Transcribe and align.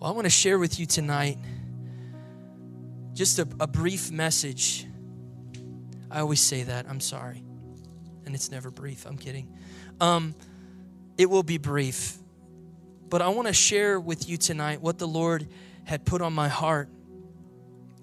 Well, 0.00 0.10
I 0.10 0.14
want 0.14 0.24
to 0.24 0.30
share 0.30 0.58
with 0.58 0.80
you 0.80 0.86
tonight 0.86 1.36
just 3.12 3.38
a, 3.38 3.46
a 3.60 3.66
brief 3.66 4.10
message. 4.10 4.86
I 6.10 6.20
always 6.20 6.40
say 6.40 6.62
that. 6.62 6.86
I'm 6.88 7.00
sorry. 7.00 7.44
And 8.24 8.34
it's 8.34 8.50
never 8.50 8.70
brief. 8.70 9.04
I'm 9.04 9.18
kidding. 9.18 9.54
Um, 10.00 10.34
it 11.18 11.28
will 11.28 11.42
be 11.42 11.58
brief. 11.58 12.16
But 13.10 13.20
I 13.20 13.28
want 13.28 13.48
to 13.48 13.52
share 13.52 14.00
with 14.00 14.26
you 14.26 14.38
tonight 14.38 14.80
what 14.80 14.98
the 14.98 15.06
Lord 15.06 15.46
had 15.84 16.06
put 16.06 16.22
on 16.22 16.32
my 16.32 16.48
heart. 16.48 16.88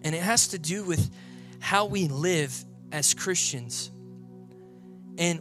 And 0.04 0.14
it 0.14 0.22
has 0.22 0.50
to 0.50 0.60
do 0.60 0.84
with 0.84 1.10
how 1.60 1.88
we 1.88 2.08
live 2.10 2.64
as 2.92 3.16
Christians 3.16 3.90
and 5.18 5.40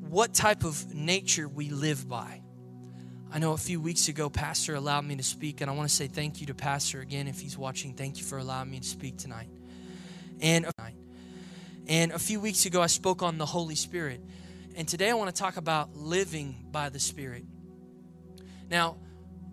what 0.00 0.32
type 0.32 0.64
of 0.64 0.94
nature 0.94 1.46
we 1.46 1.68
live 1.68 2.08
by. 2.08 2.40
I 3.30 3.38
know 3.38 3.52
a 3.52 3.58
few 3.58 3.78
weeks 3.78 4.08
ago, 4.08 4.30
Pastor 4.30 4.74
allowed 4.74 5.04
me 5.04 5.14
to 5.16 5.22
speak, 5.22 5.60
and 5.60 5.70
I 5.70 5.74
want 5.74 5.86
to 5.86 5.94
say 5.94 6.06
thank 6.06 6.40
you 6.40 6.46
to 6.46 6.54
Pastor 6.54 7.02
again 7.02 7.28
if 7.28 7.38
he's 7.38 7.58
watching. 7.58 7.92
Thank 7.92 8.16
you 8.16 8.24
for 8.24 8.38
allowing 8.38 8.70
me 8.70 8.80
to 8.80 8.88
speak 8.88 9.18
tonight. 9.18 9.50
And, 10.40 10.66
and 11.86 12.12
a 12.12 12.18
few 12.18 12.40
weeks 12.40 12.64
ago, 12.64 12.80
I 12.80 12.86
spoke 12.86 13.22
on 13.22 13.36
the 13.36 13.44
Holy 13.44 13.74
Spirit. 13.74 14.22
And 14.76 14.88
today, 14.88 15.10
I 15.10 15.12
want 15.12 15.34
to 15.34 15.38
talk 15.38 15.58
about 15.58 15.94
living 15.94 16.56
by 16.72 16.88
the 16.88 16.98
Spirit. 16.98 17.44
Now, 18.70 18.96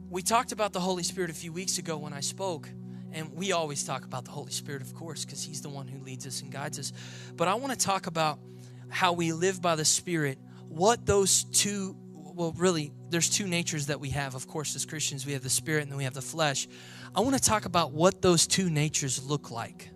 we 0.09 0.21
talked 0.21 0.53
about 0.53 0.71
the 0.71 0.79
Holy 0.79 1.03
Spirit 1.03 1.29
a 1.29 1.33
few 1.33 1.51
weeks 1.51 1.77
ago 1.77 1.97
when 1.97 2.13
I 2.13 2.21
spoke, 2.21 2.69
and 3.11 3.33
we 3.33 3.51
always 3.51 3.83
talk 3.83 4.05
about 4.05 4.23
the 4.23 4.31
Holy 4.31 4.53
Spirit, 4.53 4.83
of 4.83 4.93
course, 4.93 5.25
because 5.25 5.43
He's 5.43 5.61
the 5.61 5.69
one 5.69 5.89
who 5.89 6.01
leads 6.01 6.25
us 6.25 6.41
and 6.41 6.49
guides 6.49 6.79
us. 6.79 6.93
But 7.35 7.49
I 7.49 7.55
want 7.55 7.77
to 7.77 7.85
talk 7.85 8.07
about 8.07 8.39
how 8.87 9.11
we 9.11 9.33
live 9.33 9.61
by 9.61 9.75
the 9.75 9.85
Spirit, 9.85 10.37
what 10.69 11.05
those 11.05 11.43
two 11.43 11.97
well, 12.35 12.53
really, 12.57 12.91
there's 13.09 13.29
two 13.29 13.47
natures 13.47 13.87
that 13.87 13.99
we 13.99 14.09
have. 14.09 14.35
Of 14.35 14.47
course, 14.47 14.75
as 14.75 14.85
Christians, 14.85 15.25
we 15.25 15.33
have 15.33 15.41
the 15.41 15.49
spirit 15.49 15.83
and 15.83 15.91
then 15.91 15.97
we 15.97 16.03
have 16.03 16.13
the 16.13 16.21
flesh. 16.21 16.67
I 17.15 17.21
want 17.21 17.35
to 17.35 17.41
talk 17.41 17.65
about 17.65 17.93
what 17.93 18.21
those 18.21 18.45
two 18.45 18.69
natures 18.69 19.23
look 19.23 19.51
like. 19.51 19.89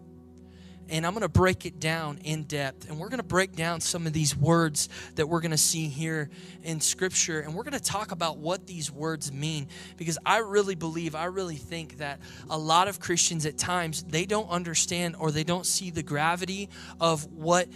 And 0.88 1.06
I'm 1.06 1.12
going 1.12 1.22
to 1.22 1.30
break 1.30 1.66
it 1.68 1.80
down 1.80 2.18
in 2.24 2.46
depth. 2.46 2.90
And 2.90 2.98
we're 2.98 3.10
going 3.10 3.20
to 3.20 3.24
break 3.24 3.56
down 3.56 3.80
some 3.82 4.08
of 4.08 4.14
these 4.14 4.36
words 4.36 4.90
that 5.16 5.28
we're 5.28 5.42
going 5.42 5.52
to 5.52 5.58
see 5.58 5.88
here 5.88 6.30
in 6.64 6.82
Scripture. 6.82 7.42
And 7.42 7.54
we're 7.54 7.64
going 7.64 7.74
to 7.74 7.84
talk 7.84 8.12
about 8.12 8.38
what 8.38 8.66
these 8.66 8.90
words 8.90 9.32
mean. 9.32 9.68
Because 9.98 10.18
I 10.26 10.40
really 10.40 10.74
believe, 10.76 11.14
I 11.14 11.26
really 11.26 11.58
think 11.58 11.98
that 11.98 12.20
a 12.50 12.58
lot 12.58 12.88
of 12.88 13.00
Christians 13.00 13.46
at 13.46 13.58
times, 13.58 14.02
they 14.04 14.26
don't 14.26 14.50
understand 14.50 15.16
or 15.20 15.30
they 15.30 15.44
don't 15.44 15.66
see 15.66 15.92
the 15.92 16.02
gravity 16.02 16.70
of 17.00 17.32
what 17.34 17.68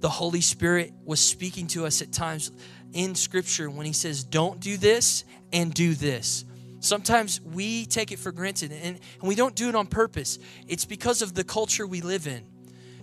the 0.00 0.08
Holy 0.08 0.40
Spirit 0.40 0.92
was 1.04 1.20
speaking 1.20 1.66
to 1.68 1.86
us 1.86 2.02
at 2.02 2.12
times 2.12 2.52
in 2.92 3.14
Scripture 3.14 3.70
when 3.70 3.86
He 3.86 3.92
says, 3.92 4.24
don't 4.24 4.60
do 4.60 4.76
this 4.76 5.24
and 5.52 5.72
do 5.72 5.94
this. 5.94 6.44
Sometimes 6.80 7.40
we 7.40 7.84
take 7.86 8.10
it 8.10 8.18
for 8.18 8.32
granted 8.32 8.72
and, 8.72 8.98
and 9.20 9.28
we 9.28 9.34
don't 9.34 9.54
do 9.54 9.68
it 9.68 9.74
on 9.74 9.86
purpose. 9.86 10.38
It's 10.66 10.84
because 10.84 11.20
of 11.20 11.34
the 11.34 11.44
culture 11.44 11.86
we 11.86 12.00
live 12.00 12.26
in. 12.26 12.44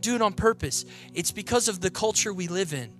Do 0.01 0.15
it 0.15 0.21
on 0.21 0.33
purpose. 0.33 0.85
It's 1.13 1.31
because 1.31 1.67
of 1.67 1.81
the 1.81 1.89
culture 1.89 2.33
we 2.33 2.47
live 2.47 2.73
in. 2.73 2.91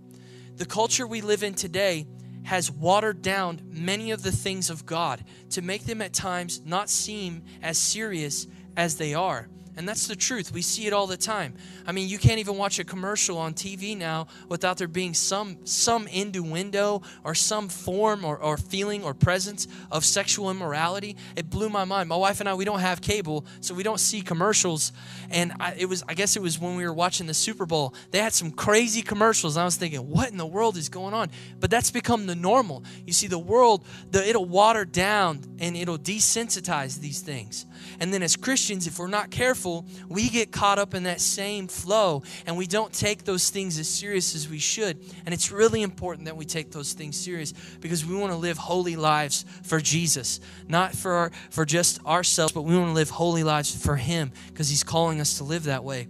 The 0.56 0.66
culture 0.66 1.08
we 1.08 1.22
live 1.22 1.44
in 1.44 1.54
today 1.56 2.08
has 2.44 2.72
watered 2.72 3.22
down 3.22 3.62
many 3.72 4.12
of 4.12 4.24
the 4.24 4.32
things 4.32 4.70
of 4.70 4.86
God 4.86 5.24
to 5.52 5.62
make 5.62 5.86
them 5.86 6.02
at 6.02 6.14
times 6.14 6.62
not 6.64 6.90
seem 6.90 7.44
as 7.62 7.78
serious 7.78 8.48
as 8.76 8.98
they 8.98 9.14
are. 9.14 9.50
And 9.78 9.88
that's 9.88 10.08
the 10.08 10.16
truth. 10.16 10.52
We 10.52 10.64
see 10.64 10.88
it 10.88 10.94
all 10.94 11.06
the 11.06 11.18
time. 11.18 11.54
I 11.86 11.92
mean, 11.92 12.10
you 12.10 12.18
can't 12.18 12.40
even 12.40 12.58
watch 12.58 12.80
a 12.80 12.84
commercial 12.84 13.38
on 13.38 13.54
TV 13.54 13.96
now 13.96 14.26
without 14.50 14.78
there 14.78 14.88
being 14.88 15.14
some 15.14 15.60
some 15.66 16.08
innuendo 16.08 17.04
or 17.24 17.36
some 17.36 17.70
form 17.70 18.26
or, 18.26 18.38
or 18.38 18.58
feeling 18.58 19.04
or 19.04 19.14
presence 19.14 19.68
of 19.92 20.04
sexual 20.04 20.50
immorality. 20.50 21.16
It 21.36 21.52
blew 21.52 21.70
my 21.70 21.86
mind. 21.86 22.10
My 22.10 22.16
wife 22.16 22.40
and 22.40 22.50
I, 22.50 22.56
we 22.56 22.66
don't 22.66 22.80
have 22.80 23.02
cable, 23.02 23.46
so 23.62 23.76
we 23.76 23.84
don't 23.84 24.00
see 24.00 24.22
commercials. 24.22 24.92
And 25.30 25.54
I, 25.60 25.76
it 25.78 25.86
was, 25.86 26.04
I 26.08 26.16
guess 26.16 26.36
it 26.36 26.42
was 26.42 26.58
when 26.58 26.76
we 26.76 26.84
were 26.84 26.94
watching 26.94 27.28
the 27.28 27.36
Super 27.36 27.68
Bowl. 27.68 27.94
They 28.10 28.20
had 28.20 28.34
some 28.34 28.50
crazy 28.50 29.04
commercials. 29.04 29.58
I 29.58 29.66
was 29.66 29.76
thinking, 29.76 30.10
what 30.10 30.32
in 30.32 30.38
the 30.38 30.46
world 30.46 30.76
is 30.78 30.90
going 30.90 31.14
on? 31.14 31.30
But 31.60 31.70
that's 31.70 31.92
become 31.92 32.26
the 32.26 32.36
normal. 32.36 32.84
You 33.06 33.14
see, 33.14 33.28
the 33.28 33.38
world, 33.38 33.86
the, 34.10 34.28
it'll 34.28 34.46
water 34.46 34.86
down 34.86 35.42
and 35.60 35.78
it'll 35.78 36.00
desensitize 36.00 37.00
these 37.00 37.22
things. 37.22 37.68
And 38.00 38.14
then 38.14 38.24
as 38.24 38.36
Christians, 38.36 38.88
if 38.88 39.00
we're 39.00 39.08
not 39.08 39.32
careful, 39.32 39.86
we 40.10 40.30
get 40.30 40.52
caught 40.52 40.80
up 40.80 40.94
in 40.94 41.04
that 41.04 41.22
same 41.22 41.68
flow 41.68 42.24
and 42.46 42.58
we 42.58 42.68
don't 42.68 42.94
take 42.94 43.24
those 43.24 43.50
things 43.50 43.80
as 43.80 43.88
serious 43.88 44.36
as 44.36 44.50
we 44.50 44.60
should. 44.60 45.00
And 45.26 45.34
it's 45.34 45.52
really 45.52 45.82
important 45.82 46.26
that 46.26 46.38
we 46.38 46.46
take 46.46 46.72
those 46.72 46.94
things 46.94 47.18
serious 47.18 47.54
because 47.80 48.06
we 48.06 48.16
want 48.16 48.32
to 48.32 48.38
live 48.38 48.58
holy 48.58 48.96
lives 48.96 49.46
for 49.64 49.80
Jesus, 49.80 50.40
not 50.68 50.94
for 50.94 51.14
our, 51.14 51.32
for 51.50 51.66
just 51.66 52.04
ourselves, 52.06 52.54
but 52.54 52.64
we 52.64 52.76
want 52.78 52.90
to 52.90 52.94
live 52.94 53.10
holy 53.10 53.44
lives 53.44 53.76
for 53.84 53.96
him 53.96 54.32
because 54.48 54.70
he's 54.70 54.84
calling 54.84 55.20
us 55.20 55.38
to 55.38 55.44
live 55.44 55.64
that 55.64 55.84
way. 55.84 56.08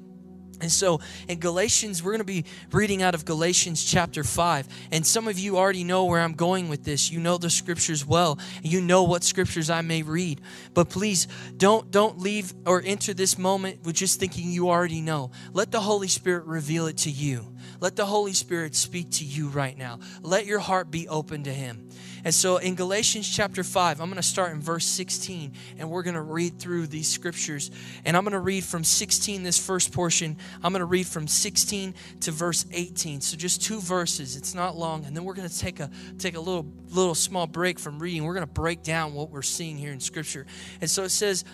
And 0.60 0.72
so 0.72 1.02
in 1.28 1.40
Galatians, 1.40 2.02
we're 2.02 2.12
going 2.12 2.20
to 2.20 2.26
be 2.26 2.46
reading 2.72 3.04
out 3.04 3.14
of 3.14 3.26
Galatians 3.26 3.84
chapter 3.84 4.24
5. 4.24 4.68
And 4.92 5.06
some 5.06 5.28
of 5.28 5.38
you 5.38 5.58
already 5.58 5.84
know 5.84 6.06
where 6.06 6.22
I'm 6.22 6.34
going 6.34 6.70
with 6.70 6.84
this. 6.84 7.12
You 7.12 7.20
know 7.20 7.38
the 7.38 7.50
scriptures 7.50 8.06
well. 8.06 8.40
You 8.64 8.82
know 8.82 9.04
what 9.04 9.24
scriptures 9.24 9.70
I 9.70 9.82
may 9.82 10.02
read. 10.02 10.42
But 10.74 10.90
please 10.90 11.28
don't 11.58 11.92
don't 11.92 12.20
leave 12.20 12.54
or 12.66 12.82
enter 12.84 13.14
this 13.14 13.38
moment 13.38 13.84
with 13.84 13.96
just 13.96 14.20
thinking 14.20 14.52
you 14.52 14.70
already 14.70 15.02
know. 15.02 15.32
Let 15.54 15.72
the 15.72 15.82
Holy 15.82 16.08
Spirit 16.08 16.46
reveal 16.46 16.88
it 16.88 16.98
to 17.00 17.12
you. 17.12 17.54
Let 17.80 17.96
the 17.96 18.06
Holy 18.06 18.34
Spirit 18.34 18.76
speak 18.76 19.12
to 19.12 19.26
you 19.26 19.50
right 19.50 19.78
now. 19.78 20.00
Let 20.22 20.46
your 20.46 20.60
heart 20.60 20.90
be 20.90 21.08
open 21.08 21.44
to 21.44 21.54
him. 21.54 21.90
And 22.28 22.36
so 22.36 22.58
in 22.58 22.76
Galatians 22.76 23.26
chapter 23.34 23.64
5, 23.64 24.02
I'm 24.02 24.10
going 24.10 24.22
to 24.22 24.22
start 24.22 24.52
in 24.52 24.60
verse 24.60 24.86
16 24.86 25.54
and 25.78 25.90
we're 25.90 26.04
going 26.04 26.16
to 26.16 26.22
read 26.22 26.60
through 26.60 26.88
these 26.88 27.08
scriptures. 27.08 27.72
And 28.04 28.18
I'm 28.18 28.26
going 28.26 28.34
to 28.34 28.42
read 28.42 28.66
from 28.66 28.84
16, 28.84 29.44
this 29.44 29.58
first 29.58 29.94
portion. 29.94 30.36
I'm 30.62 30.74
going 30.74 30.82
to 30.82 30.86
read 30.86 31.08
from 31.08 31.26
16 31.26 31.96
to 32.20 32.32
verse 32.32 32.66
18. 32.74 33.22
So 33.22 33.38
just 33.38 33.64
two 33.64 33.80
verses. 33.80 34.36
It's 34.36 34.54
not 34.54 34.76
long. 34.76 35.06
And 35.06 35.16
then 35.16 35.24
we're 35.24 35.36
going 35.36 35.48
to 35.48 35.58
take 35.58 35.80
a 35.80 35.90
take 36.20 36.36
a 36.36 36.40
little 36.42 36.70
little 36.90 37.16
small 37.16 37.48
break 37.48 37.80
from 37.80 37.98
reading. 37.98 38.26
We're 38.26 38.34
going 38.34 38.46
to 38.46 38.52
break 38.52 38.84
down 38.84 39.14
what 39.14 39.30
we're 39.30 39.42
seeing 39.42 39.78
here 39.78 39.94
in 39.94 40.02
scripture. 40.02 40.46
And 40.82 40.90
so 40.90 41.04
it 41.04 41.12
says 41.12 41.46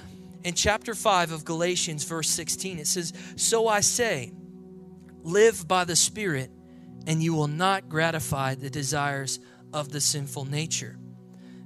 in 0.43 0.55
chapter 0.55 0.95
5 0.95 1.33
of 1.33 1.45
Galatians, 1.45 2.03
verse 2.03 2.29
16, 2.29 2.79
it 2.79 2.87
says, 2.87 3.13
So 3.35 3.67
I 3.67 3.81
say, 3.81 4.31
live 5.21 5.67
by 5.67 5.83
the 5.83 5.95
Spirit, 5.95 6.49
and 7.05 7.21
you 7.21 7.35
will 7.35 7.47
not 7.47 7.89
gratify 7.89 8.55
the 8.55 8.71
desires 8.71 9.39
of 9.73 9.91
the 9.91 10.01
sinful 10.01 10.45
nature. 10.45 10.97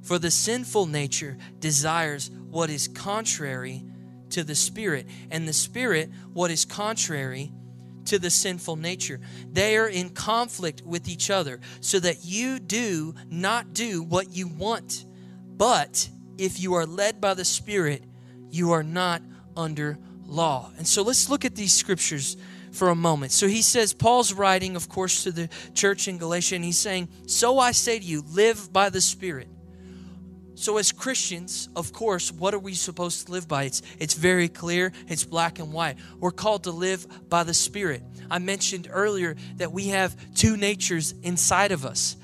For 0.01 0.17
the 0.17 0.31
sinful 0.31 0.85
nature 0.85 1.37
desires 1.59 2.31
what 2.49 2.69
is 2.69 2.87
contrary 2.87 3.83
to 4.29 4.43
the 4.43 4.55
Spirit, 4.55 5.07
and 5.31 5.47
the 5.47 5.53
Spirit 5.53 6.09
what 6.33 6.51
is 6.51 6.65
contrary 6.65 7.51
to 8.05 8.17
the 8.17 8.29
sinful 8.29 8.77
nature. 8.77 9.19
They 9.51 9.77
are 9.77 9.87
in 9.87 10.09
conflict 10.09 10.81
with 10.81 11.09
each 11.09 11.29
other, 11.29 11.59
so 11.81 11.99
that 11.99 12.23
you 12.23 12.59
do 12.59 13.15
not 13.29 13.73
do 13.73 14.01
what 14.01 14.31
you 14.33 14.47
want. 14.47 15.05
But 15.57 16.09
if 16.37 16.59
you 16.59 16.75
are 16.75 16.85
led 16.85 17.19
by 17.19 17.33
the 17.33 17.45
Spirit, 17.45 18.03
you 18.49 18.71
are 18.71 18.83
not 18.83 19.21
under 19.55 19.97
law. 20.25 20.71
And 20.77 20.87
so 20.87 21.01
let's 21.01 21.29
look 21.29 21.45
at 21.45 21.55
these 21.55 21.73
scriptures 21.73 22.37
for 22.77 22.89
a 22.89 22.95
moment. 22.95 23.31
So 23.31 23.47
he 23.47 23.61
says, 23.61 23.93
Paul's 23.93 24.33
writing, 24.33 24.75
of 24.75 24.87
course, 24.87 25.23
to 25.23 25.31
the 25.31 25.49
church 25.73 26.07
in 26.07 26.17
Galatia, 26.17 26.55
and 26.55 26.63
he's 26.63 26.77
saying, 26.77 27.09
So 27.25 27.59
I 27.59 27.71
say 27.71 27.99
to 27.99 28.05
you, 28.05 28.23
live 28.31 28.71
by 28.71 28.89
the 28.89 29.01
Spirit. 29.01 29.47
So, 30.55 30.77
as 30.77 30.91
Christians, 30.91 31.69
of 31.75 31.93
course, 31.93 32.31
what 32.31 32.55
are 32.55 32.59
we 32.59 32.73
supposed 32.73 33.27
to 33.27 33.31
live 33.31 33.47
by? 33.47 33.65
It's, 33.65 33.83
it's 33.99 34.15
very 34.15 34.47
clear, 34.47 34.91
it's 35.07 35.23
black 35.23 35.59
and 35.59 35.71
white. 35.71 35.97
We're 36.19 36.31
called 36.31 36.63
to 36.63 36.71
live 36.71 37.05
by 37.29 37.43
the 37.43 37.53
Spirit. 37.53 38.01
I 38.31 38.39
mentioned 38.39 38.87
earlier 38.91 39.35
that 39.57 39.71
we 39.71 39.89
have 39.89 40.15
two 40.33 40.57
natures 40.57 41.13
inside 41.21 41.71
of 41.71 41.85
us. 41.85 42.17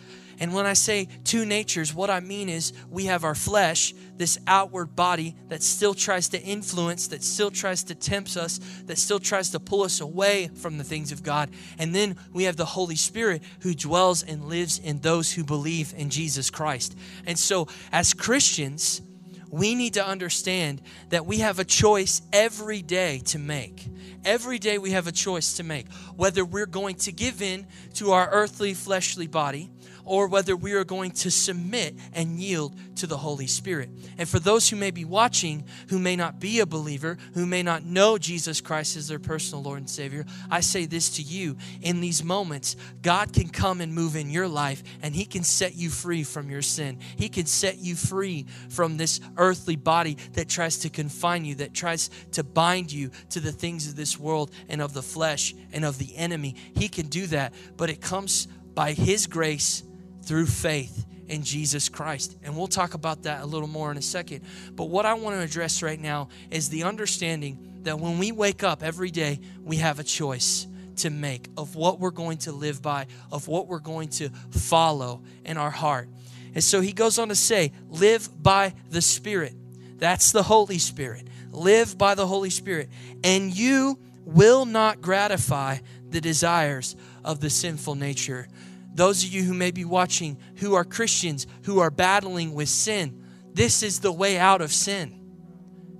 And 0.44 0.54
when 0.54 0.66
I 0.66 0.74
say 0.74 1.08
two 1.24 1.46
natures, 1.46 1.94
what 1.94 2.09
I 2.09 2.20
mean 2.20 2.50
is 2.50 2.74
we 2.90 3.06
have 3.06 3.24
our 3.24 3.34
flesh, 3.34 3.94
this 4.18 4.38
outward 4.45 4.94
body 4.94 5.38
that 5.48 5.63
still 5.63 5.94
tries 5.94 6.28
to 6.28 6.38
influence, 6.38 7.07
that 7.07 7.24
still 7.24 7.50
tries 7.50 7.86
to 7.86 7.95
tempt 7.95 8.36
us, 8.36 8.60
that 8.88 8.98
still 8.98 9.22
tries 9.22 9.51
to 9.51 9.62
pull 9.62 9.84
us 9.84 10.01
away 10.01 10.50
from 10.56 10.78
the 10.78 10.84
things 10.84 11.13
of 11.13 11.24
God. 11.24 11.50
And 11.80 11.95
then 11.95 12.18
we 12.34 12.44
have 12.44 12.57
the 12.57 12.66
Holy 12.66 12.98
Spirit 12.98 13.42
who 13.62 13.74
dwells 13.74 14.22
and 14.22 14.44
lives 14.50 14.80
in 14.80 15.00
those 15.00 15.31
who 15.31 15.45
believe 15.45 15.94
in 15.95 16.10
Jesus 16.10 16.50
Christ. 16.50 16.94
And 17.25 17.40
so, 17.40 17.69
as 17.94 18.13
Christians, 18.13 19.01
we 19.50 19.75
need 19.75 19.94
to 19.94 20.06
understand 20.06 20.81
that 21.07 21.25
we 21.25 21.38
have 21.38 21.60
a 21.60 21.63
choice 21.63 22.22
every 22.34 22.81
day 22.81 23.19
to 23.28 23.40
make. 23.40 23.88
Every 24.25 24.60
day 24.60 24.78
we 24.78 24.92
have 24.92 25.07
a 25.07 25.13
choice 25.13 25.54
to 25.54 25.63
make 25.63 25.90
whether 26.18 26.44
we're 26.44 26.66
going 26.66 26.95
to 26.95 27.13
give 27.13 27.42
in 27.42 27.66
to 27.94 28.12
our 28.12 28.30
earthly, 28.30 28.74
fleshly 28.74 29.28
body 29.28 29.69
or 30.06 30.28
whether 30.28 30.56
we 30.56 30.74
are 30.74 30.84
going 30.84 31.12
to 31.12 31.32
submit 31.32 31.96
and 32.14 32.40
yield 32.40 32.76
to 32.98 33.08
the 33.08 33.18
Holy 33.18 33.48
Spirit. 33.48 33.90
And 34.18 34.28
for 34.28 34.40
those 34.40 34.70
who 34.70 34.76
may 34.76 34.92
be 34.92 35.06
watching, 35.06 35.66
who 35.90 36.00
may 36.00 36.16
not 36.16 36.40
be 36.40 36.60
a 36.60 36.66
believer, 36.66 37.18
who 37.34 37.46
may 37.46 37.64
not 37.64 37.84
know 37.84 38.18
Jesus 38.18 38.62
Christ 38.62 38.98
as 38.98 39.08
their 39.08 39.20
personal 39.20 39.64
Lord 39.64 39.80
and 39.80 39.90
Savior, 39.90 40.26
I 40.50 40.60
say 40.60 40.86
this 40.86 41.16
to 41.18 41.22
you 41.22 41.58
in 41.82 42.02
these 42.02 42.24
moments, 42.24 42.76
God 43.02 43.34
can 43.34 43.50
come 43.50 43.82
and 43.82 43.94
move 43.94 44.16
in 44.16 44.30
your 44.30 44.48
life 44.48 44.84
and 45.02 45.16
He 45.16 45.26
can 45.26 45.44
set 45.44 45.76
you 45.76 45.90
free 45.90 46.24
from 46.24 46.50
your 46.50 46.62
sin. 46.62 47.00
He 47.16 47.30
can 47.30 47.46
set 47.46 47.78
you 47.78 47.96
free 47.96 48.46
from 48.70 48.98
this 48.98 49.20
earthly 49.38 49.76
body 49.76 50.18
that 50.34 50.50
tries 50.50 50.80
to 50.80 50.90
confine 50.90 51.46
you, 51.46 51.56
that 51.56 51.74
tries 51.74 52.10
to 52.34 52.44
bind 52.44 52.92
you 52.92 53.12
to 53.30 53.40
the 53.40 53.52
things 53.52 53.88
of 53.88 53.96
this 53.96 54.20
world 54.20 54.52
and 54.70 54.82
of 54.82 54.94
the 54.94 55.02
flesh 55.02 55.54
and 55.72 55.86
of 55.86 55.98
the 55.98 56.16
enemy. 56.16 56.56
He 56.76 56.88
can 56.88 57.08
do 57.08 57.28
that, 57.28 57.54
but 57.78 57.90
it 57.90 58.02
comes 58.02 58.48
by 58.74 58.94
His 58.94 59.28
grace 59.28 59.84
through 60.25 60.48
faith 60.48 61.06
in 61.28 61.44
Jesus 61.44 61.90
Christ. 61.90 62.38
And 62.44 62.56
we'll 62.56 62.68
talk 62.68 62.94
about 62.94 63.24
that 63.24 63.42
a 63.42 63.46
little 63.46 63.68
more 63.68 63.92
in 63.92 63.98
a 63.98 64.02
second. 64.02 64.42
But 64.75 64.86
what 64.86 65.06
I 65.06 65.14
want 65.14 65.36
to 65.38 65.42
address 65.42 65.81
right 65.81 66.00
now 66.00 66.30
is 66.52 66.70
the 66.70 66.84
understanding 66.84 67.81
that 67.84 68.00
when 68.00 68.18
we 68.18 68.31
wake 68.31 68.64
up 68.64 68.84
every 68.84 69.12
day, 69.12 69.40
we 69.64 69.78
have 69.78 70.00
a 70.00 70.04
choice 70.04 70.68
to 70.98 71.10
make 71.10 71.50
of 71.58 71.75
what 71.75 72.00
we're 72.00 72.12
going 72.12 72.38
to 72.38 72.52
live 72.52 72.81
by, 72.81 73.08
of 73.31 73.48
what 73.48 73.68
we're 73.68 73.80
going 73.80 74.10
to 74.10 74.30
follow 74.52 75.24
in 75.44 75.58
our 75.58 75.72
heart. 75.72 76.08
And 76.54 76.64
so 76.64 76.81
he 76.81 76.94
goes 76.94 77.18
on 77.18 77.30
to 77.30 77.36
say, 77.36 77.72
live 77.90 78.30
by 78.42 78.74
the 78.90 79.02
Spirit. 79.02 79.54
That's 79.98 80.31
the 80.31 80.44
Holy 80.44 80.78
Spirit. 80.78 81.28
Live 81.52 81.98
by 81.98 82.16
the 82.16 82.28
Holy 82.28 82.50
Spirit. 82.50 82.90
And 83.24 83.56
you 83.56 83.98
will 84.26 84.66
not 84.66 85.02
gratify 85.02 85.80
the 86.10 86.22
desires 86.22 86.96
of 87.24 87.40
the 87.40 87.50
sinful 87.50 87.96
nature. 87.96 88.48
Those 88.94 89.24
of 89.24 89.30
you 89.30 89.44
who 89.44 89.54
may 89.54 89.72
be 89.72 89.86
watching 89.86 90.38
who 90.57 90.75
are 90.75 90.86
Christians, 90.86 91.48
who 91.63 91.80
are 91.80 91.90
battling 91.90 92.54
with 92.54 92.69
sin, 92.69 93.24
this 93.54 93.84
is 93.84 94.00
the 94.00 94.12
way 94.12 94.38
out 94.38 94.62
of 94.62 94.72
sin. 94.72 95.19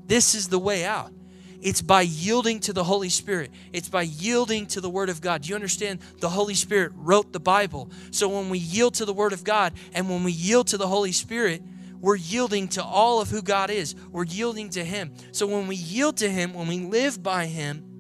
This 0.06 0.36
is 0.36 0.50
the 0.50 0.60
way 0.60 0.86
out. 0.86 1.12
It's 1.62 1.82
by 1.82 2.02
yielding 2.02 2.60
to 2.62 2.74
the 2.74 2.84
Holy 2.84 3.08
Spirit. 3.08 3.50
It's 3.72 3.88
by 3.88 4.02
yielding 4.02 4.68
to 4.68 4.82
the 4.82 4.90
Word 4.90 5.10
of 5.10 5.22
God. 5.22 5.44
Do 5.44 5.50
you 5.50 5.56
understand? 5.56 6.02
The 6.20 6.30
Holy 6.30 6.56
Spirit 6.56 6.92
wrote 6.96 7.32
the 7.32 7.40
Bible. 7.40 7.90
So 8.12 8.28
when 8.28 8.50
we 8.50 8.58
yield 8.58 8.96
to 8.96 9.06
the 9.06 9.14
Word 9.14 9.32
of 9.32 9.46
God 9.46 9.74
and 9.94 10.10
when 10.10 10.24
we 10.24 10.34
yield 10.34 10.68
to 10.68 10.78
the 10.78 10.88
Holy 10.88 11.14
Spirit, 11.14 11.64
we're 12.02 12.18
yielding 12.18 12.68
to 12.70 12.84
all 12.84 13.22
of 13.22 13.30
who 13.30 13.42
God 13.42 13.70
is. 13.70 13.96
We're 14.12 14.26
yielding 14.26 14.72
to 14.72 14.84
Him. 14.84 15.14
So 15.32 15.48
when 15.48 15.68
we 15.68 15.78
yield 15.78 16.18
to 16.18 16.30
Him, 16.30 16.54
when 16.54 16.68
we 16.68 16.80
live 16.80 17.24
by 17.24 17.46
Him, 17.46 17.93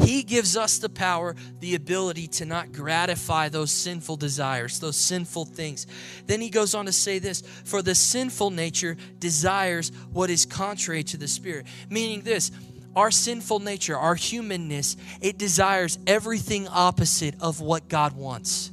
he 0.00 0.22
gives 0.22 0.56
us 0.56 0.78
the 0.78 0.88
power, 0.88 1.34
the 1.60 1.74
ability 1.74 2.26
to 2.28 2.44
not 2.44 2.72
gratify 2.72 3.48
those 3.48 3.70
sinful 3.70 4.16
desires, 4.16 4.78
those 4.78 4.96
sinful 4.96 5.46
things. 5.46 5.86
Then 6.26 6.40
he 6.40 6.50
goes 6.50 6.74
on 6.74 6.86
to 6.86 6.92
say 6.92 7.18
this 7.18 7.42
For 7.64 7.82
the 7.82 7.94
sinful 7.94 8.50
nature 8.50 8.96
desires 9.18 9.90
what 10.12 10.30
is 10.30 10.46
contrary 10.46 11.02
to 11.04 11.16
the 11.16 11.28
Spirit. 11.28 11.66
Meaning 11.88 12.22
this, 12.22 12.50
our 12.94 13.10
sinful 13.10 13.60
nature, 13.60 13.96
our 13.96 14.14
humanness, 14.14 14.96
it 15.20 15.38
desires 15.38 15.98
everything 16.06 16.66
opposite 16.68 17.34
of 17.40 17.60
what 17.60 17.88
God 17.88 18.14
wants. 18.14 18.72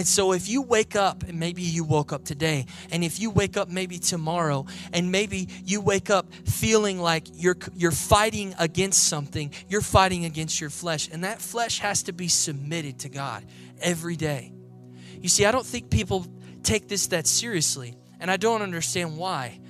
And 0.00 0.08
so 0.08 0.32
if 0.32 0.48
you 0.48 0.62
wake 0.62 0.96
up, 0.96 1.24
and 1.24 1.38
maybe 1.38 1.60
you 1.60 1.84
woke 1.84 2.10
up 2.10 2.24
today, 2.24 2.64
and 2.90 3.04
if 3.04 3.20
you 3.20 3.28
wake 3.28 3.58
up 3.58 3.68
maybe 3.68 3.98
tomorrow, 3.98 4.64
and 4.94 5.12
maybe 5.12 5.46
you 5.66 5.82
wake 5.82 6.08
up 6.08 6.32
feeling 6.46 6.98
like 6.98 7.26
you're 7.34 7.58
you're 7.74 7.90
fighting 7.90 8.54
against 8.58 9.04
something, 9.08 9.52
you're 9.68 9.82
fighting 9.82 10.24
against 10.24 10.58
your 10.58 10.70
flesh, 10.70 11.10
and 11.12 11.24
that 11.24 11.42
flesh 11.42 11.80
has 11.80 12.04
to 12.04 12.14
be 12.14 12.28
submitted 12.28 13.00
to 13.00 13.10
God 13.10 13.44
every 13.82 14.16
day. 14.16 14.54
You 15.20 15.28
see, 15.28 15.44
I 15.44 15.52
don't 15.52 15.66
think 15.66 15.90
people 15.90 16.26
take 16.62 16.88
this 16.88 17.08
that 17.08 17.26
seriously, 17.26 17.94
and 18.20 18.30
I 18.30 18.38
don't 18.38 18.62
understand 18.62 19.18
why. 19.18 19.60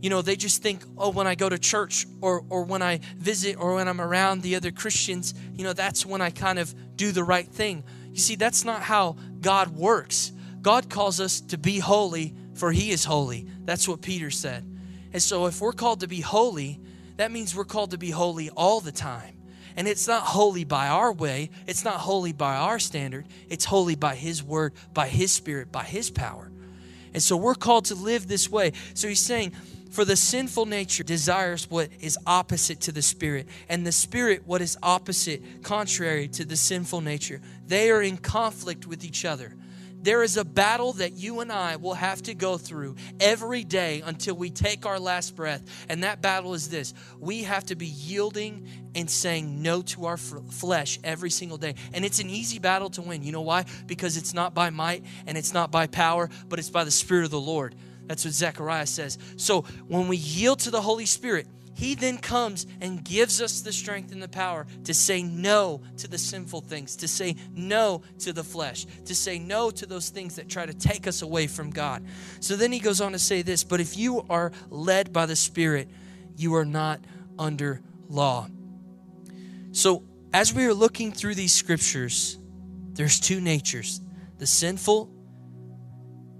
You 0.00 0.08
know, 0.08 0.22
they 0.22 0.36
just 0.36 0.62
think, 0.62 0.82
oh, 0.96 1.10
when 1.10 1.26
I 1.26 1.34
go 1.34 1.50
to 1.50 1.58
church 1.58 2.06
or, 2.22 2.42
or 2.48 2.64
when 2.64 2.80
I 2.80 3.00
visit 3.18 3.56
or 3.58 3.74
when 3.74 3.86
I'm 3.86 4.00
around 4.00 4.40
the 4.40 4.56
other 4.56 4.70
Christians, 4.70 5.34
you 5.54 5.62
know, 5.62 5.74
that's 5.74 6.06
when 6.06 6.22
I 6.22 6.30
kind 6.30 6.58
of 6.58 6.74
do 6.96 7.12
the 7.12 7.22
right 7.22 7.46
thing. 7.46 7.84
You 8.14 8.20
see, 8.20 8.36
that's 8.36 8.64
not 8.64 8.80
how 8.80 9.16
God 9.40 9.70
works. 9.70 10.30
God 10.62 10.88
calls 10.88 11.18
us 11.18 11.40
to 11.40 11.58
be 11.58 11.80
holy, 11.80 12.32
for 12.54 12.70
He 12.70 12.92
is 12.92 13.04
holy. 13.04 13.48
That's 13.64 13.88
what 13.88 14.02
Peter 14.02 14.30
said. 14.30 14.64
And 15.12 15.20
so, 15.20 15.46
if 15.46 15.60
we're 15.60 15.72
called 15.72 15.98
to 16.00 16.06
be 16.06 16.20
holy, 16.20 16.80
that 17.16 17.32
means 17.32 17.56
we're 17.56 17.64
called 17.64 17.90
to 17.90 17.98
be 17.98 18.10
holy 18.10 18.50
all 18.50 18.78
the 18.80 18.92
time. 18.92 19.36
And 19.76 19.88
it's 19.88 20.06
not 20.06 20.22
holy 20.22 20.62
by 20.62 20.86
our 20.86 21.12
way, 21.12 21.50
it's 21.66 21.84
not 21.84 21.94
holy 21.94 22.32
by 22.32 22.54
our 22.54 22.78
standard, 22.78 23.26
it's 23.48 23.64
holy 23.64 23.96
by 23.96 24.14
His 24.14 24.44
word, 24.44 24.74
by 24.92 25.08
His 25.08 25.32
spirit, 25.32 25.72
by 25.72 25.82
His 25.82 26.08
power. 26.08 26.52
And 27.14 27.22
so, 27.22 27.36
we're 27.36 27.56
called 27.56 27.86
to 27.86 27.96
live 27.96 28.28
this 28.28 28.48
way. 28.48 28.74
So, 28.94 29.08
He's 29.08 29.18
saying, 29.18 29.54
for 29.94 30.04
the 30.04 30.16
sinful 30.16 30.66
nature 30.66 31.04
desires 31.04 31.70
what 31.70 31.88
is 32.00 32.18
opposite 32.26 32.80
to 32.80 32.90
the 32.90 33.00
spirit, 33.00 33.46
and 33.68 33.86
the 33.86 33.92
spirit 33.92 34.42
what 34.44 34.60
is 34.60 34.76
opposite, 34.82 35.62
contrary 35.62 36.26
to 36.26 36.44
the 36.44 36.56
sinful 36.56 37.00
nature. 37.00 37.40
They 37.68 37.92
are 37.92 38.02
in 38.02 38.16
conflict 38.16 38.88
with 38.88 39.04
each 39.04 39.24
other. 39.24 39.54
There 40.02 40.24
is 40.24 40.36
a 40.36 40.44
battle 40.44 40.94
that 40.94 41.12
you 41.12 41.38
and 41.38 41.52
I 41.52 41.76
will 41.76 41.94
have 41.94 42.20
to 42.24 42.34
go 42.34 42.58
through 42.58 42.96
every 43.20 43.62
day 43.62 44.02
until 44.04 44.34
we 44.34 44.50
take 44.50 44.84
our 44.84 44.98
last 44.98 45.36
breath. 45.36 45.62
And 45.88 46.02
that 46.02 46.20
battle 46.20 46.54
is 46.54 46.68
this 46.68 46.92
we 47.20 47.44
have 47.44 47.64
to 47.66 47.76
be 47.76 47.86
yielding 47.86 48.66
and 48.96 49.08
saying 49.08 49.62
no 49.62 49.80
to 49.82 50.06
our 50.06 50.14
f- 50.14 50.34
flesh 50.50 50.98
every 51.04 51.30
single 51.30 51.56
day. 51.56 51.76
And 51.92 52.04
it's 52.04 52.18
an 52.18 52.30
easy 52.30 52.58
battle 52.58 52.90
to 52.90 53.02
win. 53.02 53.22
You 53.22 53.30
know 53.30 53.42
why? 53.42 53.64
Because 53.86 54.16
it's 54.16 54.34
not 54.34 54.54
by 54.54 54.70
might 54.70 55.04
and 55.28 55.38
it's 55.38 55.54
not 55.54 55.70
by 55.70 55.86
power, 55.86 56.28
but 56.48 56.58
it's 56.58 56.70
by 56.70 56.82
the 56.82 56.90
Spirit 56.90 57.24
of 57.24 57.30
the 57.30 57.40
Lord. 57.40 57.76
That's 58.06 58.24
what 58.24 58.34
Zechariah 58.34 58.86
says. 58.86 59.18
So 59.36 59.62
when 59.86 60.08
we 60.08 60.16
yield 60.16 60.60
to 60.60 60.70
the 60.70 60.82
Holy 60.82 61.06
Spirit, 61.06 61.46
he 61.74 61.96
then 61.96 62.18
comes 62.18 62.66
and 62.80 63.04
gives 63.04 63.42
us 63.42 63.60
the 63.60 63.72
strength 63.72 64.12
and 64.12 64.22
the 64.22 64.28
power 64.28 64.66
to 64.84 64.94
say 64.94 65.22
no 65.22 65.82
to 65.96 66.06
the 66.06 66.18
sinful 66.18 66.60
things, 66.62 66.94
to 66.96 67.08
say 67.08 67.34
no 67.52 68.02
to 68.20 68.32
the 68.32 68.44
flesh, 68.44 68.86
to 69.06 69.14
say 69.14 69.40
no 69.40 69.70
to 69.72 69.84
those 69.84 70.08
things 70.08 70.36
that 70.36 70.48
try 70.48 70.66
to 70.66 70.74
take 70.74 71.08
us 71.08 71.22
away 71.22 71.48
from 71.48 71.70
God. 71.70 72.04
So 72.38 72.54
then 72.54 72.70
he 72.70 72.78
goes 72.78 73.00
on 73.00 73.12
to 73.12 73.18
say 73.18 73.42
this 73.42 73.64
But 73.64 73.80
if 73.80 73.98
you 73.98 74.24
are 74.30 74.52
led 74.70 75.12
by 75.12 75.26
the 75.26 75.36
Spirit, 75.36 75.88
you 76.36 76.54
are 76.54 76.64
not 76.64 77.00
under 77.38 77.80
law. 78.08 78.48
So 79.72 80.04
as 80.32 80.54
we 80.54 80.64
are 80.66 80.74
looking 80.74 81.10
through 81.10 81.34
these 81.34 81.52
scriptures, 81.52 82.38
there's 82.92 83.18
two 83.18 83.40
natures 83.40 84.00
the 84.38 84.46
sinful 84.46 85.10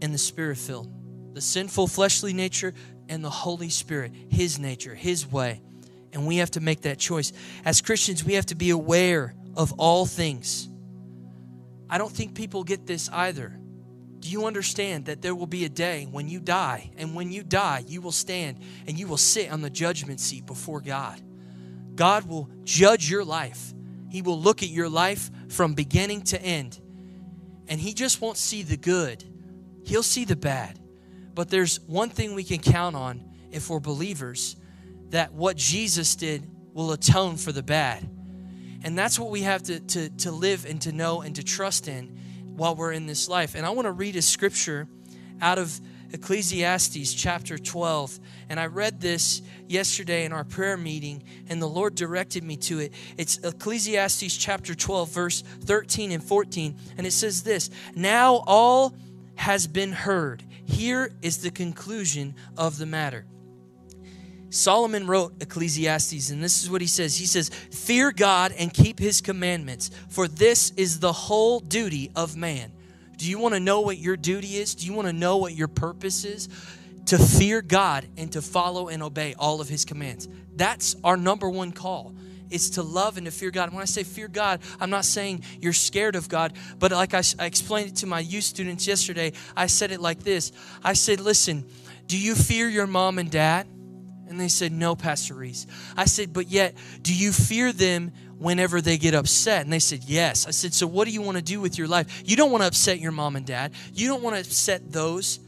and 0.02 0.14
the 0.14 0.18
spirit 0.18 0.58
filled 0.58 0.93
the 1.34 1.40
sinful 1.40 1.88
fleshly 1.88 2.32
nature 2.32 2.72
and 3.08 3.22
the 3.22 3.30
Holy 3.30 3.68
Spirit, 3.68 4.12
His 4.30 4.58
nature, 4.58 4.94
His 4.94 5.30
way. 5.30 5.60
And 6.12 6.26
we 6.26 6.36
have 6.36 6.52
to 6.52 6.60
make 6.60 6.82
that 6.82 6.98
choice. 6.98 7.32
As 7.64 7.80
Christians, 7.80 8.24
we 8.24 8.34
have 8.34 8.46
to 8.46 8.54
be 8.54 8.70
aware 8.70 9.34
of 9.56 9.72
all 9.78 10.06
things. 10.06 10.68
I 11.90 11.98
don't 11.98 12.12
think 12.12 12.34
people 12.34 12.64
get 12.64 12.86
this 12.86 13.08
either. 13.10 13.58
Do 14.20 14.30
you 14.30 14.46
understand 14.46 15.06
that 15.06 15.20
there 15.20 15.34
will 15.34 15.46
be 15.46 15.64
a 15.64 15.68
day 15.68 16.08
when 16.10 16.28
you 16.28 16.40
die, 16.40 16.90
and 16.96 17.14
when 17.14 17.30
you 17.30 17.42
die, 17.42 17.84
you 17.86 18.00
will 18.00 18.12
stand 18.12 18.58
and 18.86 18.98
you 18.98 19.06
will 19.06 19.18
sit 19.18 19.52
on 19.52 19.60
the 19.60 19.68
judgment 19.68 20.18
seat 20.18 20.46
before 20.46 20.80
God? 20.80 21.20
God 21.94 22.26
will 22.26 22.48
judge 22.64 23.10
your 23.10 23.24
life. 23.24 23.74
He 24.08 24.22
will 24.22 24.40
look 24.40 24.62
at 24.62 24.70
your 24.70 24.88
life 24.88 25.30
from 25.50 25.74
beginning 25.74 26.22
to 26.22 26.40
end, 26.40 26.80
and 27.68 27.80
He 27.80 27.92
just 27.92 28.20
won't 28.20 28.38
see 28.38 28.62
the 28.62 28.76
good, 28.76 29.24
He'll 29.84 30.02
see 30.02 30.24
the 30.24 30.36
bad. 30.36 30.78
But 31.34 31.50
there's 31.50 31.80
one 31.80 32.10
thing 32.10 32.34
we 32.34 32.44
can 32.44 32.58
count 32.58 32.96
on 32.96 33.24
if 33.50 33.68
we're 33.68 33.80
believers 33.80 34.56
that 35.10 35.32
what 35.32 35.56
Jesus 35.56 36.16
did 36.16 36.48
will 36.72 36.92
atone 36.92 37.36
for 37.36 37.52
the 37.52 37.62
bad. 37.62 38.08
And 38.82 38.98
that's 38.98 39.18
what 39.18 39.30
we 39.30 39.42
have 39.42 39.62
to, 39.64 39.80
to, 39.80 40.08
to 40.10 40.30
live 40.30 40.66
and 40.66 40.80
to 40.82 40.92
know 40.92 41.22
and 41.22 41.34
to 41.36 41.42
trust 41.42 41.88
in 41.88 42.18
while 42.56 42.74
we're 42.74 42.92
in 42.92 43.06
this 43.06 43.28
life. 43.28 43.54
And 43.54 43.64
I 43.64 43.70
want 43.70 43.86
to 43.86 43.92
read 43.92 44.16
a 44.16 44.22
scripture 44.22 44.86
out 45.40 45.58
of 45.58 45.80
Ecclesiastes 46.12 47.14
chapter 47.14 47.58
12. 47.58 48.20
And 48.48 48.60
I 48.60 48.66
read 48.66 49.00
this 49.00 49.42
yesterday 49.66 50.24
in 50.24 50.32
our 50.32 50.44
prayer 50.44 50.76
meeting, 50.76 51.24
and 51.48 51.60
the 51.60 51.66
Lord 51.66 51.94
directed 51.94 52.44
me 52.44 52.56
to 52.58 52.78
it. 52.78 52.92
It's 53.16 53.38
Ecclesiastes 53.38 54.36
chapter 54.36 54.74
12, 54.74 55.10
verse 55.10 55.42
13 55.42 56.12
and 56.12 56.22
14. 56.22 56.76
And 56.96 57.06
it 57.06 57.12
says 57.12 57.42
this 57.42 57.70
Now 57.96 58.44
all 58.46 58.94
has 59.36 59.66
been 59.66 59.92
heard. 59.92 60.44
Here 60.66 61.12
is 61.22 61.38
the 61.38 61.50
conclusion 61.50 62.34
of 62.56 62.78
the 62.78 62.86
matter. 62.86 63.26
Solomon 64.50 65.06
wrote 65.06 65.34
Ecclesiastes, 65.40 66.30
and 66.30 66.42
this 66.42 66.62
is 66.62 66.70
what 66.70 66.80
he 66.80 66.86
says. 66.86 67.16
He 67.16 67.26
says, 67.26 67.48
Fear 67.48 68.12
God 68.12 68.52
and 68.56 68.72
keep 68.72 69.00
his 69.00 69.20
commandments, 69.20 69.90
for 70.08 70.28
this 70.28 70.70
is 70.76 71.00
the 71.00 71.12
whole 71.12 71.58
duty 71.58 72.12
of 72.14 72.36
man. 72.36 72.70
Do 73.16 73.28
you 73.28 73.38
want 73.38 73.54
to 73.54 73.60
know 73.60 73.80
what 73.80 73.98
your 73.98 74.16
duty 74.16 74.56
is? 74.56 74.74
Do 74.74 74.86
you 74.86 74.92
want 74.92 75.08
to 75.08 75.12
know 75.12 75.38
what 75.38 75.54
your 75.54 75.68
purpose 75.68 76.24
is? 76.24 76.48
To 77.06 77.18
fear 77.18 77.62
God 77.62 78.06
and 78.16 78.30
to 78.32 78.40
follow 78.40 78.88
and 78.88 79.02
obey 79.02 79.34
all 79.38 79.60
of 79.60 79.68
his 79.68 79.84
commands. 79.84 80.28
That's 80.54 80.96
our 81.02 81.16
number 81.16 81.50
one 81.50 81.72
call. 81.72 82.14
Is 82.50 82.70
to 82.70 82.82
love 82.82 83.16
and 83.16 83.26
to 83.26 83.32
fear 83.32 83.50
God. 83.50 83.72
when 83.72 83.82
I 83.82 83.86
say 83.86 84.02
fear 84.02 84.28
God, 84.28 84.60
I'm 84.80 84.90
not 84.90 85.04
saying 85.04 85.44
you're 85.60 85.72
scared 85.72 86.16
of 86.16 86.28
God, 86.28 86.52
but 86.78 86.92
like 86.92 87.14
I, 87.14 87.22
I 87.38 87.46
explained 87.46 87.90
it 87.90 87.96
to 87.96 88.06
my 88.06 88.20
youth 88.20 88.44
students 88.44 88.86
yesterday, 88.86 89.32
I 89.56 89.66
said 89.66 89.90
it 89.90 90.00
like 90.00 90.20
this 90.20 90.52
I 90.82 90.92
said, 90.92 91.20
Listen, 91.20 91.64
do 92.06 92.18
you 92.18 92.34
fear 92.34 92.68
your 92.68 92.86
mom 92.86 93.18
and 93.18 93.30
dad? 93.30 93.66
And 94.28 94.40
they 94.40 94.48
said, 94.48 94.72
No, 94.72 94.96
Pastor 94.96 95.34
Reese. 95.34 95.66
I 95.96 96.06
said, 96.06 96.32
But 96.32 96.48
yet, 96.48 96.74
do 97.02 97.14
you 97.14 97.32
fear 97.32 97.72
them 97.72 98.12
whenever 98.38 98.80
they 98.80 98.98
get 98.98 99.14
upset? 99.14 99.62
And 99.62 99.72
they 99.72 99.78
said, 99.78 100.04
Yes. 100.04 100.46
I 100.46 100.50
said, 100.50 100.74
So 100.74 100.86
what 100.86 101.06
do 101.06 101.12
you 101.12 101.22
want 101.22 101.36
to 101.36 101.42
do 101.42 101.60
with 101.60 101.78
your 101.78 101.88
life? 101.88 102.22
You 102.24 102.36
don't 102.36 102.50
want 102.50 102.62
to 102.62 102.68
upset 102.68 103.00
your 103.00 103.12
mom 103.12 103.36
and 103.36 103.46
dad. 103.46 103.72
You 103.92 104.08
don't 104.08 104.22
want 104.22 104.36
to 104.36 104.40
upset 104.40 104.90
those 104.90 105.40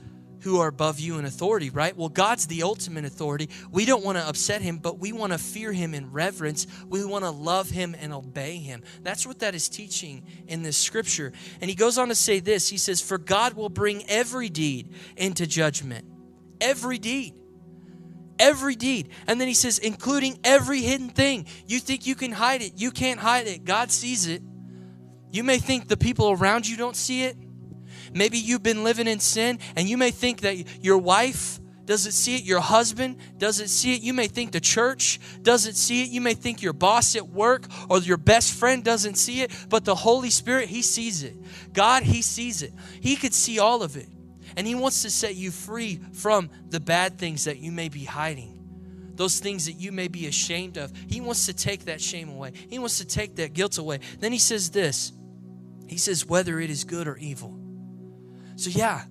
who 0.46 0.60
are 0.60 0.68
above 0.68 1.00
you 1.00 1.18
in 1.18 1.24
authority, 1.24 1.70
right? 1.70 1.96
Well, 1.96 2.08
God's 2.08 2.46
the 2.46 2.62
ultimate 2.62 3.04
authority. 3.04 3.50
We 3.72 3.84
don't 3.84 4.04
want 4.04 4.16
to 4.16 4.26
upset 4.26 4.62
him, 4.62 4.78
but 4.78 4.98
we 4.98 5.12
want 5.12 5.32
to 5.32 5.38
fear 5.38 5.72
him 5.72 5.92
in 5.92 6.12
reverence. 6.12 6.68
We 6.88 7.04
want 7.04 7.24
to 7.24 7.30
love 7.30 7.68
him 7.68 7.96
and 7.98 8.14
obey 8.14 8.58
him. 8.58 8.84
That's 9.02 9.26
what 9.26 9.40
that 9.40 9.56
is 9.56 9.68
teaching 9.68 10.24
in 10.46 10.62
this 10.62 10.76
scripture. 10.76 11.32
And 11.60 11.68
he 11.68 11.74
goes 11.74 11.98
on 11.98 12.08
to 12.08 12.14
say 12.14 12.38
this 12.38 12.68
He 12.68 12.78
says, 12.78 13.00
For 13.00 13.18
God 13.18 13.54
will 13.54 13.68
bring 13.68 14.08
every 14.08 14.48
deed 14.48 14.92
into 15.16 15.46
judgment. 15.46 16.06
Every 16.60 16.98
deed 16.98 17.34
every 18.38 18.74
deed. 18.74 19.08
And 19.26 19.40
then 19.40 19.48
he 19.48 19.54
says, 19.54 19.78
including 19.78 20.38
every 20.44 20.82
hidden 20.82 21.08
thing. 21.08 21.46
You 21.66 21.78
think 21.78 22.06
you 22.06 22.14
can 22.14 22.32
hide 22.32 22.60
it. 22.60 22.74
You 22.76 22.90
can't 22.90 23.18
hide 23.18 23.46
it. 23.46 23.64
God 23.64 23.90
sees 23.90 24.26
it. 24.26 24.42
You 25.32 25.42
may 25.42 25.56
think 25.56 25.88
the 25.88 25.96
people 25.96 26.30
around 26.30 26.68
you 26.68 26.76
don't 26.76 26.96
see 26.96 27.22
it. 27.22 27.34
Maybe 28.14 28.38
you've 28.38 28.62
been 28.62 28.84
living 28.84 29.06
in 29.06 29.20
sin 29.20 29.58
and 29.74 29.88
you 29.88 29.96
may 29.96 30.10
think 30.10 30.40
that 30.42 30.84
your 30.84 30.98
wife 30.98 31.60
doesn't 31.86 32.12
see 32.12 32.36
it, 32.36 32.42
your 32.42 32.60
husband 32.60 33.16
doesn't 33.38 33.68
see 33.68 33.94
it. 33.94 34.02
You 34.02 34.12
may 34.12 34.26
think 34.26 34.52
the 34.52 34.60
church 34.60 35.20
doesn't 35.42 35.74
see 35.74 36.02
it. 36.02 36.10
You 36.10 36.20
may 36.20 36.34
think 36.34 36.60
your 36.60 36.72
boss 36.72 37.14
at 37.16 37.28
work 37.28 37.66
or 37.88 38.00
your 38.00 38.16
best 38.16 38.54
friend 38.54 38.84
doesn't 38.84 39.14
see 39.14 39.40
it, 39.42 39.52
but 39.68 39.84
the 39.84 39.94
Holy 39.94 40.30
Spirit, 40.30 40.68
He 40.68 40.82
sees 40.82 41.22
it. 41.22 41.36
God, 41.72 42.02
He 42.02 42.22
sees 42.22 42.62
it. 42.62 42.72
He 43.00 43.16
could 43.16 43.32
see 43.32 43.58
all 43.60 43.82
of 43.82 43.96
it. 43.96 44.08
And 44.56 44.66
He 44.66 44.74
wants 44.74 45.02
to 45.02 45.10
set 45.10 45.36
you 45.36 45.50
free 45.50 46.00
from 46.12 46.50
the 46.68 46.80
bad 46.80 47.18
things 47.18 47.44
that 47.44 47.58
you 47.58 47.70
may 47.70 47.88
be 47.88 48.04
hiding, 48.04 49.12
those 49.14 49.38
things 49.38 49.66
that 49.66 49.74
you 49.74 49.92
may 49.92 50.08
be 50.08 50.26
ashamed 50.26 50.76
of. 50.76 50.92
He 51.08 51.20
wants 51.20 51.46
to 51.46 51.54
take 51.54 51.84
that 51.84 52.00
shame 52.00 52.28
away, 52.28 52.52
He 52.68 52.78
wants 52.78 52.98
to 52.98 53.04
take 53.04 53.36
that 53.36 53.52
guilt 53.52 53.78
away. 53.78 54.00
Then 54.18 54.32
He 54.32 54.38
says 54.40 54.70
this 54.70 55.12
He 55.86 55.98
says, 55.98 56.26
whether 56.26 56.58
it 56.58 56.68
is 56.68 56.82
good 56.82 57.06
or 57.06 57.16
evil. 57.16 57.55
So, 58.56 58.70
yeah, 58.70 59.04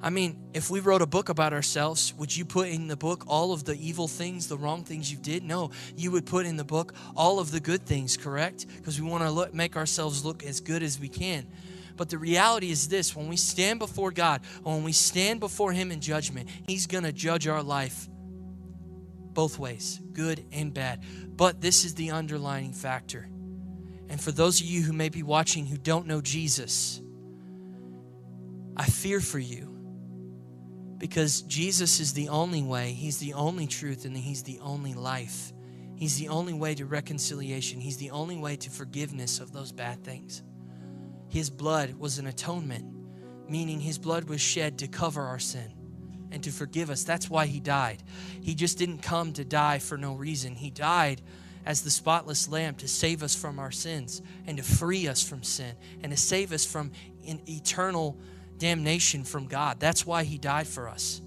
I 0.00 0.10
mean, 0.10 0.50
if 0.54 0.70
we 0.70 0.80
wrote 0.80 1.02
a 1.02 1.06
book 1.06 1.28
about 1.28 1.52
ourselves, 1.52 2.14
would 2.18 2.36
you 2.36 2.44
put 2.44 2.68
in 2.68 2.86
the 2.86 2.96
book 2.96 3.24
all 3.26 3.52
of 3.52 3.64
the 3.64 3.74
evil 3.74 4.06
things, 4.06 4.46
the 4.46 4.56
wrong 4.56 4.84
things 4.84 5.10
you 5.10 5.18
did? 5.18 5.42
No, 5.42 5.70
you 5.96 6.10
would 6.12 6.26
put 6.26 6.46
in 6.46 6.56
the 6.56 6.64
book 6.64 6.94
all 7.16 7.40
of 7.40 7.50
the 7.50 7.60
good 7.60 7.84
things, 7.84 8.16
correct? 8.16 8.66
Because 8.76 9.00
we 9.00 9.08
want 9.08 9.24
to 9.24 9.30
look, 9.30 9.54
make 9.54 9.76
ourselves 9.76 10.24
look 10.24 10.44
as 10.44 10.60
good 10.60 10.82
as 10.82 11.00
we 11.00 11.08
can. 11.08 11.46
But 11.96 12.10
the 12.10 12.18
reality 12.18 12.70
is 12.70 12.88
this 12.88 13.16
when 13.16 13.26
we 13.26 13.36
stand 13.36 13.80
before 13.80 14.12
God, 14.12 14.42
when 14.62 14.84
we 14.84 14.92
stand 14.92 15.40
before 15.40 15.72
Him 15.72 15.90
in 15.90 16.00
judgment, 16.00 16.48
He's 16.68 16.86
going 16.86 17.04
to 17.04 17.12
judge 17.12 17.48
our 17.48 17.62
life 17.62 18.08
both 19.38 19.58
ways, 19.58 20.00
good 20.12 20.44
and 20.52 20.72
bad. 20.72 21.04
But 21.36 21.60
this 21.60 21.84
is 21.84 21.94
the 21.94 22.10
underlining 22.10 22.72
factor. 22.72 23.28
And 24.08 24.20
for 24.20 24.32
those 24.32 24.60
of 24.60 24.66
you 24.66 24.82
who 24.82 24.92
may 24.92 25.08
be 25.08 25.22
watching 25.22 25.66
who 25.66 25.76
don't 25.76 26.06
know 26.06 26.20
Jesus, 26.20 27.00
I 28.78 28.86
fear 28.86 29.20
for 29.20 29.38
you 29.38 29.74
because 30.98 31.42
Jesus 31.42 32.00
is 32.00 32.12
the 32.12 32.28
only 32.28 32.62
way, 32.62 32.92
He's 32.92 33.18
the 33.18 33.34
only 33.34 33.66
truth, 33.66 34.04
and 34.04 34.16
He's 34.16 34.42
the 34.42 34.60
only 34.60 34.94
life. 34.94 35.52
He's 35.98 36.16
the 36.16 36.28
only 36.28 36.52
way 36.52 36.76
to 36.76 36.86
reconciliation. 36.86 37.80
He's 37.80 37.96
the 37.96 38.12
only 38.12 38.36
way 38.36 38.54
to 38.54 38.70
forgiveness 38.70 39.40
of 39.40 39.52
those 39.52 39.72
bad 39.72 40.04
things. 40.04 40.44
His 41.28 41.50
blood 41.50 41.94
was 41.94 42.18
an 42.18 42.28
atonement, 42.28 42.86
meaning 43.48 43.80
his 43.80 43.98
blood 43.98 44.24
was 44.24 44.40
shed 44.40 44.78
to 44.78 44.86
cover 44.86 45.22
our 45.22 45.40
sin 45.40 45.74
and 46.30 46.40
to 46.44 46.52
forgive 46.52 46.88
us. 46.88 47.02
That's 47.02 47.28
why 47.28 47.46
he 47.46 47.58
died. 47.58 48.04
He 48.40 48.54
just 48.54 48.78
didn't 48.78 48.98
come 48.98 49.32
to 49.32 49.44
die 49.44 49.80
for 49.80 49.98
no 49.98 50.14
reason. 50.14 50.54
He 50.54 50.70
died 50.70 51.20
as 51.66 51.82
the 51.82 51.90
spotless 51.90 52.48
lamb 52.48 52.76
to 52.76 52.86
save 52.86 53.24
us 53.24 53.34
from 53.34 53.58
our 53.58 53.72
sins 53.72 54.22
and 54.46 54.56
to 54.56 54.62
free 54.62 55.08
us 55.08 55.22
from 55.22 55.42
sin 55.42 55.74
and 56.02 56.12
to 56.12 56.16
save 56.16 56.52
us 56.52 56.64
from 56.64 56.92
an 57.26 57.40
eternal 57.48 58.16
damnation 58.58 59.24
from 59.24 59.46
God. 59.46 59.80
That's 59.80 60.06
why 60.06 60.24
he 60.24 60.38
died 60.38 60.66
for 60.66 60.88
us, 60.88 61.22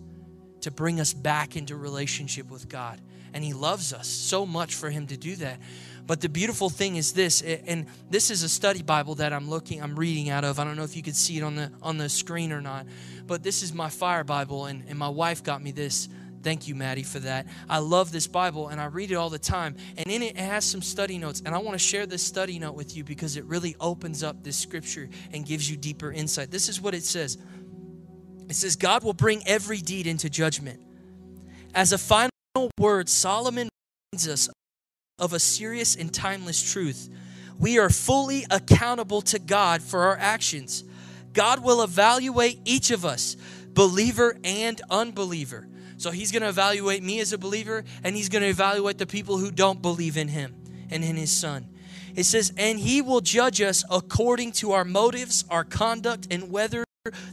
to 0.62 0.72
bring 0.72 1.00
us 1.00 1.14
back 1.14 1.56
into 1.56 1.76
relationship 1.76 2.50
with 2.52 2.70
God. 2.70 3.00
And 3.34 3.44
he 3.44 3.54
loves 3.54 3.94
us 3.94 4.08
so 4.08 4.46
much 4.46 4.76
for 4.76 4.90
him 4.90 5.08
to 5.08 5.18
do 5.18 5.36
that. 5.38 5.60
But 6.06 6.20
the 6.20 6.30
beautiful 6.30 6.70
thing 6.70 6.98
is 6.98 7.14
this, 7.14 7.42
and 7.42 7.86
this 8.10 8.30
is 8.30 8.44
a 8.44 8.50
study 8.50 8.82
Bible 8.82 9.16
that 9.16 9.32
I'm 9.32 9.50
looking, 9.50 9.82
I'm 9.82 9.96
reading 9.96 10.30
out 10.30 10.44
of. 10.44 10.60
I 10.60 10.66
don't 10.66 10.76
know 10.76 10.84
if 10.84 10.98
you 10.98 11.02
could 11.02 11.16
see 11.16 11.38
it 11.38 11.44
on 11.44 11.56
the 11.56 11.72
on 11.82 11.98
the 11.98 12.10
screen 12.10 12.52
or 12.52 12.60
not, 12.60 12.86
but 13.28 13.44
this 13.44 13.64
is 13.64 13.74
my 13.74 13.90
fire 13.90 14.24
Bible, 14.26 14.66
and, 14.66 14.84
and 14.90 15.00
my 15.00 15.08
wife 15.08 15.44
got 15.44 15.62
me 15.62 15.72
this. 15.72 16.10
Thank 16.44 16.68
you, 16.68 16.76
Maddie, 16.76 17.04
for 17.04 17.20
that. 17.20 17.48
I 17.70 17.80
love 17.80 18.12
this 18.12 18.28
Bible 18.28 18.70
and 18.70 18.82
I 18.82 18.86
read 18.86 19.12
it 19.12 19.16
all 19.16 19.30
the 19.30 19.40
time. 19.40 19.76
And 19.98 20.08
in 20.08 20.24
it, 20.24 20.36
it 20.36 20.38
has 20.38 20.66
some 20.66 20.82
study 20.82 21.18
notes. 21.18 21.42
And 21.46 21.54
I 21.54 21.60
want 21.60 21.74
to 21.74 21.80
share 21.80 22.06
this 22.06 22.24
study 22.24 22.58
note 22.58 22.74
with 22.74 22.96
you 22.96 23.04
because 23.04 23.38
it 23.38 23.46
really 23.46 23.76
opens 23.80 24.24
up 24.24 24.44
this 24.44 24.58
scripture 24.58 25.10
and 25.34 25.46
gives 25.46 25.70
you 25.70 25.78
deeper 25.78 26.12
insight. 26.12 26.50
This 26.52 26.70
is 26.70 26.82
what 26.82 26.94
it 26.94 27.04
says 27.04 27.38
it 28.50 28.56
says, 28.56 28.76
God 28.76 29.02
will 29.06 29.14
bring 29.14 29.48
every 29.48 29.78
deed 29.78 30.08
into 30.08 30.30
judgment. 30.30 30.82
As 31.74 31.94
a 31.94 31.98
final 31.98 32.32
word, 32.78 33.08
Solomon 33.08 33.70
reminds 34.12 34.28
us 34.28 34.50
of 35.18 35.32
a 35.32 35.40
serious 35.40 35.96
and 35.96 36.14
timeless 36.14 36.62
truth. 36.74 37.10
We 37.58 37.80
are 37.80 37.90
fully 37.90 38.46
accountable 38.52 39.22
to 39.22 39.40
God 39.40 39.82
for 39.82 40.02
our 40.02 40.18
actions. 40.18 40.84
God 41.32 41.64
will 41.64 41.82
evaluate 41.82 42.60
each 42.66 42.92
of 42.92 43.06
us, 43.06 43.38
believer 43.70 44.36
and 44.44 44.82
unbeliever. 44.90 45.66
So 46.02 46.10
he's 46.10 46.32
going 46.32 46.42
to 46.42 46.50
evaluate 46.50 47.04
me 47.04 47.20
as 47.20 47.32
a 47.32 47.38
believer, 47.38 47.84
and 48.04 48.16
he's 48.16 48.28
going 48.28 48.42
to 48.42 48.48
evaluate 48.48 48.98
the 48.98 49.06
people 49.06 49.38
who 49.38 49.52
don't 49.52 49.84
believe 49.84 50.18
in 50.18 50.30
him 50.30 50.56
and 50.90 51.04
in 51.04 51.16
his 51.16 51.32
son. 51.32 51.68
It 52.16 52.24
says, 52.24 52.52
and 52.58 52.80
he 52.80 53.04
will 53.04 53.22
judge 53.22 53.62
us 53.62 53.84
according 53.88 54.54
to 54.54 54.72
our 54.72 54.84
motives, 54.84 55.46
our 55.52 55.64
conduct, 55.64 56.28
and 56.32 56.52
whether 56.52 56.84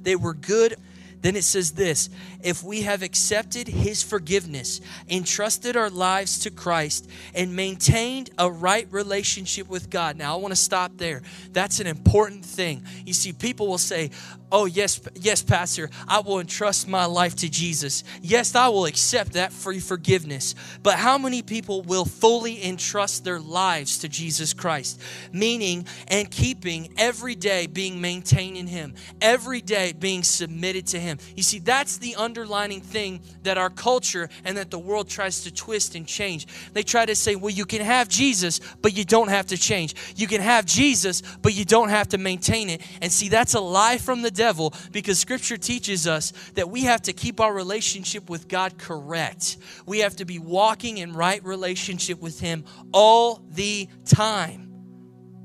they 0.02 0.16
were 0.16 0.34
good 0.34 0.76
then 1.20 1.36
it 1.36 1.44
says 1.44 1.72
this 1.72 2.08
if 2.42 2.62
we 2.62 2.82
have 2.82 3.02
accepted 3.02 3.66
his 3.68 4.02
forgiveness, 4.02 4.80
entrusted 5.08 5.76
our 5.76 5.90
lives 5.90 6.40
to 6.40 6.50
Christ, 6.50 7.08
and 7.34 7.54
maintained 7.54 8.30
a 8.38 8.50
right 8.50 8.86
relationship 8.90 9.68
with 9.68 9.90
God. 9.90 10.16
Now, 10.16 10.34
I 10.34 10.40
want 10.40 10.52
to 10.52 10.60
stop 10.60 10.92
there. 10.96 11.22
That's 11.52 11.80
an 11.80 11.86
important 11.86 12.44
thing. 12.44 12.84
You 13.04 13.12
see, 13.12 13.32
people 13.32 13.66
will 13.66 13.78
say, 13.78 14.10
Oh, 14.50 14.64
yes, 14.64 14.98
yes, 15.14 15.42
Pastor, 15.42 15.90
I 16.06 16.20
will 16.20 16.40
entrust 16.40 16.88
my 16.88 17.04
life 17.04 17.36
to 17.36 17.50
Jesus. 17.50 18.02
Yes, 18.22 18.54
I 18.54 18.68
will 18.68 18.86
accept 18.86 19.34
that 19.34 19.52
free 19.52 19.78
forgiveness. 19.78 20.54
But 20.82 20.94
how 20.94 21.18
many 21.18 21.42
people 21.42 21.82
will 21.82 22.06
fully 22.06 22.64
entrust 22.64 23.24
their 23.24 23.40
lives 23.40 23.98
to 23.98 24.08
Jesus 24.08 24.54
Christ? 24.54 25.02
Meaning 25.32 25.86
and 26.08 26.30
keeping 26.30 26.94
every 26.96 27.34
day 27.34 27.66
being 27.66 28.00
maintained 28.00 28.56
in 28.56 28.66
Him, 28.66 28.94
every 29.20 29.60
day 29.60 29.92
being 29.92 30.22
submitted 30.22 30.86
to 30.88 30.98
Him. 30.98 31.07
You 31.36 31.42
see, 31.42 31.58
that's 31.58 31.98
the 31.98 32.16
underlining 32.16 32.80
thing 32.80 33.20
that 33.44 33.56
our 33.56 33.70
culture 33.70 34.28
and 34.44 34.56
that 34.58 34.70
the 34.70 34.78
world 34.78 35.08
tries 35.08 35.44
to 35.44 35.54
twist 35.54 35.94
and 35.94 36.06
change. 36.06 36.46
They 36.72 36.82
try 36.82 37.06
to 37.06 37.14
say, 37.14 37.36
well, 37.36 37.50
you 37.50 37.64
can 37.64 37.80
have 37.80 38.08
Jesus, 38.08 38.60
but 38.82 38.96
you 38.96 39.04
don't 39.04 39.28
have 39.28 39.46
to 39.46 39.56
change. 39.56 39.94
You 40.16 40.26
can 40.26 40.40
have 40.40 40.66
Jesus, 40.66 41.22
but 41.42 41.54
you 41.54 41.64
don't 41.64 41.88
have 41.88 42.08
to 42.08 42.18
maintain 42.18 42.68
it. 42.68 42.82
And 43.00 43.10
see, 43.10 43.28
that's 43.28 43.54
a 43.54 43.60
lie 43.60 43.98
from 43.98 44.22
the 44.22 44.30
devil 44.30 44.74
because 44.92 45.18
scripture 45.18 45.56
teaches 45.56 46.06
us 46.06 46.32
that 46.54 46.68
we 46.68 46.82
have 46.82 47.02
to 47.02 47.12
keep 47.12 47.40
our 47.40 47.54
relationship 47.54 48.28
with 48.28 48.48
God 48.48 48.78
correct. 48.78 49.58
We 49.86 50.00
have 50.00 50.16
to 50.16 50.24
be 50.24 50.38
walking 50.38 50.98
in 50.98 51.12
right 51.12 51.42
relationship 51.44 52.20
with 52.20 52.40
Him 52.40 52.64
all 52.92 53.42
the 53.50 53.88
time. 54.04 54.67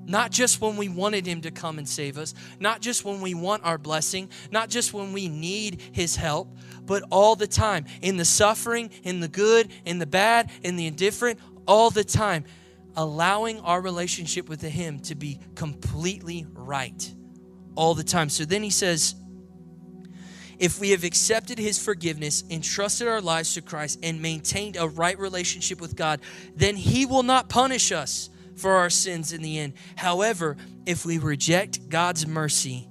Not 0.05 0.31
just 0.31 0.60
when 0.62 0.77
we 0.77 0.89
wanted 0.89 1.25
Him 1.25 1.41
to 1.41 1.51
come 1.51 1.77
and 1.77 1.88
save 1.88 2.17
us, 2.17 2.33
not 2.60 2.81
just 2.81 3.05
when 3.05 3.22
we 3.22 3.33
want 3.33 3.63
our 3.63 3.77
blessing, 3.77 4.29
not 4.51 4.69
just 4.69 4.93
when 4.93 5.13
we 5.13 5.27
need 5.29 5.81
His 5.91 6.15
help, 6.15 6.55
but 6.86 7.03
all 7.10 7.36
the 7.36 7.48
time. 7.48 7.86
In 8.01 8.17
the 8.17 8.25
suffering, 8.25 8.89
in 9.03 9.19
the 9.19 9.27
good, 9.27 9.69
in 9.86 10.00
the 10.00 10.05
bad, 10.05 10.51
in 10.62 10.75
the 10.75 10.88
indifferent, 10.88 11.39
all 11.67 11.89
the 11.89 12.03
time. 12.03 12.43
Allowing 12.95 13.60
our 13.62 13.81
relationship 13.81 14.48
with 14.48 14.62
Him 14.62 15.00
to 15.01 15.15
be 15.15 15.39
completely 15.55 16.45
right 16.53 17.13
all 17.75 17.93
the 17.93 18.03
time. 18.03 18.29
So 18.29 18.45
then 18.45 18.63
he 18.63 18.69
says, 18.69 19.15
if 20.60 20.79
we 20.79 20.91
have 20.91 21.03
accepted 21.03 21.57
his 21.57 21.83
forgiveness, 21.83 22.43
entrusted 22.50 23.07
our 23.07 23.22
lives 23.22 23.53
to 23.55 23.62
Christ, 23.62 24.00
and 24.03 24.22
maintained 24.22 24.77
a 24.77 24.88
right 24.88 25.17
relationship 25.17 25.81
with 25.81 25.95
God, 25.95 26.22
then 26.55 26.75
he 26.75 27.05
will 27.05 27.24
not 27.24 27.50
punish 27.50 27.91
us 27.91 28.29
for 28.55 28.74
our 28.74 28.89
sins 28.89 29.33
in 29.33 29.41
the 29.41 29.60
end. 29.60 29.74
However, 29.95 30.57
if 30.86 31.05
we 31.05 31.17
reject 31.17 31.89
God's 31.89 32.27
mercy, 32.27 32.88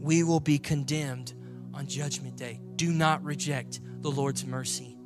we 0.00 0.22
will 0.22 0.40
be 0.40 0.58
condemned 0.58 1.32
on 1.74 1.86
Judgment 1.86 2.36
Day. 2.36 2.60
Do 2.76 2.92
not 2.92 3.22
reject 3.24 3.80
the 4.00 4.10
Lord's 4.10 4.44
mercy. 4.44 4.96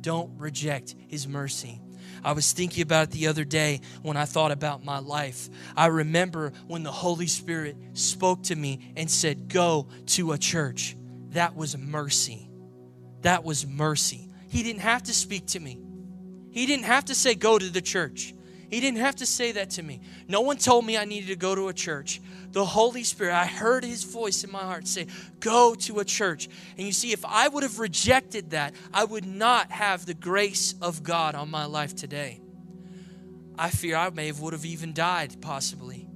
Don't 0.00 0.30
reject 0.38 0.94
his 1.08 1.28
mercy. 1.28 1.80
I 2.24 2.32
was 2.32 2.52
thinking 2.52 2.82
about 2.82 3.04
it 3.04 3.10
the 3.12 3.28
other 3.28 3.44
day 3.44 3.80
when 4.02 4.16
I 4.16 4.24
thought 4.24 4.50
about 4.50 4.84
my 4.84 4.98
life. 4.98 5.48
I 5.76 5.86
remember 5.86 6.52
when 6.66 6.82
the 6.82 6.90
Holy 6.90 7.26
Spirit 7.26 7.76
spoke 7.94 8.42
to 8.44 8.56
me 8.56 8.92
and 8.96 9.10
said, 9.10 9.48
Go 9.48 9.88
to 10.06 10.32
a 10.32 10.38
church. 10.38 10.96
That 11.30 11.56
was 11.56 11.78
mercy. 11.78 12.50
That 13.22 13.44
was 13.44 13.66
mercy. 13.66 14.28
He 14.48 14.62
didn't 14.62 14.80
have 14.80 15.04
to 15.04 15.14
speak 15.14 15.46
to 15.48 15.60
me, 15.60 15.78
He 16.50 16.66
didn't 16.66 16.86
have 16.86 17.06
to 17.06 17.14
say, 17.14 17.34
Go 17.34 17.58
to 17.58 17.70
the 17.70 17.82
church. 17.82 18.34
He 18.70 18.78
didn't 18.78 19.00
have 19.00 19.16
to 19.16 19.26
say 19.26 19.50
that 19.52 19.70
to 19.70 19.82
me. 19.82 20.00
No 20.28 20.42
one 20.42 20.56
told 20.56 20.86
me 20.86 20.96
I 20.96 21.04
needed 21.04 21.26
to 21.26 21.36
go 21.36 21.56
to 21.56 21.68
a 21.68 21.72
church. 21.74 22.20
The 22.52 22.64
Holy 22.64 23.02
Spirit, 23.02 23.34
I 23.34 23.46
heard 23.46 23.84
His 23.84 24.04
voice 24.04 24.44
in 24.44 24.52
my 24.52 24.60
heart 24.60 24.86
say, 24.86 25.08
Go 25.40 25.74
to 25.74 25.98
a 25.98 26.04
church. 26.04 26.48
And 26.78 26.86
you 26.86 26.92
see, 26.92 27.12
if 27.12 27.24
I 27.24 27.48
would 27.48 27.64
have 27.64 27.80
rejected 27.80 28.50
that, 28.50 28.74
I 28.94 29.04
would 29.04 29.26
not 29.26 29.72
have 29.72 30.06
the 30.06 30.14
grace 30.14 30.76
of 30.80 31.02
God 31.02 31.34
on 31.34 31.50
my 31.50 31.64
life 31.64 31.96
today. 31.96 32.40
I 33.58 33.70
fear 33.70 33.96
I 33.96 34.08
may 34.10 34.28
have 34.28 34.40
would 34.40 34.52
have 34.52 34.64
even 34.64 34.92
died, 34.92 35.42
possibly. 35.42 36.06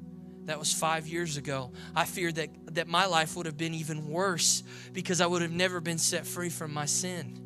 That 0.44 0.58
was 0.58 0.72
five 0.72 1.08
years 1.08 1.36
ago. 1.36 1.72
I 1.96 2.04
fear 2.04 2.30
that, 2.32 2.50
that 2.74 2.86
my 2.86 3.06
life 3.06 3.36
would 3.36 3.46
have 3.46 3.56
been 3.56 3.74
even 3.74 4.08
worse 4.08 4.62
because 4.92 5.20
I 5.20 5.26
would 5.26 5.42
have 5.42 5.52
never 5.52 5.80
been 5.80 5.98
set 5.98 6.24
free 6.24 6.50
from 6.50 6.72
my 6.72 6.84
sin. 6.84 7.43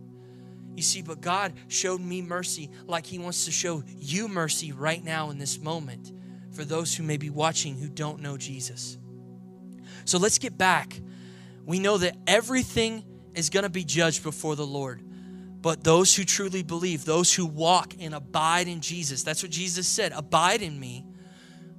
You 0.78 0.82
see, 0.82 1.02
but 1.02 1.20
God 1.20 1.54
showed 1.66 2.00
me 2.00 2.22
mercy 2.22 2.70
like 2.86 3.04
He 3.04 3.18
wants 3.18 3.46
to 3.46 3.50
show 3.50 3.82
you 3.98 4.28
mercy 4.28 4.70
right 4.70 5.02
now 5.02 5.30
in 5.30 5.38
this 5.38 5.58
moment 5.58 6.12
for 6.52 6.64
those 6.64 6.94
who 6.94 7.02
may 7.02 7.16
be 7.16 7.30
watching 7.30 7.76
who 7.76 7.88
don't 7.88 8.20
know 8.20 8.36
Jesus. 8.36 8.96
So 10.04 10.18
let's 10.18 10.38
get 10.38 10.56
back. 10.56 11.00
We 11.64 11.80
know 11.80 11.98
that 11.98 12.16
everything 12.28 13.02
is 13.34 13.50
going 13.50 13.64
to 13.64 13.68
be 13.68 13.82
judged 13.82 14.22
before 14.22 14.54
the 14.54 14.64
Lord. 14.64 15.02
But 15.60 15.82
those 15.82 16.14
who 16.14 16.22
truly 16.22 16.62
believe, 16.62 17.04
those 17.04 17.34
who 17.34 17.44
walk 17.44 17.94
and 17.98 18.14
abide 18.14 18.68
in 18.68 18.80
Jesus, 18.80 19.24
that's 19.24 19.42
what 19.42 19.50
Jesus 19.50 19.88
said 19.88 20.12
abide 20.12 20.62
in 20.62 20.78
me. 20.78 21.04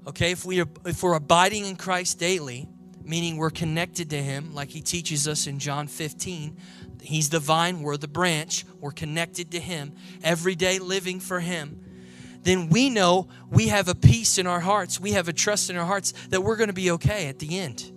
Okay, 0.08 0.32
if, 0.32 0.44
we 0.44 0.60
are, 0.60 0.68
if 0.84 1.02
we're 1.04 1.14
abiding 1.14 1.66
in 1.66 1.78
Christ 1.78 2.20
daily, 2.20 2.68
meaning 3.02 3.38
we're 3.38 3.50
connected 3.50 4.10
to 4.10 4.22
Him, 4.22 4.54
like 4.54 4.68
He 4.68 4.82
teaches 4.82 5.26
us 5.26 5.48
in 5.48 5.58
John 5.58 5.88
15, 5.88 6.58
He's 7.02 7.30
the 7.30 7.40
vine, 7.40 7.82
we're 7.82 7.98
the 7.98 8.08
branch, 8.08 8.66
we're 8.80 8.92
connected 8.92 9.52
to 9.52 9.60
Him, 9.60 9.94
every 10.24 10.56
day 10.56 10.80
living 10.80 11.20
for 11.20 11.40
Him, 11.40 11.80
then 12.44 12.70
we 12.70 12.90
know 12.90 13.28
we 13.50 13.68
have 13.68 13.88
a 13.88 13.96
peace 13.96 14.38
in 14.38 14.48
our 14.48 14.60
hearts, 14.60 15.00
we 15.00 15.12
have 15.12 15.28
a 15.28 15.34
trust 15.34 15.70
in 15.70 15.78
our 15.78 15.86
hearts 15.86 16.14
that 16.30 16.42
we're 16.42 16.56
going 16.56 16.68
to 16.68 16.74
be 16.74 16.92
okay 16.92 17.28
at 17.28 17.40
the 17.40 17.60
end. 17.60 17.92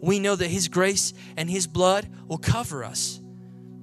We 0.00 0.18
know 0.18 0.36
that 0.36 0.48
His 0.48 0.68
grace 0.68 1.14
and 1.36 1.48
His 1.48 1.66
blood 1.66 2.08
will 2.26 2.38
cover 2.38 2.84
us, 2.84 3.20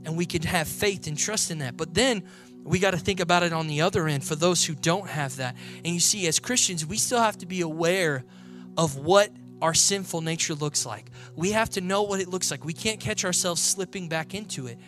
and 0.05 0.17
we 0.17 0.25
can 0.25 0.43
have 0.43 0.67
faith 0.67 1.07
and 1.07 1.17
trust 1.17 1.49
in 1.49 1.59
that. 1.59 1.77
But 1.77 1.93
then 1.93 2.23
we 2.63 2.79
got 2.79 2.91
to 2.91 2.97
think 2.97 3.19
about 3.19 3.43
it 3.43 3.53
on 3.53 3.67
the 3.67 3.81
other 3.81 4.07
end 4.07 4.23
for 4.23 4.35
those 4.35 4.65
who 4.65 4.75
don't 4.75 5.07
have 5.07 5.37
that. 5.37 5.55
And 5.83 5.93
you 5.93 5.99
see, 5.99 6.27
as 6.27 6.39
Christians, 6.39 6.85
we 6.85 6.97
still 6.97 7.19
have 7.19 7.37
to 7.39 7.45
be 7.45 7.61
aware 7.61 8.23
of 8.77 8.97
what 8.97 9.31
our 9.61 9.73
sinful 9.73 10.21
nature 10.21 10.55
looks 10.55 10.85
like. 10.85 11.09
We 11.35 11.51
have 11.51 11.69
to 11.71 11.81
know 11.81 12.03
what 12.03 12.19
it 12.19 12.27
looks 12.27 12.51
like. 12.51 12.65
We 12.65 12.73
can't 12.73 12.99
catch 12.99 13.25
ourselves 13.25 13.61
slipping 13.61 14.09
back 14.09 14.33
into 14.33 14.67
it. 14.67 14.79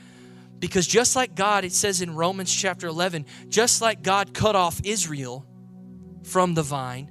Because 0.60 0.88
just 0.88 1.16
like 1.16 1.36
God, 1.36 1.66
it 1.66 1.74
says 1.74 2.02
in 2.02 2.16
Romans 2.16 2.54
chapter 2.54 2.88
11, 2.88 3.26
just 3.50 3.82
like 3.82 4.02
God 4.02 4.34
cut 4.34 4.56
off 4.56 4.80
Israel 4.84 5.46
from 6.24 6.54
the 6.54 6.64
vine 6.64 7.10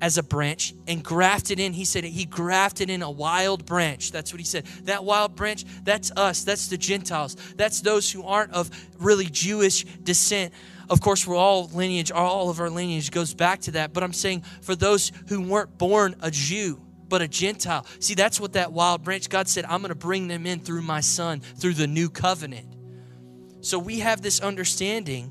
as 0.00 0.18
a 0.18 0.22
branch 0.22 0.74
and 0.86 1.02
grafted 1.02 1.58
in, 1.60 1.72
he 1.72 1.84
said 1.84 2.04
he 2.04 2.24
grafted 2.24 2.90
in 2.90 3.00
a 3.02 3.10
wild 3.10 3.64
branch. 3.64 4.12
That's 4.12 4.32
what 4.32 4.40
he 4.40 4.44
said. 4.44 4.66
That 4.82 5.04
wild 5.04 5.34
branch, 5.36 5.64
that's 5.82 6.10
us, 6.10 6.44
that's 6.44 6.68
the 6.68 6.76
Gentiles, 6.76 7.36
that's 7.56 7.80
those 7.80 8.10
who 8.10 8.24
aren't 8.24 8.52
of 8.52 8.70
really 8.98 9.26
Jewish 9.26 9.84
descent 9.84 10.52
of 10.90 11.00
course, 11.00 11.26
we're 11.26 11.36
all 11.36 11.68
lineage, 11.68 12.10
all 12.12 12.50
of 12.50 12.60
our 12.60 12.70
lineage 12.70 13.10
goes 13.10 13.34
back 13.34 13.60
to 13.62 13.72
that. 13.72 13.92
But 13.92 14.02
I'm 14.02 14.12
saying 14.12 14.42
for 14.62 14.74
those 14.74 15.12
who 15.28 15.42
weren't 15.42 15.76
born 15.78 16.16
a 16.20 16.30
Jew, 16.30 16.80
but 17.08 17.22
a 17.22 17.28
Gentile, 17.28 17.86
see, 18.00 18.14
that's 18.14 18.40
what 18.40 18.54
that 18.54 18.72
wild 18.72 19.02
branch, 19.02 19.28
God 19.28 19.48
said, 19.48 19.64
I'm 19.64 19.80
going 19.80 19.90
to 19.90 19.94
bring 19.94 20.28
them 20.28 20.46
in 20.46 20.60
through 20.60 20.82
my 20.82 21.00
son, 21.00 21.40
through 21.40 21.74
the 21.74 21.86
new 21.86 22.10
covenant. 22.10 22.66
So 23.60 23.78
we 23.78 24.00
have 24.00 24.20
this 24.20 24.40
understanding 24.40 25.30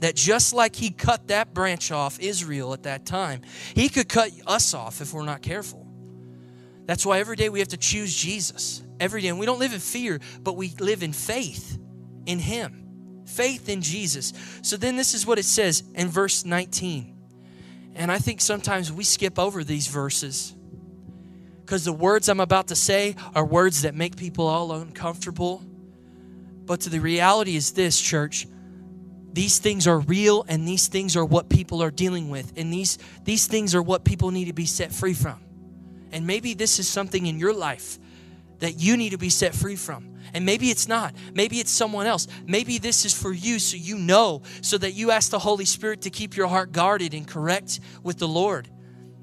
that 0.00 0.14
just 0.14 0.52
like 0.52 0.76
he 0.76 0.90
cut 0.90 1.28
that 1.28 1.54
branch 1.54 1.90
off 1.90 2.20
Israel 2.20 2.72
at 2.74 2.84
that 2.84 3.06
time, 3.06 3.42
he 3.74 3.88
could 3.88 4.08
cut 4.08 4.30
us 4.46 4.74
off 4.74 5.00
if 5.00 5.12
we're 5.12 5.24
not 5.24 5.42
careful. 5.42 5.86
That's 6.84 7.04
why 7.04 7.18
every 7.18 7.34
day 7.34 7.48
we 7.48 7.58
have 7.58 7.68
to 7.68 7.76
choose 7.76 8.14
Jesus. 8.14 8.82
Every 9.00 9.20
day. 9.20 9.28
And 9.28 9.38
we 9.38 9.46
don't 9.46 9.58
live 9.58 9.72
in 9.72 9.80
fear, 9.80 10.20
but 10.40 10.56
we 10.56 10.68
live 10.78 11.02
in 11.02 11.12
faith 11.12 11.78
in 12.26 12.38
him 12.38 12.85
faith 13.26 13.68
in 13.68 13.82
Jesus. 13.82 14.32
So 14.62 14.76
then 14.76 14.96
this 14.96 15.14
is 15.14 15.26
what 15.26 15.38
it 15.38 15.44
says 15.44 15.82
in 15.94 16.08
verse 16.08 16.44
19. 16.44 17.14
And 17.94 18.12
I 18.12 18.18
think 18.18 18.40
sometimes 18.40 18.92
we 18.92 19.04
skip 19.04 19.38
over 19.38 19.64
these 19.64 19.86
verses 19.86 20.54
because 21.66 21.84
the 21.84 21.92
words 21.92 22.28
I'm 22.28 22.40
about 22.40 22.68
to 22.68 22.76
say 22.76 23.16
are 23.34 23.44
words 23.44 23.82
that 23.82 23.94
make 23.94 24.16
people 24.16 24.46
all 24.46 24.70
uncomfortable. 24.72 25.62
But 26.64 26.82
to 26.82 26.90
the 26.90 27.00
reality 27.00 27.56
is 27.56 27.72
this, 27.72 28.00
church. 28.00 28.46
These 29.32 29.58
things 29.58 29.86
are 29.86 29.98
real 29.98 30.44
and 30.48 30.66
these 30.66 30.86
things 30.86 31.16
are 31.16 31.24
what 31.24 31.48
people 31.48 31.82
are 31.82 31.90
dealing 31.90 32.30
with. 32.30 32.52
And 32.56 32.72
these, 32.72 32.98
these 33.24 33.46
things 33.46 33.74
are 33.74 33.82
what 33.82 34.04
people 34.04 34.30
need 34.30 34.46
to 34.46 34.52
be 34.52 34.66
set 34.66 34.92
free 34.92 35.12
from. 35.12 35.40
And 36.12 36.26
maybe 36.26 36.54
this 36.54 36.78
is 36.78 36.88
something 36.88 37.26
in 37.26 37.38
your 37.38 37.52
life 37.52 37.98
that 38.60 38.80
you 38.80 38.96
need 38.96 39.10
to 39.10 39.18
be 39.18 39.28
set 39.28 39.54
free 39.54 39.76
from. 39.76 40.15
And 40.36 40.44
maybe 40.44 40.68
it's 40.68 40.86
not. 40.86 41.14
Maybe 41.32 41.60
it's 41.60 41.70
someone 41.70 42.06
else. 42.06 42.28
Maybe 42.46 42.76
this 42.76 43.06
is 43.06 43.14
for 43.14 43.32
you 43.32 43.58
so 43.58 43.78
you 43.78 43.96
know, 43.96 44.42
so 44.60 44.76
that 44.76 44.92
you 44.92 45.10
ask 45.10 45.30
the 45.30 45.38
Holy 45.38 45.64
Spirit 45.64 46.02
to 46.02 46.10
keep 46.10 46.36
your 46.36 46.46
heart 46.46 46.72
guarded 46.72 47.14
and 47.14 47.26
correct 47.26 47.80
with 48.02 48.18
the 48.18 48.28
Lord 48.28 48.68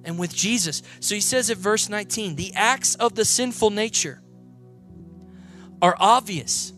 and 0.04 0.18
with 0.18 0.34
Jesus. 0.34 0.82
So 1.02 1.14
he 1.14 1.22
says 1.22 1.52
at 1.52 1.58
verse 1.58 1.88
19 1.88 2.36
the 2.36 2.52
acts 2.56 2.96
of 2.96 3.14
the 3.14 3.26
sinful 3.26 3.70
nature 3.70 4.24
are 5.84 5.96
obvious. 6.00 6.74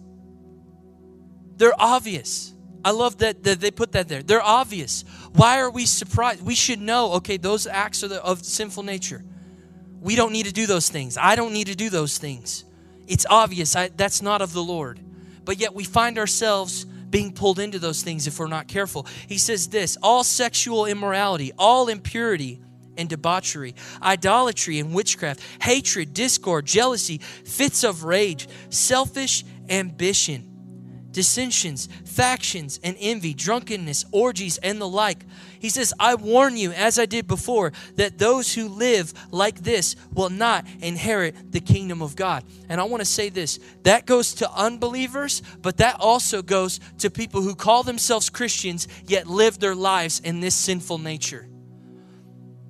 They're 1.56 1.80
obvious. 1.80 2.54
I 2.84 2.92
love 2.92 3.20
that, 3.20 3.42
that 3.44 3.62
they 3.62 3.72
put 3.72 3.94
that 3.94 4.10
there. 4.10 4.22
They're 4.22 4.44
obvious. 4.44 5.06
Why 5.32 5.62
are 5.62 5.72
we 5.72 5.86
surprised? 5.86 6.42
We 6.42 6.56
should 6.56 6.82
know, 6.82 7.14
okay, 7.14 7.38
those 7.38 7.68
acts 7.68 8.04
are 8.04 8.10
the, 8.10 8.22
of 8.22 8.44
sinful 8.44 8.84
nature. 8.84 9.24
We 10.02 10.18
don't 10.18 10.34
need 10.34 10.48
to 10.48 10.52
do 10.52 10.66
those 10.66 10.90
things. 10.90 11.18
I 11.18 11.38
don't 11.38 11.54
need 11.54 11.68
to 11.68 11.76
do 11.76 11.90
those 11.90 12.18
things. 12.18 12.66
It's 13.08 13.26
obvious 13.30 13.76
I, 13.76 13.90
that's 13.90 14.22
not 14.22 14.42
of 14.42 14.54
the 14.54 14.64
Lord. 14.64 15.00
But 15.44 15.60
yet 15.60 15.74
we 15.74 15.84
find 15.84 16.18
ourselves 16.18 16.86
being 16.86 17.32
pulled 17.32 17.60
into 17.60 17.80
those 17.80 18.02
things 18.02 18.28
if 18.28 18.40
we're 18.40 18.48
not 18.48 18.68
careful. 18.68 19.06
He 19.28 19.38
says 19.38 19.68
this 19.68 19.98
all 20.02 20.24
sexual 20.24 20.86
immorality, 20.86 21.52
all 21.58 21.88
impurity 21.88 22.60
and 22.98 23.10
debauchery, 23.10 23.76
idolatry 24.02 24.80
and 24.80 24.94
witchcraft, 24.94 25.42
hatred, 25.62 26.14
discord, 26.14 26.66
jealousy, 26.66 27.18
fits 27.18 27.84
of 27.84 28.04
rage, 28.04 28.48
selfish 28.70 29.44
ambition 29.70 30.55
dissensions, 31.16 31.88
factions, 32.04 32.78
and 32.84 32.98
envy, 33.00 33.34
drunkenness, 33.34 34.04
orgies, 34.12 34.58
and 34.58 34.82
the 34.82 34.88
like. 34.88 35.24
He 35.60 35.70
says, 35.70 35.94
I 35.98 36.16
warn 36.16 36.58
you, 36.58 36.74
as 36.74 37.00
I 37.00 37.06
did 37.06 37.26
before, 37.26 37.72
that 37.96 38.18
those 38.18 38.54
who 38.54 38.68
live 38.68 39.14
like 39.32 39.62
this 39.62 39.96
will 40.14 40.30
not 40.30 40.66
inherit 40.82 41.54
the 41.54 41.62
kingdom 41.62 42.02
of 42.02 42.18
God. 42.18 42.44
And 42.68 42.82
I 42.82 42.84
want 42.84 43.00
to 43.00 43.06
say 43.06 43.30
this 43.30 43.62
that 43.84 44.06
goes 44.06 44.34
to 44.36 44.52
unbelievers, 44.52 45.42
but 45.62 45.78
that 45.78 45.96
also 46.02 46.42
goes 46.42 46.82
to 46.98 47.10
people 47.10 47.42
who 47.42 47.56
call 47.56 47.84
themselves 47.84 48.30
Christians 48.30 48.90
yet 49.08 49.26
live 49.26 49.58
their 49.58 49.74
lives 49.74 50.20
in 50.20 50.42
this 50.42 50.54
sinful 50.54 50.98
nature. 50.98 51.48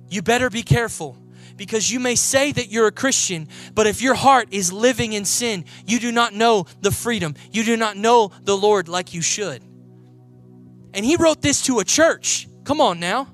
You 0.08 0.22
better 0.22 0.50
be 0.50 0.62
careful 0.62 1.18
because 1.56 1.90
you 1.90 2.00
may 2.00 2.14
say 2.14 2.52
that 2.52 2.70
you're 2.70 2.86
a 2.86 2.92
Christian, 2.92 3.48
but 3.74 3.86
if 3.86 4.02
your 4.02 4.14
heart 4.14 4.48
is 4.50 4.72
living 4.72 5.12
in 5.12 5.24
sin, 5.24 5.64
you 5.86 5.98
do 5.98 6.12
not 6.12 6.34
know 6.34 6.66
the 6.80 6.90
freedom. 6.90 7.34
You 7.50 7.64
do 7.64 7.76
not 7.76 7.96
know 7.96 8.30
the 8.42 8.56
Lord 8.56 8.88
like 8.88 9.14
you 9.14 9.22
should. 9.22 9.62
And 10.94 11.04
he 11.04 11.16
wrote 11.16 11.42
this 11.42 11.62
to 11.62 11.78
a 11.78 11.84
church. 11.84 12.48
Come 12.64 12.80
on 12.80 13.00
now. 13.00 13.28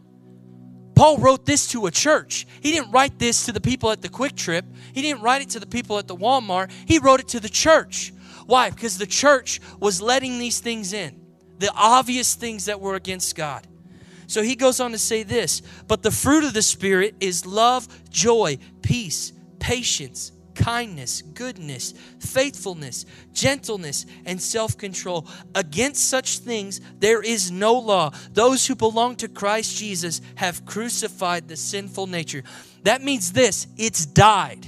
Paul 0.95 1.19
wrote 1.19 1.47
this 1.47 1.69
to 1.69 1.87
a 1.87 1.91
church. 1.91 2.47
He 2.61 2.71
didn't 2.71 2.91
write 2.91 3.19
this 3.19 3.47
to 3.47 3.53
the 3.53 3.61
people 3.61 3.91
at 3.91 4.03
the 4.03 4.09
QuikTrip. 4.09 4.65
He 4.93 5.03
didn't 5.03 5.23
write 5.23 5.43
it 5.43 5.51
to 5.51 5.61
the 5.61 5.67
people 5.67 5.99
at 5.99 6.07
the 6.07 6.17
Walmart. 6.17 6.71
He 6.87 6.99
wrote 6.99 7.21
it 7.21 7.29
to 7.29 7.41
the 7.41 7.49
church. 7.49 8.13
Why? 8.47 8.71
Because 8.71 8.99
the 8.99 9.07
church 9.07 9.61
was 9.81 10.03
letting 10.03 10.39
these 10.39 10.61
things 10.61 10.93
in, 10.93 11.21
the 11.59 11.73
obvious 11.75 12.35
things 12.35 12.67
that 12.67 12.81
were 12.81 12.95
against 12.95 13.35
God. 13.37 13.67
So 14.33 14.41
he 14.41 14.57
goes 14.57 14.81
on 14.81 14.93
to 14.93 14.99
say 14.99 15.25
this 15.25 15.61
But 15.89 16.03
the 16.03 16.11
fruit 16.11 16.45
of 16.45 16.55
the 16.55 16.63
Spirit 16.63 17.17
is 17.21 17.45
love, 17.45 17.87
joy, 18.09 18.57
peace, 18.81 19.31
patience, 19.59 20.33
kindness, 20.55 21.21
goodness, 21.21 21.93
faithfulness, 22.19 23.05
gentleness, 23.35 24.07
and 24.25 24.41
self 24.41 24.79
control. 24.79 25.29
Against 25.55 26.09
such 26.09 26.39
things 26.39 26.81
there 26.99 27.21
is 27.21 27.51
no 27.51 27.75
law. 27.75 28.13
Those 28.33 28.67
who 28.67 28.75
belong 28.75 29.17
to 29.17 29.29
Christ 29.29 29.77
Jesus 29.77 30.23
have 30.37 30.65
crucified 30.65 31.47
the 31.47 31.57
sinful 31.57 32.07
nature. 32.07 32.43
That 32.85 33.03
means 33.03 33.33
this 33.33 33.67
it's 33.77 34.07
died. 34.07 34.67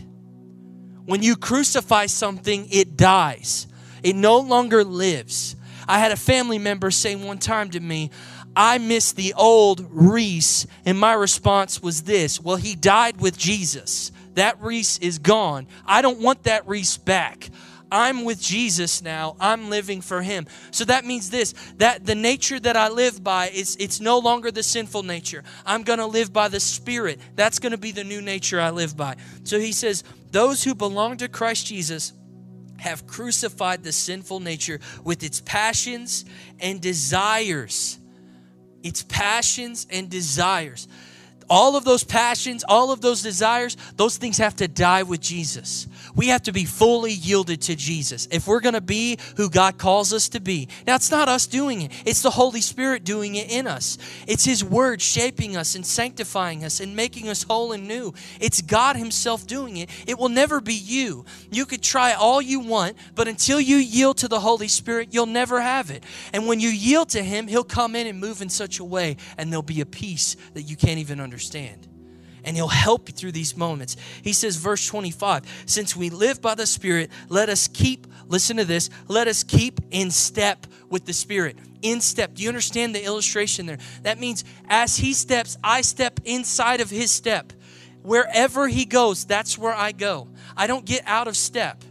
When 1.07 1.23
you 1.23 1.37
crucify 1.37 2.05
something, 2.05 2.69
it 2.71 2.99
dies, 2.99 3.67
it 4.03 4.15
no 4.15 4.41
longer 4.41 4.85
lives. 4.85 5.57
I 5.87 5.99
had 5.99 6.13
a 6.13 6.17
family 6.17 6.59
member 6.59 6.91
say 6.91 7.15
one 7.15 7.39
time 7.39 7.71
to 7.71 7.81
me, 7.81 8.11
I 8.57 8.79
miss 8.79 9.13
the 9.13 9.35
old 9.35 9.87
Reese. 9.91 10.67
And 10.85 10.99
my 10.99 11.13
response 11.13 11.83
was 11.83 12.03
this 12.03 12.41
Well, 12.41 12.57
he 12.57 12.75
died 12.75 13.21
with 13.21 13.37
Jesus. 13.37 14.13
That 14.35 14.61
Reese 14.61 14.99
is 14.99 15.19
gone. 15.19 15.69
I 15.87 16.03
don't 16.03 16.21
want 16.21 16.45
that 16.45 16.67
Reese 16.67 16.97
back. 16.97 17.51
I'm 17.93 18.25
with 18.25 18.41
Jesus 18.41 19.03
now. 19.03 19.37
I'm 19.39 19.71
living 19.71 20.01
for 20.01 20.21
him. 20.21 20.47
So 20.73 20.85
that 20.87 21.05
means 21.05 21.31
this 21.31 21.53
that 21.77 22.05
the 22.05 22.17
nature 22.17 22.59
that 22.59 22.77
I 22.77 22.89
live 22.89 23.23
by 23.23 23.51
is 23.51 23.77
it's 23.79 24.01
no 24.01 24.19
longer 24.19 24.51
the 24.51 24.65
sinful 24.65 25.05
nature. 25.05 25.45
I'm 25.65 25.85
going 25.85 26.01
to 26.01 26.07
live 26.07 26.33
by 26.33 26.49
the 26.49 26.61
spirit. 26.61 27.21
That's 27.37 27.61
going 27.61 27.73
to 27.73 27.79
be 27.79 27.93
the 27.93 28.03
new 28.03 28.21
nature 28.21 28.61
I 28.61 28.71
live 28.71 28.97
by. 28.97 29.17
So 29.45 29.61
he 29.61 29.73
says, 29.73 30.03
those 30.33 30.65
who 30.65 30.75
belong 30.75 31.19
to 31.19 31.29
Christ 31.29 31.67
Jesus 31.67 32.13
have 32.79 33.07
crucified 33.07 33.85
the 33.85 33.93
sinful 33.93 34.41
nature 34.41 34.81
with 35.05 35.23
its 35.23 35.41
passions 35.41 36.25
and 36.59 36.81
desires. 36.81 38.01
Its 38.85 39.03
passions 39.03 39.89
and 39.91 40.09
desires 40.09 40.87
all 41.49 41.77
of 41.77 41.85
those 41.85 42.05
passions, 42.05 42.65
all 42.69 42.91
of 42.91 43.01
those 43.01 43.23
desires, 43.23 43.77
those 43.97 44.17
things 44.17 44.39
have 44.39 44.57
to 44.57 44.69
die 44.69 45.03
with 45.03 45.21
Jesus. 45.21 45.87
We 46.15 46.29
have 46.29 46.43
to 46.45 46.53
be 46.53 46.65
fully 46.65 47.13
yielded 47.13 47.63
to 47.63 47.77
Jesus 47.77 48.29
if 48.31 48.47
we're 48.47 48.61
going 48.61 48.75
to 48.75 48.81
be 48.81 49.19
who 49.37 49.51
God 49.51 49.79
calls 49.79 50.13
us 50.13 50.29
to 50.31 50.41
be. 50.41 50.69
Now, 50.87 50.97
it's 50.97 51.11
not 51.11 51.29
us 51.29 51.47
doing 51.47 51.83
it, 51.83 51.93
it's 52.07 52.23
the 52.23 52.31
Holy 52.31 52.61
Spirit 52.61 53.05
doing 53.05 53.35
it 53.35 53.51
in 53.51 53.67
us. 53.67 53.99
It's 54.27 54.45
His 54.45 54.65
Word 54.65 55.03
shaping 55.03 55.57
us 55.57 55.75
and 55.75 55.85
sanctifying 55.85 56.65
us 56.65 56.81
and 56.81 56.97
making 56.97 57.29
us 57.29 57.43
whole 57.43 57.73
and 57.73 57.87
new. 57.87 58.15
It's 58.41 58.61
God 58.61 58.97
Himself 58.97 59.47
doing 59.47 59.77
it. 59.77 59.91
It 60.07 60.19
will 60.19 60.29
never 60.29 60.61
be 60.61 60.75
you. 60.75 61.25
You 61.51 61.67
could 61.67 61.83
try 61.83 62.15
all 62.15 62.41
you 62.41 62.61
want, 62.61 62.97
but 63.15 63.29
until 63.29 63.61
you 63.61 63.77
yield 63.77 64.19
to 64.19 64.29
the 64.29 64.41
Holy 64.41 64.69
Spirit, 64.69 65.09
you'll 65.13 65.27
never 65.27 65.61
have 65.61 65.91
it. 65.91 66.05
And 66.33 66.47
when 66.47 66.61
you 66.61 66.69
yield 66.69 67.11
to 67.11 67.23
Him, 67.23 67.47
He'll 67.47 67.65
come 67.65 67.95
in 67.95 68.07
and 68.07 68.19
move 68.19 68.41
in 68.43 68.49
such 68.49 68.79
a 68.79 68.85
way, 68.85 69.17
and 69.37 69.53
there'll 69.53 69.63
be 69.63 69.81
a 69.81 69.87
peace 69.87 70.37
that 70.55 70.63
you 70.63 70.77
can't 70.77 70.99
even 70.99 71.21
understand 71.21 71.35
understand. 71.35 71.94
And 72.45 72.57
he'll 72.57 72.69
help 72.69 73.09
you 73.09 73.15
through 73.15 73.33
these 73.33 73.57
moments. 73.57 73.97
He 74.23 74.33
says, 74.33 74.57
verse 74.57 74.87
25, 74.87 75.65
since 75.67 75.97
we 75.97 76.11
live 76.11 76.41
by 76.41 76.55
the 76.55 76.67
Spirit, 76.67 77.11
let 77.29 77.49
us 77.49 77.69
keep, 77.69 78.07
listen 78.29 78.59
to 78.59 78.65
this, 78.65 78.91
let 79.09 79.29
us 79.29 79.43
keep 79.43 79.81
in 79.91 80.11
step 80.11 80.67
with 80.91 81.07
the 81.07 81.13
Spirit. 81.13 81.57
In 81.83 82.01
step. 82.01 82.35
Do 82.35 82.43
you 82.43 82.49
understand 82.49 82.95
the 82.95 83.05
illustration 83.05 83.67
there? 83.67 83.79
That 84.03 84.19
means 84.19 84.45
as 84.69 84.97
he 84.97 85.13
steps, 85.13 85.57
I 85.63 85.81
step 85.83 86.21
inside 86.25 86.81
of 86.81 86.91
his 86.91 87.11
step. 87.11 87.53
Wherever 88.03 88.69
he 88.69 88.85
goes, 88.85 89.25
that's 89.25 89.57
where 89.57 89.75
I 89.75 89.93
go. 89.93 90.29
I 90.57 90.67
don't 90.67 90.85
get 90.85 91.03
out 91.07 91.29
of 91.29 91.37
step. 91.37 91.83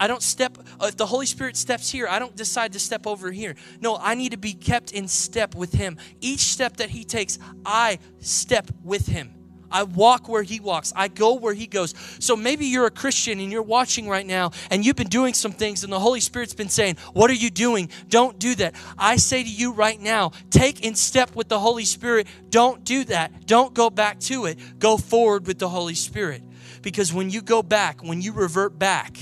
I 0.00 0.06
don't 0.06 0.22
step, 0.22 0.58
if 0.82 0.96
the 0.96 1.06
Holy 1.06 1.26
Spirit 1.26 1.56
steps 1.56 1.90
here, 1.90 2.06
I 2.06 2.18
don't 2.18 2.36
decide 2.36 2.72
to 2.74 2.78
step 2.78 3.06
over 3.06 3.32
here. 3.32 3.56
No, 3.80 3.96
I 3.96 4.14
need 4.14 4.32
to 4.32 4.38
be 4.38 4.52
kept 4.52 4.92
in 4.92 5.08
step 5.08 5.54
with 5.54 5.72
Him. 5.72 5.98
Each 6.20 6.40
step 6.40 6.76
that 6.76 6.90
He 6.90 7.04
takes, 7.04 7.38
I 7.66 7.98
step 8.20 8.70
with 8.84 9.06
Him. 9.06 9.34
I 9.70 9.82
walk 9.84 10.28
where 10.28 10.42
he 10.42 10.60
walks. 10.60 10.92
I 10.94 11.08
go 11.08 11.34
where 11.34 11.54
he 11.54 11.66
goes. 11.66 11.94
So 12.18 12.36
maybe 12.36 12.66
you're 12.66 12.86
a 12.86 12.90
Christian 12.90 13.40
and 13.40 13.52
you're 13.52 13.62
watching 13.62 14.08
right 14.08 14.26
now 14.26 14.52
and 14.70 14.84
you've 14.84 14.96
been 14.96 15.08
doing 15.08 15.34
some 15.34 15.52
things 15.52 15.84
and 15.84 15.92
the 15.92 15.98
Holy 15.98 16.20
Spirit's 16.20 16.54
been 16.54 16.68
saying, 16.68 16.96
What 17.12 17.30
are 17.30 17.34
you 17.34 17.50
doing? 17.50 17.90
Don't 18.08 18.38
do 18.38 18.54
that. 18.56 18.74
I 18.98 19.16
say 19.16 19.42
to 19.42 19.48
you 19.48 19.72
right 19.72 20.00
now, 20.00 20.32
take 20.50 20.84
in 20.84 20.94
step 20.94 21.34
with 21.34 21.48
the 21.48 21.58
Holy 21.58 21.84
Spirit. 21.84 22.26
Don't 22.50 22.84
do 22.84 23.04
that. 23.04 23.46
Don't 23.46 23.74
go 23.74 23.90
back 23.90 24.20
to 24.20 24.46
it. 24.46 24.58
Go 24.78 24.96
forward 24.96 25.46
with 25.46 25.58
the 25.58 25.68
Holy 25.68 25.94
Spirit. 25.94 26.42
Because 26.82 27.12
when 27.12 27.30
you 27.30 27.42
go 27.42 27.62
back, 27.62 28.02
when 28.02 28.22
you 28.22 28.32
revert 28.32 28.78
back, 28.78 29.18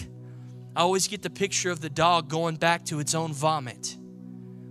I 0.74 0.80
always 0.80 1.08
get 1.08 1.22
the 1.22 1.30
picture 1.30 1.70
of 1.70 1.80
the 1.80 1.88
dog 1.88 2.28
going 2.28 2.56
back 2.56 2.84
to 2.86 3.00
its 3.00 3.14
own 3.14 3.32
vomit 3.32 3.96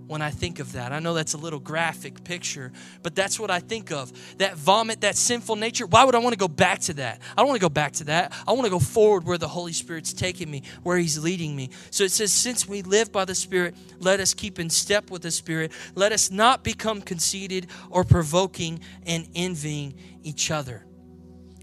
when 0.08 0.22
I 0.22 0.30
think 0.30 0.60
of 0.60 0.74
that. 0.74 0.92
I 0.92 1.00
know 1.00 1.14
that's 1.14 1.34
a 1.34 1.38
little 1.38 1.60
graphic 1.60 2.24
picture, 2.24 2.72
but 3.04 3.16
that's 3.16 3.40
what 3.40 3.50
I 3.50 3.60
think 3.60 3.92
of. 3.92 4.12
That 4.38 4.56
vomit, 4.56 5.02
that 5.02 5.16
sinful 5.16 5.56
nature. 5.56 5.86
Why 5.86 6.04
would 6.04 6.16
I 6.16 6.20
want 6.20 6.34
to 6.34 6.40
go 6.40 6.48
back 6.48 6.80
to 6.82 6.94
that? 6.96 7.22
I 7.36 7.42
don't 7.42 7.48
want 7.48 7.60
to 7.60 7.66
go 7.66 7.70
back 7.70 7.94
to 7.94 8.04
that. 8.06 8.34
I 8.48 8.52
want 8.52 8.66
to 8.66 8.70
go 8.70 8.80
forward 8.80 9.26
where 9.26 9.38
the 9.38 9.48
Holy 9.48 9.74
Spirit's 9.74 10.14
taking 10.14 10.50
me, 10.50 10.64
where 10.84 10.98
He's 10.98 11.18
leading 11.18 11.56
me. 11.56 11.70
So 11.92 12.04
it 12.04 12.12
says, 12.12 12.32
since 12.32 12.68
we 12.68 12.82
live 12.82 13.12
by 13.12 13.26
the 13.26 13.36
Spirit, 13.36 13.76
let 14.00 14.20
us 14.20 14.34
keep 14.34 14.60
in 14.60 14.70
step 14.70 15.10
with 15.10 15.22
the 15.22 15.32
Spirit. 15.32 15.72
Let 15.96 16.12
us 16.12 16.32
not 16.32 16.64
become 16.64 17.02
conceited 17.02 17.68
or 17.90 18.04
provoking 18.04 18.82
and 19.06 19.28
envying 19.36 19.96
each 20.24 20.52
other. 20.52 20.86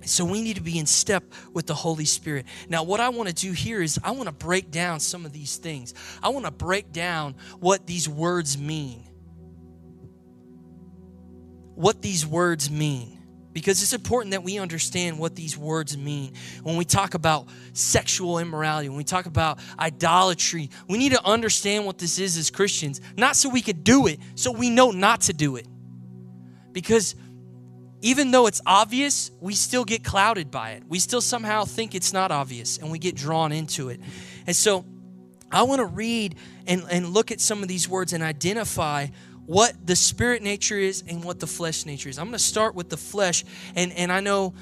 So 0.05 0.25
we 0.25 0.43
need 0.43 0.57
to 0.57 0.63
be 0.63 0.79
in 0.79 0.87
step 0.87 1.25
with 1.53 1.67
the 1.67 1.75
Holy 1.75 2.05
Spirit. 2.05 2.47
Now, 2.69 2.83
what 2.83 3.01
I 3.01 3.09
want 3.11 3.29
to 3.29 3.35
do 3.35 3.53
here 3.53 3.83
is 3.83 3.99
I 4.03 4.13
want 4.13 4.27
to 4.27 4.33
break 4.33 4.71
down 4.71 5.01
some 5.01 5.25
of 5.25 5.33
these 5.33 5.57
things. 5.57 5.95
I 6.23 6.31
want 6.31 6.45
to 6.45 6.51
break 6.51 6.93
down 6.93 7.37
what 7.61 7.87
these 7.87 8.09
words 8.09 8.59
mean. 8.59 9.09
What 11.75 12.03
these 12.03 12.27
words 12.27 12.71
mean. 12.71 13.19
Because 13.53 13.83
it's 13.83 13.93
important 13.93 14.33
that 14.33 14.43
we 14.43 14.59
understand 14.59 15.19
what 15.19 15.37
these 15.37 15.59
words 15.59 15.97
mean. 15.97 16.33
When 16.63 16.77
we 16.77 16.87
talk 16.87 17.15
about 17.15 17.49
sexual 17.75 18.39
immorality, 18.39 18.89
when 18.89 18.97
we 18.97 19.05
talk 19.05 19.27
about 19.27 19.59
idolatry, 19.79 20.71
we 20.89 20.97
need 20.97 21.13
to 21.13 21.23
understand 21.25 21.85
what 21.85 21.99
this 21.99 22.19
is 22.19 22.39
as 22.39 22.51
Christians. 22.51 23.01
Not 23.17 23.37
so 23.37 23.51
we 23.51 23.61
could 23.61 23.85
do 23.85 24.07
it, 24.07 24.21
so 24.37 24.53
we 24.53 24.71
know 24.71 24.91
not 24.91 25.23
to 25.23 25.35
do 25.35 25.57
it. 25.57 25.67
Because 26.73 27.15
even 28.03 28.33
though 28.33 28.47
it's 28.47 28.61
obvious, 28.67 29.31
we 29.41 29.55
still 29.55 29.85
get 29.85 30.05
clouded 30.05 30.51
by 30.51 30.73
it. 30.73 30.83
We 30.89 30.99
still 30.99 31.21
somehow 31.21 31.65
think 31.65 31.95
it's 31.95 32.13
not 32.13 32.31
obvious 32.31 32.79
and 32.79 32.91
we 32.91 32.99
get 32.99 33.15
drawn 33.15 33.53
into 33.53 33.89
it. 33.89 34.01
And 34.47 34.55
so 34.55 34.85
I 35.51 35.63
want 35.63 35.79
to 35.79 35.87
read 35.87 36.35
and, 36.67 36.83
and 36.91 37.09
look 37.11 37.31
at 37.31 37.41
some 37.41 37.63
of 37.63 37.69
these 37.69 37.89
words 37.89 38.13
and 38.13 38.23
identify 38.23 39.07
what 39.47 39.87
the 39.87 39.97
spirit 39.97 40.43
nature 40.43 40.79
is 40.79 41.05
and 41.07 41.23
what 41.23 41.41
the 41.41 41.47
flesh 41.47 41.87
nature 41.87 42.09
is. 42.09 42.19
I'm 42.19 42.27
going 42.27 42.33
to 42.33 42.39
start 42.39 42.75
with 42.75 42.89
the 42.89 42.97
flesh. 42.97 43.45
And, 43.75 43.93
and 43.93 44.11
I 44.11 44.21
know 44.21 44.55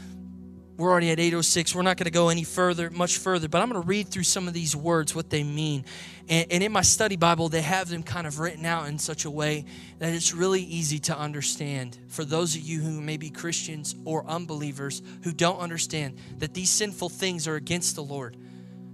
we're 0.80 0.90
already 0.90 1.10
at 1.10 1.20
806 1.20 1.74
we're 1.74 1.82
not 1.82 1.98
going 1.98 2.06
to 2.06 2.10
go 2.10 2.30
any 2.30 2.42
further 2.42 2.90
much 2.90 3.18
further 3.18 3.48
but 3.48 3.60
i'm 3.60 3.70
going 3.70 3.80
to 3.80 3.86
read 3.86 4.08
through 4.08 4.22
some 4.22 4.48
of 4.48 4.54
these 4.54 4.74
words 4.74 5.14
what 5.14 5.30
they 5.30 5.44
mean. 5.44 5.84
And, 6.28 6.46
and, 6.50 6.62
in 6.62 6.72
my 6.72 6.80
study 6.82 7.16
bible 7.16 7.48
they 7.48 7.60
have 7.60 7.88
them 7.88 8.02
kind 8.02 8.26
of 8.26 8.40
written 8.40 8.64
out 8.64 8.88
in 8.88 8.98
such 8.98 9.24
a 9.24 9.30
way 9.30 9.66
that 9.98 10.12
it's 10.12 10.34
really 10.34 10.62
easy 10.62 10.98
to 11.00 11.16
understand 11.16 11.98
for 12.08 12.24
those 12.24 12.56
of 12.56 12.62
you 12.62 12.80
who 12.80 13.00
may 13.00 13.18
be 13.18 13.30
christians 13.30 13.94
or 14.04 14.26
unbelievers 14.26 15.02
who 15.22 15.32
don't 15.32 15.58
understand 15.58 16.18
that 16.38 16.54
these 16.54 16.70
sinful 16.70 17.10
things 17.10 17.46
are 17.46 17.56
against 17.56 17.94
the 17.94 18.02
lord 18.02 18.36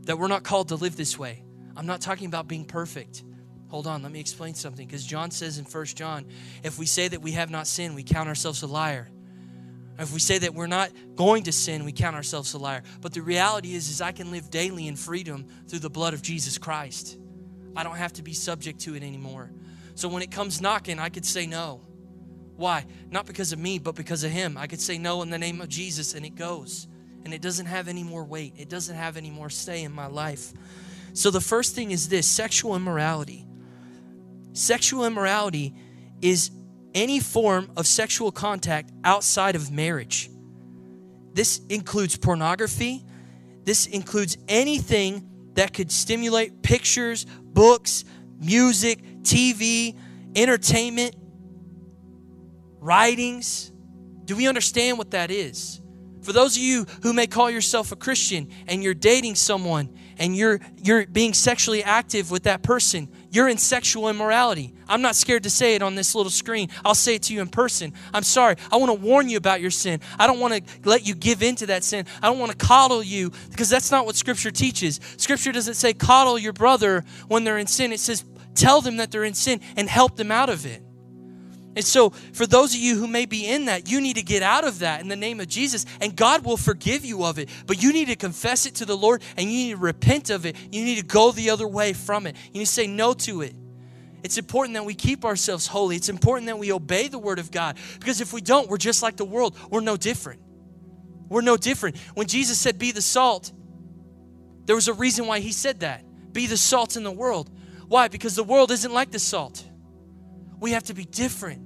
that 0.06 0.18
we're 0.18 0.28
not 0.28 0.44
called 0.44 0.68
to 0.68 0.76
live 0.76 0.96
this 0.96 1.18
way. 1.18 1.42
I'm 1.76 1.86
not 1.86 2.00
talking 2.00 2.26
about 2.26 2.46
being 2.46 2.64
perfect. 2.64 3.24
Hold 3.68 3.86
on 3.86 4.02
let 4.02 4.12
me 4.12 4.20
explain 4.20 4.54
something 4.54 4.86
because 4.86 5.04
john 5.04 5.32
says 5.32 5.58
in 5.58 5.64
First 5.64 5.96
john 5.96 6.26
if 6.62 6.78
we 6.78 6.86
say 6.86 7.08
that 7.08 7.20
we 7.20 7.32
have 7.32 7.50
not 7.50 7.66
sinned 7.66 7.96
we 7.96 8.04
count 8.04 8.28
ourselves 8.28 8.62
a 8.62 8.66
liar 8.68 9.08
if 9.98 10.12
we 10.12 10.20
say 10.20 10.38
that 10.38 10.54
we're 10.54 10.66
not 10.66 10.90
going 11.14 11.44
to 11.44 11.52
sin, 11.52 11.84
we 11.84 11.92
count 11.92 12.16
ourselves 12.16 12.52
a 12.54 12.58
liar. 12.58 12.82
But 13.00 13.14
the 13.14 13.22
reality 13.22 13.74
is, 13.74 13.88
is 13.88 14.00
I 14.00 14.12
can 14.12 14.30
live 14.30 14.50
daily 14.50 14.88
in 14.88 14.96
freedom 14.96 15.46
through 15.68 15.78
the 15.78 15.90
blood 15.90 16.14
of 16.14 16.22
Jesus 16.22 16.58
Christ. 16.58 17.18
I 17.74 17.82
don't 17.82 17.96
have 17.96 18.12
to 18.14 18.22
be 18.22 18.32
subject 18.32 18.80
to 18.80 18.94
it 18.94 19.02
anymore. 19.02 19.50
So 19.94 20.08
when 20.08 20.22
it 20.22 20.30
comes 20.30 20.60
knocking, 20.60 20.98
I 20.98 21.08
could 21.08 21.24
say 21.24 21.46
no. 21.46 21.80
Why? 22.56 22.86
Not 23.10 23.26
because 23.26 23.52
of 23.52 23.58
me, 23.58 23.78
but 23.78 23.94
because 23.94 24.24
of 24.24 24.30
Him. 24.30 24.56
I 24.56 24.66
could 24.66 24.80
say 24.80 24.98
no 24.98 25.22
in 25.22 25.30
the 25.30 25.38
name 25.38 25.60
of 25.60 25.68
Jesus, 25.68 26.14
and 26.14 26.24
it 26.24 26.34
goes. 26.34 26.86
And 27.24 27.34
it 27.34 27.42
doesn't 27.42 27.66
have 27.66 27.88
any 27.88 28.02
more 28.02 28.24
weight, 28.24 28.54
it 28.56 28.68
doesn't 28.68 28.96
have 28.96 29.16
any 29.16 29.30
more 29.30 29.50
say 29.50 29.82
in 29.82 29.92
my 29.92 30.06
life. 30.06 30.52
So 31.12 31.30
the 31.30 31.40
first 31.40 31.74
thing 31.74 31.90
is 31.90 32.08
this 32.08 32.30
sexual 32.30 32.76
immorality. 32.76 33.46
Sexual 34.52 35.04
immorality 35.04 35.74
is 36.20 36.50
any 36.96 37.20
form 37.20 37.70
of 37.76 37.86
sexual 37.86 38.32
contact 38.32 38.90
outside 39.04 39.54
of 39.54 39.70
marriage. 39.70 40.30
This 41.34 41.60
includes 41.68 42.16
pornography. 42.16 43.04
This 43.64 43.86
includes 43.86 44.38
anything 44.48 45.28
that 45.54 45.74
could 45.74 45.92
stimulate 45.92 46.62
pictures, 46.62 47.26
books, 47.42 48.04
music, 48.40 49.02
TV, 49.22 49.96
entertainment, 50.34 51.14
writings. 52.80 53.70
Do 54.24 54.34
we 54.34 54.48
understand 54.48 54.96
what 54.96 55.10
that 55.10 55.30
is? 55.30 55.82
For 56.22 56.32
those 56.32 56.56
of 56.56 56.62
you 56.62 56.86
who 57.02 57.12
may 57.12 57.26
call 57.26 57.50
yourself 57.50 57.92
a 57.92 57.96
Christian 57.96 58.48
and 58.66 58.82
you're 58.82 58.94
dating 58.94 59.34
someone 59.34 59.94
and 60.18 60.36
you're 60.36 60.60
you're 60.82 61.06
being 61.06 61.34
sexually 61.34 61.82
active 61.82 62.30
with 62.30 62.44
that 62.44 62.62
person, 62.62 63.08
you're 63.30 63.48
in 63.48 63.58
sexual 63.58 64.08
immorality. 64.08 64.72
I'm 64.88 65.02
not 65.02 65.16
scared 65.16 65.42
to 65.42 65.50
say 65.50 65.74
it 65.74 65.82
on 65.82 65.94
this 65.94 66.14
little 66.14 66.30
screen. 66.30 66.68
I'll 66.84 66.94
say 66.94 67.16
it 67.16 67.22
to 67.24 67.34
you 67.34 67.40
in 67.40 67.48
person. 67.48 67.92
I'm 68.14 68.22
sorry. 68.22 68.56
I 68.70 68.76
want 68.76 68.90
to 68.90 69.06
warn 69.06 69.28
you 69.28 69.36
about 69.36 69.60
your 69.60 69.70
sin. 69.70 70.00
I 70.18 70.26
don't 70.26 70.40
want 70.40 70.54
to 70.54 70.88
let 70.88 71.06
you 71.06 71.14
give 71.14 71.42
into 71.42 71.66
that 71.66 71.84
sin. 71.84 72.06
I 72.22 72.28
don't 72.28 72.38
want 72.38 72.52
to 72.52 72.58
coddle 72.58 73.02
you 73.02 73.32
because 73.50 73.68
that's 73.68 73.90
not 73.90 74.06
what 74.06 74.16
Scripture 74.16 74.50
teaches. 74.50 75.00
Scripture 75.16 75.52
doesn't 75.52 75.74
say 75.74 75.92
coddle 75.92 76.38
your 76.38 76.52
brother 76.52 77.04
when 77.28 77.44
they're 77.44 77.58
in 77.58 77.66
sin, 77.66 77.92
it 77.92 78.00
says 78.00 78.24
tell 78.54 78.80
them 78.80 78.96
that 78.98 79.10
they're 79.10 79.24
in 79.24 79.34
sin 79.34 79.60
and 79.76 79.88
help 79.88 80.16
them 80.16 80.30
out 80.30 80.48
of 80.48 80.64
it. 80.64 80.82
And 81.76 81.84
so, 81.84 82.08
for 82.08 82.46
those 82.46 82.74
of 82.74 82.80
you 82.80 82.98
who 82.98 83.06
may 83.06 83.26
be 83.26 83.46
in 83.46 83.66
that, 83.66 83.90
you 83.90 84.00
need 84.00 84.16
to 84.16 84.22
get 84.22 84.42
out 84.42 84.66
of 84.66 84.78
that 84.78 85.02
in 85.02 85.08
the 85.08 85.16
name 85.16 85.40
of 85.40 85.46
Jesus, 85.46 85.84
and 86.00 86.16
God 86.16 86.42
will 86.42 86.56
forgive 86.56 87.04
you 87.04 87.22
of 87.22 87.38
it. 87.38 87.50
But 87.66 87.82
you 87.82 87.92
need 87.92 88.06
to 88.06 88.16
confess 88.16 88.64
it 88.64 88.76
to 88.76 88.86
the 88.86 88.96
Lord 88.96 89.22
and 89.36 89.46
you 89.46 89.58
need 89.58 89.70
to 89.72 89.76
repent 89.76 90.30
of 90.30 90.46
it. 90.46 90.56
You 90.72 90.82
need 90.84 90.96
to 90.96 91.04
go 91.04 91.32
the 91.32 91.50
other 91.50 91.68
way 91.68 91.92
from 91.92 92.26
it. 92.26 92.34
You 92.46 92.60
need 92.60 92.66
to 92.66 92.72
say 92.72 92.86
no 92.86 93.12
to 93.12 93.42
it. 93.42 93.54
It's 94.22 94.38
important 94.38 94.74
that 94.74 94.86
we 94.86 94.94
keep 94.94 95.26
ourselves 95.26 95.66
holy. 95.66 95.96
It's 95.96 96.08
important 96.08 96.46
that 96.46 96.58
we 96.58 96.72
obey 96.72 97.08
the 97.08 97.18
word 97.18 97.38
of 97.38 97.50
God. 97.50 97.76
Because 98.00 98.22
if 98.22 98.32
we 98.32 98.40
don't, 98.40 98.70
we're 98.70 98.78
just 98.78 99.02
like 99.02 99.16
the 99.16 99.26
world. 99.26 99.54
We're 99.70 99.82
no 99.82 99.98
different. 99.98 100.40
We're 101.28 101.42
no 101.42 101.58
different. 101.58 101.98
When 102.14 102.26
Jesus 102.26 102.58
said, 102.58 102.78
Be 102.78 102.90
the 102.90 103.02
salt, 103.02 103.52
there 104.64 104.74
was 104.74 104.88
a 104.88 104.94
reason 104.94 105.26
why 105.26 105.40
he 105.40 105.52
said 105.52 105.80
that. 105.80 106.02
Be 106.32 106.46
the 106.46 106.56
salt 106.56 106.96
in 106.96 107.02
the 107.02 107.12
world. 107.12 107.50
Why? 107.86 108.08
Because 108.08 108.34
the 108.34 108.44
world 108.44 108.70
isn't 108.70 108.92
like 108.92 109.10
the 109.10 109.18
salt. 109.18 109.62
We 110.58 110.72
have 110.72 110.84
to 110.84 110.94
be 110.94 111.04
different. 111.04 111.65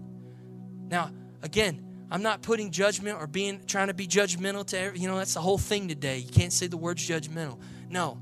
Now, 0.91 1.11
again, 1.43 1.87
I'm 2.11 2.23
not 2.23 2.43
putting 2.43 2.71
judgment 2.73 3.19
or 3.19 3.27
being 3.27 3.61
trying 3.67 3.87
to 3.87 3.95
be 3.95 4.07
judgmental 4.07 4.67
to 4.67 4.79
every, 4.79 4.99
you 4.99 5.09
know 5.09 5.17
that's 5.17 5.35
the 5.35 5.41
whole 5.41 5.59
thing 5.59 5.89
today. 5.89 6.19
You 6.19 6.31
can't 6.31 6.53
say 6.53 6.67
the 6.67 6.77
words 6.77 7.09
judgmental. 7.09 7.59
No. 7.89 8.21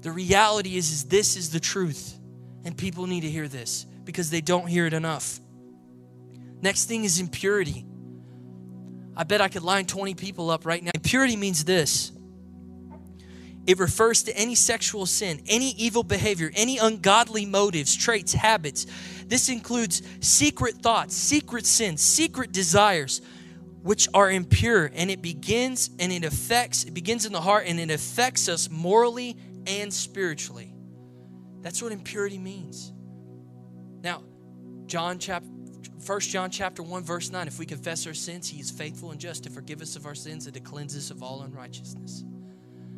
The 0.00 0.10
reality 0.10 0.76
is 0.76 0.90
is 0.90 1.04
this 1.04 1.36
is 1.36 1.50
the 1.50 1.60
truth. 1.60 2.18
And 2.64 2.76
people 2.76 3.06
need 3.06 3.20
to 3.20 3.30
hear 3.30 3.46
this 3.46 3.84
because 4.04 4.30
they 4.30 4.40
don't 4.40 4.66
hear 4.66 4.86
it 4.86 4.92
enough. 4.92 5.38
Next 6.62 6.86
thing 6.86 7.04
is 7.04 7.20
impurity. 7.20 7.84
I 9.16 9.24
bet 9.24 9.40
I 9.40 9.48
could 9.48 9.62
line 9.62 9.86
20 9.86 10.14
people 10.14 10.50
up 10.50 10.66
right 10.66 10.82
now. 10.82 10.90
Impurity 10.94 11.36
means 11.36 11.64
this 11.64 12.12
it 13.66 13.80
refers 13.80 14.22
to 14.24 14.36
any 14.36 14.54
sexual 14.54 15.06
sin, 15.06 15.42
any 15.48 15.70
evil 15.72 16.04
behavior, 16.04 16.52
any 16.54 16.78
ungodly 16.78 17.44
motives, 17.46 17.96
traits, 17.96 18.32
habits. 18.32 18.86
This 19.26 19.48
includes 19.48 20.02
secret 20.20 20.76
thoughts, 20.76 21.14
secret 21.14 21.66
sins, 21.66 22.00
secret 22.00 22.52
desires, 22.52 23.20
which 23.82 24.08
are 24.14 24.30
impure. 24.30 24.90
And 24.94 25.10
it 25.10 25.20
begins 25.20 25.90
and 25.98 26.12
it 26.12 26.24
affects, 26.24 26.84
it 26.84 26.94
begins 26.94 27.26
in 27.26 27.32
the 27.32 27.40
heart 27.40 27.64
and 27.66 27.80
it 27.80 27.90
affects 27.90 28.48
us 28.48 28.70
morally 28.70 29.36
and 29.66 29.92
spiritually. 29.92 30.72
That's 31.60 31.82
what 31.82 31.92
impurity 31.92 32.38
means. 32.38 32.92
Now, 34.02 34.22
John 34.86 35.18
chapter 35.18 35.48
1 36.06 36.20
John 36.20 36.50
chapter 36.50 36.82
1 36.82 37.02
verse 37.02 37.32
9 37.32 37.48
if 37.48 37.58
we 37.58 37.66
confess 37.66 38.06
our 38.06 38.14
sins 38.14 38.48
he 38.48 38.60
is 38.60 38.70
faithful 38.70 39.10
and 39.10 39.18
just 39.18 39.42
to 39.42 39.50
forgive 39.50 39.82
us 39.82 39.96
of 39.96 40.06
our 40.06 40.14
sins 40.14 40.46
and 40.46 40.54
to 40.54 40.60
cleanse 40.60 40.96
us 40.96 41.10
of 41.10 41.22
all 41.24 41.42
unrighteousness. 41.42 42.24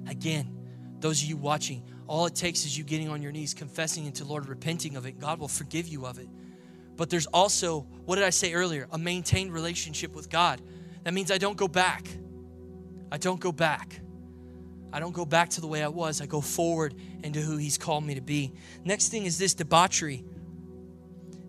Again, 0.07 0.55
those 1.01 1.23
of 1.23 1.29
you 1.29 1.39
watching, 1.39 1.83
all 2.09 2.27
it 2.27 2.35
takes 2.35 2.65
is 2.65 2.77
you 2.77 2.85
getting 2.85 3.11
on 3.11 3.23
your 3.23 3.33
knees, 3.33 3.55
confessing 3.55 4.07
it 4.07 4.17
to 4.17 4.25
Lord, 4.25 4.49
repenting 4.49 4.97
of 4.97 5.07
it. 5.07 5.21
God 5.21 5.39
will 5.39 5.49
forgive 5.49 5.87
you 5.87 6.07
of 6.07 6.19
it. 6.19 6.29
But 6.97 7.11
there's 7.11 7.27
also, 7.27 7.81
what 8.07 8.17
did 8.17 8.25
I 8.25 8.31
say 8.31 8.55
earlier? 8.55 8.89
A 8.91 8.99
maintained 8.99 9.53
relationship 9.53 10.15
with 10.15 10.31
God. 10.31 10.61
That 11.05 11.15
means 11.15 11.31
I 11.31 11.39
don't 11.39 11.57
go 11.57 11.69
back. 11.69 12.09
I 13.13 13.19
don't 13.19 13.39
go 13.39 13.53
back. 13.53 14.01
I 14.93 15.01
don't 15.01 15.13
go 15.13 15.27
back 15.27 15.51
to 15.51 15.61
the 15.61 15.67
way 15.67 15.83
I 15.83 15.89
was. 15.89 16.21
I 16.21 16.27
go 16.27 16.41
forward 16.41 16.95
into 17.23 17.41
who 17.41 17.59
He's 17.59 17.77
called 17.79 18.05
me 18.05 18.15
to 18.15 18.23
be. 18.23 18.53
Next 18.85 19.09
thing 19.09 19.27
is 19.27 19.39
this 19.39 19.55
debauchery. 19.55 20.25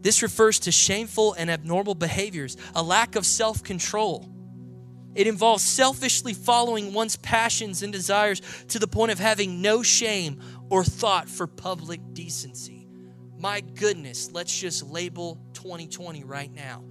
This 0.01 0.21
refers 0.21 0.59
to 0.59 0.71
shameful 0.71 1.33
and 1.33 1.49
abnormal 1.49 1.95
behaviors, 1.95 2.57
a 2.75 2.83
lack 2.83 3.15
of 3.15 3.25
self 3.25 3.63
control 3.63 4.29
it 5.15 5.27
involves 5.27 5.63
selfishly 5.63 6.33
following 6.33 6.93
one's 6.93 7.17
passions 7.17 7.83
and 7.83 7.91
desires 7.91 8.41
to 8.69 8.79
the 8.79 8.87
point 8.87 9.11
of 9.11 9.19
having 9.19 9.61
no 9.61 9.83
shame 9.83 10.39
or 10.69 10.83
thought 10.83 11.27
for 11.27 11.47
public 11.47 11.99
decency. 12.13 12.87
My 13.37 13.61
goodness, 13.61 14.31
let's 14.33 14.57
just 14.57 14.83
label 14.89 15.39
2020 15.53 16.23
right 16.23 16.53
now. 16.53 16.83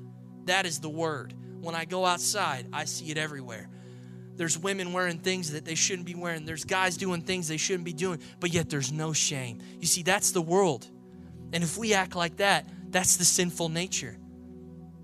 That 0.44 0.66
is 0.66 0.80
the 0.80 0.88
word. 0.88 1.34
When 1.60 1.74
I 1.74 1.84
go 1.84 2.04
outside, 2.04 2.66
I 2.72 2.86
see 2.86 3.10
it 3.10 3.18
everywhere. 3.18 3.68
There's 4.36 4.58
women 4.58 4.92
wearing 4.92 5.18
things 5.18 5.52
that 5.52 5.64
they 5.64 5.74
shouldn't 5.74 6.06
be 6.06 6.14
wearing. 6.14 6.44
There's 6.44 6.64
guys 6.64 6.96
doing 6.96 7.22
things 7.22 7.48
they 7.48 7.56
shouldn't 7.56 7.84
be 7.84 7.92
doing, 7.92 8.20
but 8.40 8.52
yet 8.52 8.70
there's 8.70 8.92
no 8.92 9.12
shame. 9.12 9.58
You 9.80 9.86
see, 9.86 10.02
that's 10.02 10.30
the 10.30 10.42
world. 10.42 10.86
And 11.52 11.64
if 11.64 11.76
we 11.76 11.92
act 11.94 12.14
like 12.14 12.36
that, 12.36 12.68
that's 12.90 13.16
the 13.16 13.24
sinful 13.24 13.68
nature. 13.70 14.16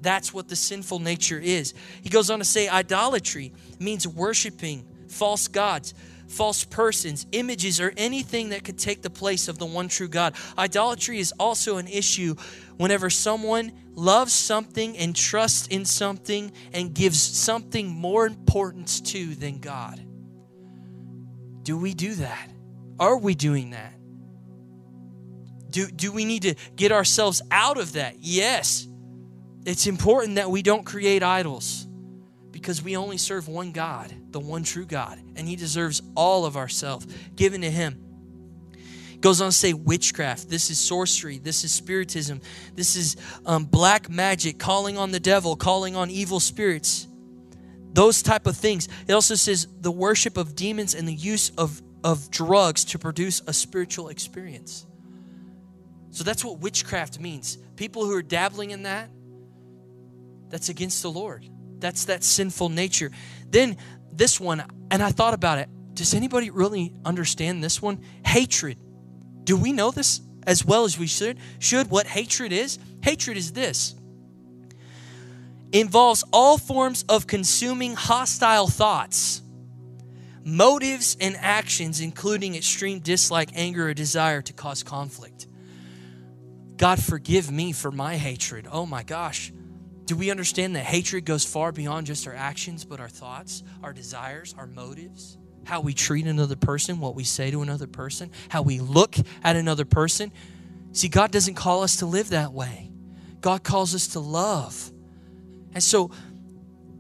That's 0.04 0.32
what 0.32 0.48
the 0.48 0.54
sinful 0.54 1.00
nature 1.00 1.40
is. 1.40 1.74
He 2.02 2.10
goes 2.10 2.30
on 2.30 2.38
to 2.38 2.44
say 2.44 2.68
idolatry 2.68 3.52
means 3.80 4.06
worshiping 4.06 4.86
false 5.08 5.48
gods, 5.48 5.94
false 6.28 6.64
persons, 6.64 7.26
images, 7.32 7.80
or 7.80 7.92
anything 7.96 8.50
that 8.50 8.64
could 8.64 8.78
take 8.78 9.00
the 9.00 9.10
place 9.10 9.48
of 9.48 9.58
the 9.58 9.64
one 9.64 9.88
true 9.88 10.08
God. 10.08 10.34
Idolatry 10.58 11.18
is 11.18 11.32
also 11.40 11.78
an 11.78 11.88
issue 11.88 12.34
whenever 12.76 13.08
someone 13.08 13.72
loves 13.94 14.32
something 14.32 14.96
and 14.98 15.16
trusts 15.16 15.68
in 15.68 15.86
something 15.86 16.52
and 16.72 16.94
gives 16.94 17.18
something 17.18 17.88
more 17.88 18.26
importance 18.26 19.00
to 19.00 19.34
than 19.34 19.58
God. 19.58 20.04
Do 21.62 21.78
we 21.78 21.94
do 21.94 22.14
that? 22.16 22.50
Are 23.00 23.16
we 23.16 23.34
doing 23.34 23.70
that? 23.70 23.94
Do, 25.70 25.86
do 25.86 26.12
we 26.12 26.24
need 26.24 26.42
to 26.42 26.54
get 26.76 26.92
ourselves 26.92 27.40
out 27.50 27.78
of 27.78 27.94
that? 27.94 28.16
Yes. 28.20 28.86
It's 29.64 29.86
important 29.86 30.36
that 30.36 30.50
we 30.50 30.62
don't 30.62 30.84
create 30.84 31.22
idols 31.22 31.86
because 32.50 32.82
we 32.82 32.96
only 32.96 33.18
serve 33.18 33.48
one 33.48 33.72
God, 33.72 34.14
the 34.30 34.40
one 34.40 34.62
true 34.62 34.86
God, 34.86 35.18
and 35.36 35.48
He 35.48 35.56
deserves 35.56 36.02
all 36.14 36.44
of 36.44 36.56
ourself 36.56 37.04
given 37.34 37.62
to 37.62 37.70
Him. 37.70 38.00
Goes 39.20 39.40
on 39.40 39.48
to 39.48 39.56
say 39.56 39.72
witchcraft. 39.72 40.50
This 40.50 40.68
is 40.68 40.78
sorcery. 40.78 41.38
This 41.38 41.64
is 41.64 41.72
spiritism. 41.72 42.42
This 42.74 42.94
is 42.94 43.16
um, 43.46 43.64
black 43.64 44.10
magic, 44.10 44.58
calling 44.58 44.98
on 44.98 45.12
the 45.12 45.20
devil, 45.20 45.56
calling 45.56 45.96
on 45.96 46.10
evil 46.10 46.40
spirits. 46.40 47.08
Those 47.94 48.22
type 48.22 48.46
of 48.46 48.54
things. 48.54 48.88
It 49.08 49.14
also 49.14 49.34
says 49.34 49.66
the 49.80 49.90
worship 49.90 50.36
of 50.36 50.54
demons 50.54 50.94
and 50.94 51.08
the 51.08 51.14
use 51.14 51.50
of, 51.56 51.80
of 52.02 52.30
drugs 52.30 52.84
to 52.86 52.98
produce 52.98 53.40
a 53.46 53.54
spiritual 53.54 54.10
experience. 54.10 54.86
So 56.10 56.22
that's 56.22 56.44
what 56.44 56.58
witchcraft 56.58 57.18
means. 57.18 57.56
People 57.76 58.04
who 58.04 58.14
are 58.14 58.22
dabbling 58.22 58.72
in 58.72 58.82
that, 58.82 59.08
that's 60.54 60.68
against 60.68 61.02
the 61.02 61.10
Lord. 61.10 61.44
That's 61.80 62.04
that 62.04 62.22
sinful 62.22 62.68
nature. 62.68 63.10
Then 63.50 63.76
this 64.12 64.38
one, 64.38 64.62
and 64.88 65.02
I 65.02 65.10
thought 65.10 65.34
about 65.34 65.58
it. 65.58 65.68
Does 65.94 66.14
anybody 66.14 66.50
really 66.50 66.94
understand 67.04 67.60
this 67.60 67.82
one? 67.82 68.00
Hatred. 68.24 68.78
Do 69.42 69.56
we 69.56 69.72
know 69.72 69.90
this 69.90 70.20
as 70.46 70.64
well 70.64 70.84
as 70.84 70.96
we 70.96 71.08
should? 71.08 71.40
Should 71.58 71.90
what 71.90 72.06
hatred 72.06 72.52
is? 72.52 72.78
Hatred 73.02 73.36
is 73.36 73.50
this. 73.50 73.96
Involves 75.72 76.22
all 76.32 76.56
forms 76.56 77.04
of 77.08 77.26
consuming 77.26 77.96
hostile 77.96 78.68
thoughts, 78.68 79.42
motives, 80.44 81.16
and 81.20 81.36
actions, 81.36 82.00
including 82.00 82.54
extreme 82.54 83.00
dislike, 83.00 83.50
anger, 83.56 83.88
or 83.88 83.94
desire 83.94 84.40
to 84.42 84.52
cause 84.52 84.84
conflict. 84.84 85.48
God, 86.76 87.02
forgive 87.02 87.50
me 87.50 87.72
for 87.72 87.90
my 87.90 88.14
hatred. 88.18 88.68
Oh 88.70 88.86
my 88.86 89.02
gosh. 89.02 89.52
Do 90.06 90.16
we 90.16 90.30
understand 90.30 90.76
that 90.76 90.84
hatred 90.84 91.24
goes 91.24 91.44
far 91.44 91.72
beyond 91.72 92.06
just 92.06 92.26
our 92.26 92.34
actions, 92.34 92.84
but 92.84 93.00
our 93.00 93.08
thoughts, 93.08 93.62
our 93.82 93.92
desires, 93.92 94.54
our 94.58 94.66
motives? 94.66 95.38
How 95.64 95.80
we 95.80 95.94
treat 95.94 96.26
another 96.26 96.56
person, 96.56 97.00
what 97.00 97.14
we 97.14 97.24
say 97.24 97.50
to 97.50 97.62
another 97.62 97.86
person, 97.86 98.30
how 98.50 98.62
we 98.62 98.80
look 98.80 99.16
at 99.42 99.56
another 99.56 99.86
person. 99.86 100.30
See, 100.92 101.08
God 101.08 101.30
doesn't 101.30 101.54
call 101.54 101.82
us 101.82 101.96
to 101.96 102.06
live 102.06 102.30
that 102.30 102.52
way. 102.52 102.90
God 103.40 103.62
calls 103.62 103.94
us 103.94 104.08
to 104.08 104.20
love. 104.20 104.90
And 105.72 105.82
so 105.82 106.10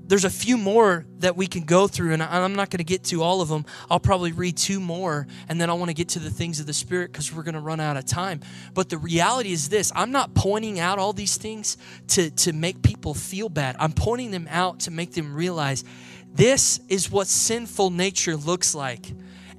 there's 0.06 0.24
a 0.24 0.30
few 0.30 0.58
more 0.58 1.06
that 1.18 1.36
we 1.36 1.46
can 1.46 1.64
go 1.64 1.88
through, 1.88 2.12
and 2.12 2.22
I'm 2.22 2.54
not 2.54 2.70
going 2.70 2.78
to 2.78 2.84
get 2.84 3.04
to 3.04 3.22
all 3.22 3.40
of 3.40 3.48
them. 3.48 3.64
I'll 3.90 4.00
probably 4.00 4.32
read 4.32 4.56
two 4.56 4.78
more, 4.78 5.26
and 5.48 5.60
then 5.60 5.70
I 5.70 5.74
want 5.74 5.88
to 5.88 5.94
get 5.94 6.10
to 6.10 6.18
the 6.18 6.30
things 6.30 6.60
of 6.60 6.66
the 6.66 6.74
Spirit 6.74 7.10
because 7.10 7.32
we're 7.32 7.42
going 7.42 7.54
to 7.54 7.60
run 7.60 7.80
out 7.80 7.96
of 7.96 8.04
time. 8.04 8.40
But 8.74 8.90
the 8.90 8.98
reality 8.98 9.52
is 9.52 9.68
this 9.68 9.90
I'm 9.94 10.12
not 10.12 10.34
pointing 10.34 10.78
out 10.78 10.98
all 10.98 11.12
these 11.12 11.36
things 11.38 11.78
to, 12.08 12.30
to 12.30 12.52
make 12.52 12.82
people 12.82 13.14
feel 13.14 13.48
bad, 13.48 13.76
I'm 13.78 13.92
pointing 13.92 14.30
them 14.30 14.46
out 14.50 14.80
to 14.80 14.90
make 14.90 15.12
them 15.12 15.34
realize 15.34 15.84
this 16.34 16.80
is 16.88 17.10
what 17.10 17.28
sinful 17.28 17.90
nature 17.90 18.36
looks 18.36 18.74
like. 18.74 19.06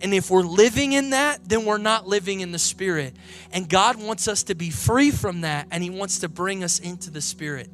And 0.02 0.14
if 0.14 0.30
we're 0.30 0.42
living 0.42 0.92
in 0.92 1.12
that, 1.12 1.48
then 1.48 1.66
we're 1.66 1.78
not 1.78 2.06
living 2.06 2.42
in 2.42 2.52
the 2.52 2.60
Spirit. 2.60 3.16
And 3.52 3.68
God 3.68 3.96
wants 3.96 4.28
us 4.28 4.44
to 4.44 4.56
be 4.56 4.70
free 4.70 5.10
from 5.10 5.42
that, 5.42 5.68
and 5.72 5.82
He 5.82 5.90
wants 5.90 6.20
to 6.20 6.30
bring 6.30 6.64
us 6.64 6.80
into 6.80 7.10
the 7.10 7.22
Spirit. 7.22 7.70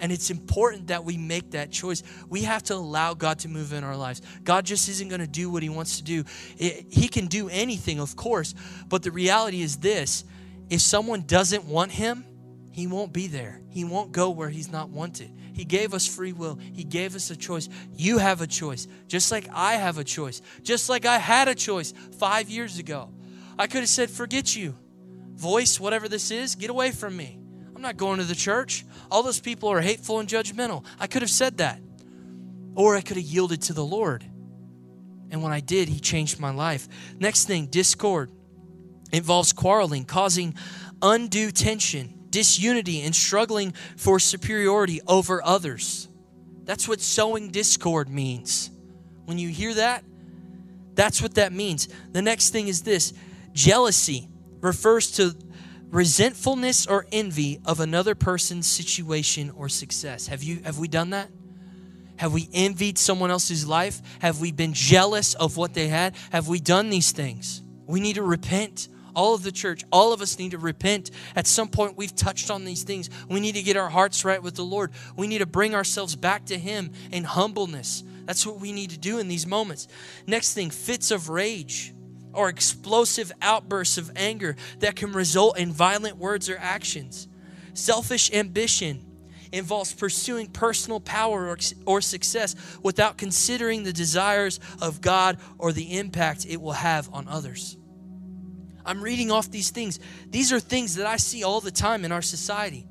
And 0.00 0.10
it's 0.10 0.30
important 0.30 0.88
that 0.88 1.04
we 1.04 1.16
make 1.16 1.52
that 1.52 1.70
choice. 1.70 2.02
We 2.28 2.42
have 2.42 2.62
to 2.64 2.74
allow 2.74 3.14
God 3.14 3.40
to 3.40 3.48
move 3.48 3.72
in 3.72 3.84
our 3.84 3.96
lives. 3.96 4.22
God 4.42 4.64
just 4.64 4.88
isn't 4.88 5.08
going 5.08 5.20
to 5.20 5.26
do 5.26 5.50
what 5.50 5.62
He 5.62 5.68
wants 5.68 5.98
to 5.98 6.04
do. 6.04 6.24
It, 6.58 6.86
he 6.90 7.08
can 7.08 7.26
do 7.26 7.48
anything, 7.48 8.00
of 8.00 8.16
course, 8.16 8.54
but 8.88 9.02
the 9.02 9.10
reality 9.10 9.62
is 9.62 9.76
this 9.78 10.24
if 10.70 10.80
someone 10.80 11.22
doesn't 11.22 11.64
want 11.64 11.92
Him, 11.92 12.24
He 12.72 12.86
won't 12.86 13.12
be 13.12 13.26
there. 13.26 13.60
He 13.68 13.84
won't 13.84 14.12
go 14.12 14.30
where 14.30 14.48
He's 14.48 14.70
not 14.70 14.88
wanted. 14.88 15.30
He 15.52 15.64
gave 15.64 15.92
us 15.92 16.06
free 16.06 16.32
will, 16.32 16.58
He 16.72 16.84
gave 16.84 17.14
us 17.14 17.30
a 17.30 17.36
choice. 17.36 17.68
You 17.94 18.18
have 18.18 18.40
a 18.40 18.46
choice, 18.46 18.86
just 19.06 19.30
like 19.30 19.48
I 19.52 19.74
have 19.74 19.98
a 19.98 20.04
choice, 20.04 20.40
just 20.62 20.88
like 20.88 21.04
I 21.04 21.18
had 21.18 21.48
a 21.48 21.54
choice 21.54 21.92
five 22.18 22.48
years 22.48 22.78
ago. 22.78 23.10
I 23.58 23.66
could 23.66 23.80
have 23.80 23.88
said, 23.88 24.10
Forget 24.10 24.56
you. 24.56 24.76
Voice, 25.34 25.80
whatever 25.80 26.08
this 26.08 26.30
is, 26.30 26.54
get 26.54 26.70
away 26.70 26.90
from 26.90 27.16
me. 27.16 27.39
I'm 27.80 27.82
not 27.82 27.96
going 27.96 28.18
to 28.18 28.24
the 28.24 28.34
church. 28.34 28.84
All 29.10 29.22
those 29.22 29.40
people 29.40 29.70
are 29.70 29.80
hateful 29.80 30.18
and 30.18 30.28
judgmental. 30.28 30.84
I 30.98 31.06
could 31.06 31.22
have 31.22 31.30
said 31.30 31.56
that. 31.56 31.80
Or 32.74 32.94
I 32.94 33.00
could 33.00 33.16
have 33.16 33.24
yielded 33.24 33.62
to 33.62 33.72
the 33.72 33.82
Lord. 33.82 34.22
And 35.30 35.42
when 35.42 35.50
I 35.50 35.60
did, 35.60 35.88
He 35.88 35.98
changed 35.98 36.38
my 36.38 36.50
life. 36.50 36.88
Next 37.18 37.46
thing 37.46 37.68
discord 37.68 38.30
involves 39.12 39.54
quarreling, 39.54 40.04
causing 40.04 40.56
undue 41.00 41.50
tension. 41.50 42.26
disunity 42.28 43.00
and 43.00 43.16
struggling 43.16 43.72
for 43.96 44.18
superiority 44.20 45.00
over 45.08 45.42
others. 45.42 46.06
That's 46.64 46.86
what 46.86 47.00
sowing 47.00 47.48
discord 47.50 48.10
means. 48.10 48.70
When 49.24 49.38
you 49.38 49.48
hear 49.48 49.72
that, 49.72 50.04
that's 50.94 51.22
what 51.22 51.36
that 51.36 51.54
means. 51.54 51.88
The 52.12 52.20
next 52.20 52.50
thing 52.50 52.68
is 52.68 52.82
this 52.82 53.14
jealousy 53.54 54.28
refers 54.60 55.12
to 55.12 55.34
resentfulness 55.90 56.86
or 56.86 57.06
envy 57.12 57.60
of 57.64 57.80
another 57.80 58.14
person's 58.14 58.66
situation 58.66 59.50
or 59.56 59.68
success. 59.68 60.28
Have 60.28 60.42
you 60.42 60.60
have 60.64 60.78
we 60.78 60.88
done 60.88 61.10
that? 61.10 61.28
Have 62.16 62.32
we 62.32 62.48
envied 62.52 62.98
someone 62.98 63.30
else's 63.30 63.66
life? 63.66 64.02
Have 64.20 64.40
we 64.40 64.52
been 64.52 64.74
jealous 64.74 65.34
of 65.34 65.56
what 65.56 65.74
they 65.74 65.88
had? 65.88 66.14
Have 66.32 66.48
we 66.48 66.60
done 66.60 66.90
these 66.90 67.12
things? 67.12 67.62
We 67.86 68.00
need 68.00 68.16
to 68.16 68.22
repent. 68.22 68.88
All 69.16 69.34
of 69.34 69.42
the 69.42 69.50
church, 69.50 69.84
all 69.90 70.12
of 70.12 70.20
us 70.20 70.38
need 70.38 70.52
to 70.52 70.58
repent. 70.58 71.10
At 71.34 71.46
some 71.46 71.68
point, 71.68 71.96
we've 71.96 72.14
touched 72.14 72.50
on 72.50 72.64
these 72.64 72.84
things. 72.84 73.10
We 73.28 73.40
need 73.40 73.56
to 73.56 73.62
get 73.62 73.76
our 73.76 73.88
hearts 73.88 74.24
right 74.24 74.40
with 74.40 74.54
the 74.54 74.64
Lord. 74.64 74.92
We 75.16 75.26
need 75.26 75.38
to 75.38 75.46
bring 75.46 75.74
ourselves 75.74 76.14
back 76.14 76.46
to 76.46 76.58
Him 76.58 76.92
in 77.10 77.24
humbleness. 77.24 78.04
That's 78.26 78.46
what 78.46 78.60
we 78.60 78.70
need 78.70 78.90
to 78.90 78.98
do 78.98 79.18
in 79.18 79.26
these 79.26 79.46
moments. 79.46 79.88
Next 80.26 80.54
thing, 80.54 80.70
fits 80.70 81.10
of 81.10 81.28
rage 81.28 81.92
or 82.32 82.48
explosive 82.48 83.32
outbursts 83.42 83.98
of 83.98 84.10
anger 84.16 84.56
that 84.78 84.96
can 84.96 85.12
result 85.12 85.58
in 85.58 85.72
violent 85.72 86.16
words 86.16 86.48
or 86.48 86.56
actions. 86.58 87.28
Selfish 87.74 88.32
ambition 88.32 89.04
involves 89.52 89.92
pursuing 89.92 90.46
personal 90.46 91.00
power 91.00 91.48
or, 91.48 91.58
or 91.86 92.00
success 92.00 92.54
without 92.82 93.18
considering 93.18 93.82
the 93.82 93.92
desires 93.92 94.60
of 94.80 95.00
God 95.00 95.38
or 95.58 95.72
the 95.72 95.98
impact 95.98 96.46
it 96.46 96.60
will 96.60 96.72
have 96.72 97.08
on 97.12 97.26
others. 97.28 97.76
I'm 98.84 99.02
reading 99.02 99.30
off 99.30 99.50
these 99.50 99.70
things. 99.70 99.98
These 100.28 100.52
are 100.52 100.60
things 100.60 100.96
that 100.96 101.06
I 101.06 101.16
see 101.16 101.44
all 101.44 101.60
the 101.60 101.70
time 101.70 102.04
in 102.04 102.12
our 102.12 102.22
society. 102.22 102.86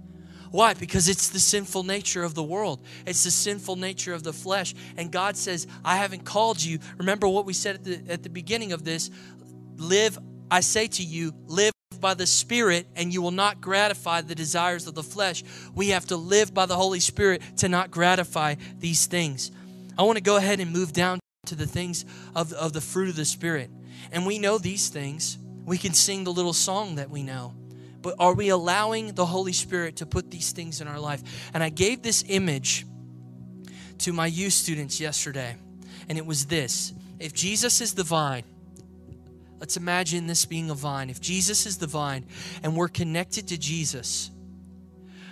Why? 0.51 0.73
Because 0.73 1.07
it's 1.07 1.29
the 1.29 1.39
sinful 1.39 1.83
nature 1.83 2.23
of 2.23 2.33
the 2.33 2.43
world. 2.43 2.81
It's 3.05 3.23
the 3.23 3.31
sinful 3.31 3.75
nature 3.75 4.13
of 4.13 4.23
the 4.23 4.33
flesh. 4.33 4.73
And 4.97 5.11
God 5.11 5.37
says, 5.37 5.67
I 5.85 5.97
haven't 5.97 6.25
called 6.25 6.63
you. 6.63 6.79
Remember 6.97 7.27
what 7.27 7.45
we 7.45 7.53
said 7.53 7.75
at 7.75 7.83
the, 7.83 8.01
at 8.09 8.23
the 8.23 8.29
beginning 8.29 8.71
of 8.71 8.83
this 8.83 9.11
live, 9.77 10.17
I 10.51 10.59
say 10.61 10.87
to 10.87 11.03
you, 11.03 11.33
live 11.45 11.71
by 11.99 12.13
the 12.13 12.27
Spirit, 12.27 12.87
and 12.95 13.13
you 13.13 13.21
will 13.21 13.31
not 13.31 13.61
gratify 13.61 14.21
the 14.21 14.35
desires 14.35 14.87
of 14.87 14.95
the 14.95 15.03
flesh. 15.03 15.43
We 15.75 15.89
have 15.89 16.05
to 16.07 16.17
live 16.17 16.53
by 16.53 16.65
the 16.65 16.75
Holy 16.75 16.99
Spirit 16.99 17.41
to 17.57 17.69
not 17.69 17.91
gratify 17.91 18.55
these 18.77 19.05
things. 19.05 19.51
I 19.97 20.03
want 20.03 20.17
to 20.17 20.23
go 20.23 20.37
ahead 20.37 20.59
and 20.59 20.71
move 20.71 20.93
down 20.93 21.19
to 21.47 21.55
the 21.55 21.67
things 21.67 22.05
of, 22.35 22.53
of 22.53 22.73
the 22.73 22.81
fruit 22.81 23.09
of 23.09 23.15
the 23.15 23.25
Spirit. 23.25 23.69
And 24.11 24.25
we 24.25 24.39
know 24.39 24.57
these 24.57 24.89
things. 24.89 25.37
We 25.65 25.77
can 25.77 25.93
sing 25.93 26.23
the 26.23 26.31
little 26.31 26.53
song 26.53 26.95
that 26.95 27.09
we 27.09 27.21
know. 27.21 27.53
But 28.01 28.15
are 28.19 28.33
we 28.33 28.49
allowing 28.49 29.13
the 29.13 29.25
Holy 29.25 29.53
Spirit 29.53 29.97
to 29.97 30.05
put 30.05 30.31
these 30.31 30.51
things 30.51 30.81
in 30.81 30.87
our 30.87 30.99
life? 30.99 31.21
And 31.53 31.61
I 31.61 31.69
gave 31.69 32.01
this 32.01 32.23
image 32.27 32.85
to 33.99 34.13
my 34.13 34.27
youth 34.27 34.53
students 34.53 34.99
yesterday, 34.99 35.57
and 36.07 36.17
it 36.17 36.25
was 36.25 36.45
this 36.45 36.93
If 37.19 37.33
Jesus 37.33 37.81
is 37.81 37.93
the 37.93 38.03
vine, 38.03 38.43
Let's 39.59 39.75
imagine 39.75 40.25
this 40.27 40.45
being 40.45 40.69
a 40.69 40.73
vine. 40.73 41.09
If 41.09 41.19
Jesus 41.19 41.65
is 41.65 41.77
the 41.77 41.87
vine 41.87 42.25
and 42.63 42.75
we're 42.75 42.87
connected 42.87 43.49
to 43.49 43.57
Jesus, 43.57 44.31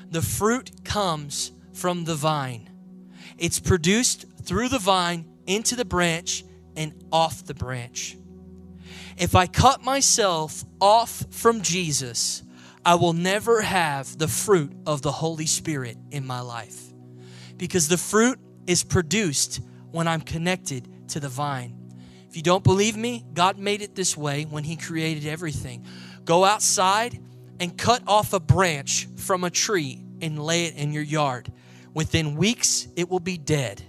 the 0.10 0.22
fruit 0.22 0.84
comes 0.84 1.52
from 1.74 2.04
the 2.04 2.16
vine. 2.16 2.70
It's 3.38 3.60
produced 3.60 4.26
through 4.44 4.70
the 4.70 4.80
vine 4.80 5.26
into 5.46 5.76
the 5.76 5.86
branch 5.86 6.44
and 6.76 6.94
off 7.12 7.46
the 7.46 7.54
branch. 7.54 8.18
If 9.18 9.34
I 9.34 9.48
cut 9.48 9.84
myself 9.84 10.64
off 10.82 11.24
from 11.32 11.62
Jesus, 11.62 12.44
I 12.88 12.96
will 12.96 13.12
never 13.12 13.62
have 13.62 14.18
the 14.18 14.30
fruit 14.30 14.72
of 14.86 15.02
the 15.02 15.12
Holy 15.12 15.46
Spirit 15.46 15.98
in 16.10 16.26
my 16.26 16.40
life. 16.40 16.82
Because 17.58 17.90
the 17.90 17.98
fruit 17.98 18.40
is 18.66 18.86
produced 18.86 19.60
when 19.92 20.08
I'm 20.08 20.22
connected 20.22 21.10
to 21.10 21.20
the 21.20 21.28
vine. 21.28 21.76
If 22.30 22.38
you 22.38 22.42
don't 22.42 22.64
believe 22.64 22.96
me, 22.96 23.26
God 23.34 23.58
made 23.58 23.82
it 23.82 23.94
this 23.94 24.16
way 24.16 24.46
when 24.46 24.64
He 24.64 24.78
created 24.78 25.28
everything. 25.28 25.86
Go 26.24 26.46
outside 26.46 27.20
and 27.60 27.78
cut 27.78 28.04
off 28.08 28.32
a 28.32 28.40
branch 28.40 29.10
from 29.18 29.44
a 29.44 29.50
tree 29.50 30.02
and 30.22 30.42
lay 30.42 30.64
it 30.68 30.78
in 30.78 30.94
your 30.94 31.04
yard. 31.04 31.52
Within 31.94 32.38
weeks, 32.38 32.88
it 32.96 33.10
will 33.10 33.20
be 33.20 33.38
dead. 33.38 33.82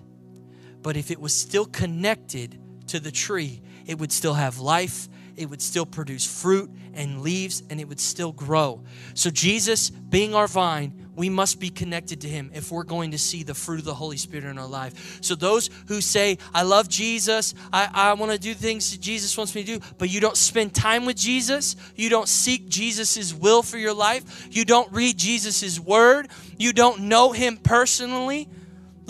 But 0.82 0.96
if 0.96 1.12
it 1.12 1.20
was 1.20 1.32
still 1.32 1.66
connected 1.66 2.58
to 2.88 2.98
the 2.98 3.12
tree, 3.12 3.62
it 3.87 4.00
would 4.00 4.11
still 4.11 4.34
have 4.34 4.58
life, 4.58 5.08
it 5.38 5.48
would 5.48 5.62
still 5.62 5.87
produce 5.87 6.27
fruit 6.27 6.70
and 6.94 7.22
leaves, 7.22 7.62
and 7.70 7.81
it 7.81 7.88
would 7.88 8.01
still 8.01 8.33
grow. 8.33 8.83
So, 9.14 9.31
Jesus, 9.31 9.90
being 9.90 10.35
our 10.35 10.48
vine, 10.48 11.09
we 11.14 11.29
must 11.29 11.59
be 11.59 11.70
connected 11.70 12.20
to 12.22 12.29
Him 12.29 12.51
if 12.55 12.70
we're 12.70 12.85
going 12.85 13.12
to 13.12 13.18
see 13.18 13.42
the 13.42 13.55
fruit 13.55 13.79
of 13.79 13.85
the 13.85 13.94
Holy 13.94 14.16
Spirit 14.16 14.44
in 14.44 14.59
our 14.59 14.66
life. 14.66 15.18
So, 15.20 15.35
those 15.35 15.70
who 15.87 16.01
say, 16.01 16.38
I 16.53 16.62
love 16.62 16.88
Jesus, 16.88 17.55
I, 17.72 17.88
I 17.92 18.12
want 18.14 18.33
to 18.33 18.38
do 18.38 18.55
things 18.55 18.90
that 18.92 19.01
Jesus 19.01 19.37
wants 19.37 19.55
me 19.55 19.64
to 19.64 19.79
do, 19.79 19.87
but 19.98 20.11
you 20.11 20.20
don't 20.20 20.37
spend 20.37 20.74
time 20.74 21.07
with 21.07 21.16
Jesus, 21.16 21.77
you 21.96 22.09
don't 22.09 22.29
seek 22.29 22.68
Jesus' 22.68 23.33
will 23.33 23.62
for 23.62 23.79
your 23.79 23.94
life, 23.94 24.48
you 24.51 24.64
don't 24.64 24.92
read 24.92 25.16
Jesus' 25.16 25.79
word, 25.79 26.29
you 26.59 26.72
don't 26.72 27.03
know 27.03 27.33
Him 27.33 27.57
personally, 27.57 28.48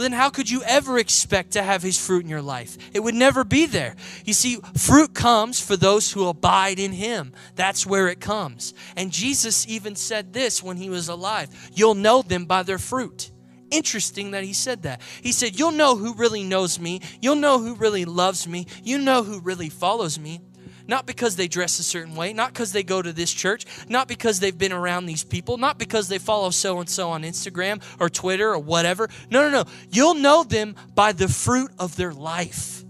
then 0.02 0.12
how 0.12 0.30
could 0.30 0.48
you 0.48 0.62
ever 0.64 0.98
expect 0.98 1.52
to 1.52 1.62
have 1.62 1.82
his 1.82 1.98
fruit 1.98 2.22
in 2.22 2.30
your 2.30 2.42
life? 2.42 2.78
It 2.94 3.00
would 3.00 3.14
never 3.14 3.44
be 3.44 3.66
there. 3.66 3.96
You 4.24 4.32
see, 4.32 4.58
fruit 4.76 5.14
comes 5.14 5.60
for 5.60 5.76
those 5.76 6.12
who 6.12 6.28
abide 6.28 6.78
in 6.78 6.92
him. 6.92 7.32
That's 7.56 7.86
where 7.86 8.08
it 8.08 8.20
comes. 8.20 8.74
And 8.96 9.10
Jesus 9.10 9.66
even 9.68 9.96
said 9.96 10.32
this 10.32 10.62
when 10.62 10.76
he 10.76 10.90
was 10.90 11.08
alive 11.08 11.48
You'll 11.74 11.94
know 11.94 12.22
them 12.22 12.46
by 12.46 12.62
their 12.62 12.78
fruit. 12.78 13.30
Interesting 13.70 14.30
that 14.30 14.44
he 14.44 14.54
said 14.54 14.84
that. 14.84 15.02
He 15.22 15.32
said, 15.32 15.58
You'll 15.58 15.72
know 15.72 15.96
who 15.96 16.14
really 16.14 16.42
knows 16.42 16.78
me. 16.78 17.00
You'll 17.20 17.36
know 17.36 17.58
who 17.58 17.74
really 17.74 18.04
loves 18.04 18.48
me. 18.48 18.66
You 18.82 18.98
know 18.98 19.22
who 19.22 19.40
really 19.40 19.68
follows 19.68 20.18
me 20.18 20.40
not 20.88 21.06
because 21.06 21.36
they 21.36 21.46
dress 21.46 21.78
a 21.78 21.82
certain 21.82 22.16
way, 22.16 22.32
not 22.32 22.52
because 22.52 22.72
they 22.72 22.82
go 22.82 23.00
to 23.00 23.12
this 23.12 23.32
church, 23.32 23.66
not 23.88 24.08
because 24.08 24.40
they've 24.40 24.56
been 24.56 24.72
around 24.72 25.06
these 25.06 25.22
people, 25.22 25.58
not 25.58 25.78
because 25.78 26.08
they 26.08 26.18
follow 26.18 26.50
so 26.50 26.80
and 26.80 26.88
so 26.88 27.10
on 27.10 27.22
Instagram 27.22 27.82
or 28.00 28.08
Twitter 28.08 28.50
or 28.50 28.58
whatever. 28.58 29.08
No, 29.30 29.42
no, 29.42 29.50
no. 29.50 29.70
You'll 29.90 30.14
know 30.14 30.42
them 30.42 30.74
by 30.94 31.12
the 31.12 31.28
fruit 31.28 31.70
of 31.78 31.94
their 31.96 32.12
life. 32.12 32.82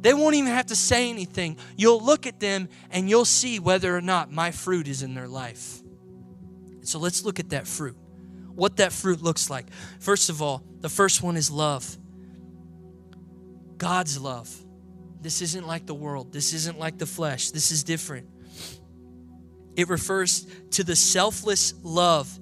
They 0.00 0.14
won't 0.14 0.36
even 0.36 0.52
have 0.52 0.66
to 0.66 0.76
say 0.76 1.10
anything. 1.10 1.58
You'll 1.76 2.02
look 2.02 2.26
at 2.26 2.40
them 2.40 2.68
and 2.90 3.10
you'll 3.10 3.26
see 3.26 3.58
whether 3.58 3.94
or 3.94 4.00
not 4.00 4.32
my 4.32 4.50
fruit 4.50 4.88
is 4.88 5.02
in 5.02 5.14
their 5.14 5.28
life. 5.28 5.82
So 6.82 6.98
let's 6.98 7.24
look 7.24 7.38
at 7.38 7.50
that 7.50 7.66
fruit. 7.66 7.96
What 8.54 8.76
that 8.76 8.92
fruit 8.92 9.22
looks 9.22 9.50
like. 9.50 9.66
First 9.98 10.30
of 10.30 10.40
all, 10.40 10.62
the 10.80 10.88
first 10.88 11.22
one 11.22 11.36
is 11.36 11.50
love. 11.50 11.98
God's 13.76 14.18
love. 14.18 14.54
This 15.20 15.42
isn't 15.42 15.66
like 15.66 15.86
the 15.86 15.94
world. 15.94 16.32
This 16.32 16.52
isn't 16.52 16.78
like 16.78 16.98
the 16.98 17.06
flesh. 17.06 17.50
This 17.50 17.70
is 17.70 17.84
different. 17.84 18.28
It 19.76 19.88
refers 19.88 20.46
to 20.72 20.84
the 20.84 20.96
selfless 20.96 21.74
love, 21.82 22.38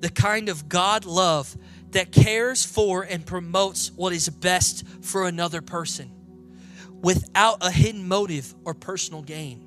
the 0.00 0.10
kind 0.10 0.48
of 0.48 0.68
God 0.68 1.04
love 1.04 1.56
that 1.92 2.12
cares 2.12 2.64
for 2.64 3.02
and 3.02 3.24
promotes 3.24 3.90
what 3.92 4.12
is 4.12 4.28
best 4.28 4.86
for 5.02 5.26
another 5.26 5.62
person 5.62 6.10
without 7.02 7.58
a 7.64 7.70
hidden 7.70 8.06
motive 8.06 8.54
or 8.64 8.74
personal 8.74 9.22
gain. 9.22 9.62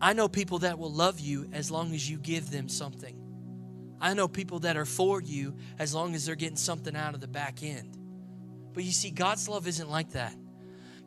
I 0.00 0.12
know 0.12 0.28
people 0.28 0.58
that 0.60 0.78
will 0.78 0.92
love 0.92 1.20
you 1.20 1.48
as 1.52 1.70
long 1.70 1.94
as 1.94 2.08
you 2.08 2.18
give 2.18 2.50
them 2.50 2.68
something. 2.68 3.16
I 4.00 4.12
know 4.14 4.28
people 4.28 4.58
that 4.60 4.76
are 4.76 4.84
for 4.84 5.22
you 5.22 5.56
as 5.78 5.94
long 5.94 6.14
as 6.14 6.26
they're 6.26 6.34
getting 6.34 6.56
something 6.56 6.94
out 6.94 7.14
of 7.14 7.20
the 7.20 7.28
back 7.28 7.62
end. 7.62 7.96
But 8.72 8.84
you 8.84 8.92
see, 8.92 9.10
God's 9.10 9.48
love 9.48 9.66
isn't 9.66 9.88
like 9.88 10.10
that. 10.10 10.34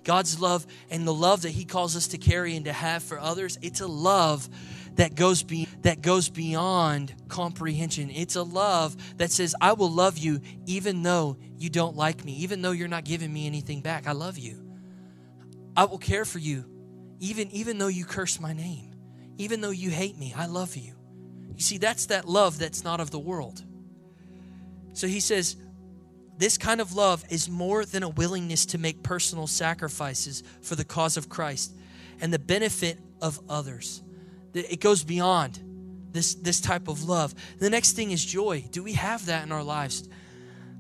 God's 0.04 0.40
love 0.40 0.66
and 0.90 1.06
the 1.06 1.14
love 1.14 1.44
that 1.44 1.52
He 1.52 1.66
calls 1.66 1.96
us 1.96 2.08
to 2.10 2.18
carry 2.18 2.56
and 2.56 2.66
to 2.66 2.74
have 2.74 3.04
for 3.04 3.20
others, 3.20 3.58
it's 3.62 3.82
a 3.82 3.88
love 3.88 4.50
that 4.96 5.16
goes 5.16 5.44
be, 5.44 5.68
that 5.82 6.02
goes 6.02 6.30
beyond 6.30 7.14
comprehension. 7.28 8.10
It's 8.10 8.36
a 8.36 8.44
love 8.44 8.98
that 9.18 9.32
says, 9.32 9.56
"I 9.62 9.74
will 9.74 9.92
love 9.92 10.18
you 10.18 10.42
even 10.66 11.04
though 11.04 11.38
you 11.58 11.70
don't 11.70 11.96
like 11.96 12.26
me, 12.26 12.34
even 12.38 12.62
though 12.62 12.72
you're 12.72 12.88
not 12.88 13.06
giving 13.06 13.32
me 13.32 13.46
anything 13.46 13.82
back. 13.82 14.08
I 14.08 14.14
love 14.14 14.38
you. 14.38 14.66
I 15.76 15.86
will 15.86 16.00
care 16.00 16.26
for 16.26 16.40
you, 16.40 16.66
even 17.20 17.50
even 17.52 17.78
though 17.78 17.88
you 17.88 18.06
curse 18.06 18.40
my 18.40 18.54
name, 18.54 18.92
even 19.38 19.62
though 19.62 19.70
you 19.70 19.90
hate 19.90 20.18
me. 20.18 20.34
I 20.36 20.48
love 20.48 20.76
you." 20.76 20.96
You 21.56 21.62
see, 21.62 21.78
that's 21.78 22.08
that 22.08 22.28
love 22.28 22.58
that's 22.58 22.84
not 22.84 23.00
of 23.00 23.12
the 23.12 23.20
world. 23.20 23.64
So 24.94 25.08
He 25.08 25.20
says, 25.20 25.56
this 26.40 26.58
kind 26.58 26.80
of 26.80 26.94
love 26.94 27.24
is 27.30 27.50
more 27.50 27.84
than 27.86 28.02
a 28.02 28.10
willingness 28.10 28.66
to 28.68 28.78
make 28.78 29.04
personal 29.04 29.46
sacrifices 29.46 30.42
for 30.62 30.76
the 30.76 30.86
cause 30.86 31.18
of 31.18 31.28
Christ 31.28 31.76
and 32.22 32.34
the 32.34 32.40
benefit 32.40 32.98
of 33.22 33.40
others. 33.50 34.02
It 34.54 34.80
goes 34.80 35.04
beyond 35.04 35.60
this, 36.12 36.36
this 36.36 36.62
type 36.62 36.88
of 36.88 37.04
love. 37.04 37.36
The 37.60 37.70
next 37.70 37.92
thing 37.92 38.12
is 38.12 38.24
joy. 38.24 38.64
Do 38.72 38.82
we 38.82 38.94
have 38.94 39.26
that 39.26 39.44
in 39.44 39.52
our 39.52 39.64
lives? 39.64 40.08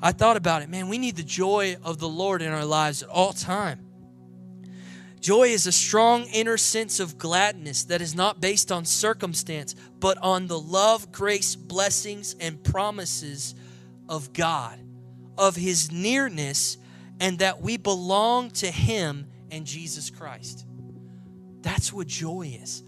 I 0.01 0.14
thought 0.14 0.38
about 0.38 0.62
it. 0.62 0.70
Man, 0.70 0.88
we 0.88 0.97
need 0.97 1.18
the 1.18 1.24
joy 1.24 1.76
of 1.84 1.99
the 1.99 2.07
Lord 2.07 2.41
in 2.41 2.51
our 2.51 2.66
lives 2.66 3.03
at 3.03 3.10
all 3.10 3.34
time. 3.34 3.86
Joy 5.20 5.49
is 5.49 5.68
a 5.68 5.74
strong 5.74 6.24
inner 6.28 6.55
sense 6.55 7.01
of 7.01 7.18
gladness 7.18 7.84
that 7.86 8.01
is 8.01 8.16
not 8.16 8.39
based 8.39 8.72
on 8.72 8.86
circumstance, 8.86 9.76
but 9.99 10.18
on 10.20 10.47
the 10.47 10.57
love, 10.57 11.12
grace, 11.12 11.57
blessings, 11.57 12.36
and 12.39 12.64
promises 12.64 13.53
of 14.07 14.32
God, 14.32 14.80
of 15.39 15.55
His 15.55 15.91
nearness, 15.91 16.77
and 17.19 17.39
that 17.39 17.61
we 17.61 17.77
belong 17.77 18.51
to 18.51 18.67
Him 18.67 19.25
and 19.49 19.65
Jesus 19.65 20.11
Christ. 20.11 20.65
That's 21.61 21.91
what 21.91 22.07
joy 22.07 22.59
is. 22.61 22.83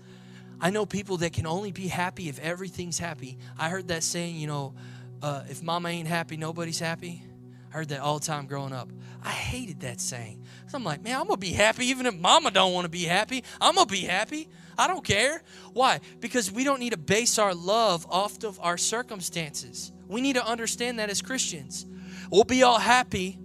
I 0.60 0.70
know 0.70 0.86
people 0.86 1.18
that 1.18 1.34
can 1.34 1.48
only 1.48 1.72
be 1.72 1.88
happy 1.88 2.30
if 2.30 2.40
everything's 2.40 3.00
happy. 3.00 3.40
I 3.58 3.70
heard 3.70 3.88
that 3.88 4.04
saying, 4.04 4.36
you 4.36 4.46
know, 4.46 4.76
uh, 5.24 5.44
if 5.50 5.64
mama 5.64 5.90
ain't 5.90 6.08
happy, 6.08 6.38
nobody's 6.38 6.80
happy. 6.80 7.24
I 7.72 7.78
heard 7.78 7.90
that 7.90 8.02
all 8.02 8.20
the 8.20 8.26
time 8.26 8.46
growing 8.46 8.74
up. 8.74 8.90
I 9.24 9.30
hated 9.30 9.82
that 9.82 10.02
saying. 10.02 10.44
So 10.68 10.78
I'm 10.78 10.84
like, 10.84 11.04
man, 11.04 11.20
I'm 11.20 11.28
gonna 11.28 11.38
be 11.38 11.54
happy 11.54 11.88
even 11.88 12.06
if 12.06 12.16
mama 12.16 12.52
don't 12.52 12.74
want 12.74 12.86
to 12.86 12.90
be 12.90 13.06
happy. 13.06 13.44
I'm 13.60 13.76
gonna 13.76 13.86
be 13.88 14.02
happy. 14.02 14.50
I 14.78 14.88
don't 14.88 15.04
care. 15.04 15.42
Why? 15.74 16.00
Because 16.20 16.52
we 16.52 16.64
don't 16.64 16.80
need 16.80 16.92
to 16.92 16.98
base 16.98 17.38
our 17.38 17.54
love 17.54 18.06
off 18.10 18.44
of 18.44 18.60
our 18.62 18.78
circumstances. 18.78 19.92
We 20.08 20.22
need 20.22 20.36
to 20.36 20.46
understand 20.46 21.00
that 21.00 21.10
as 21.10 21.22
Christians. 21.22 21.86
We'll 22.32 22.46
be 22.46 22.64
all 22.64 22.80
happy 22.80 23.38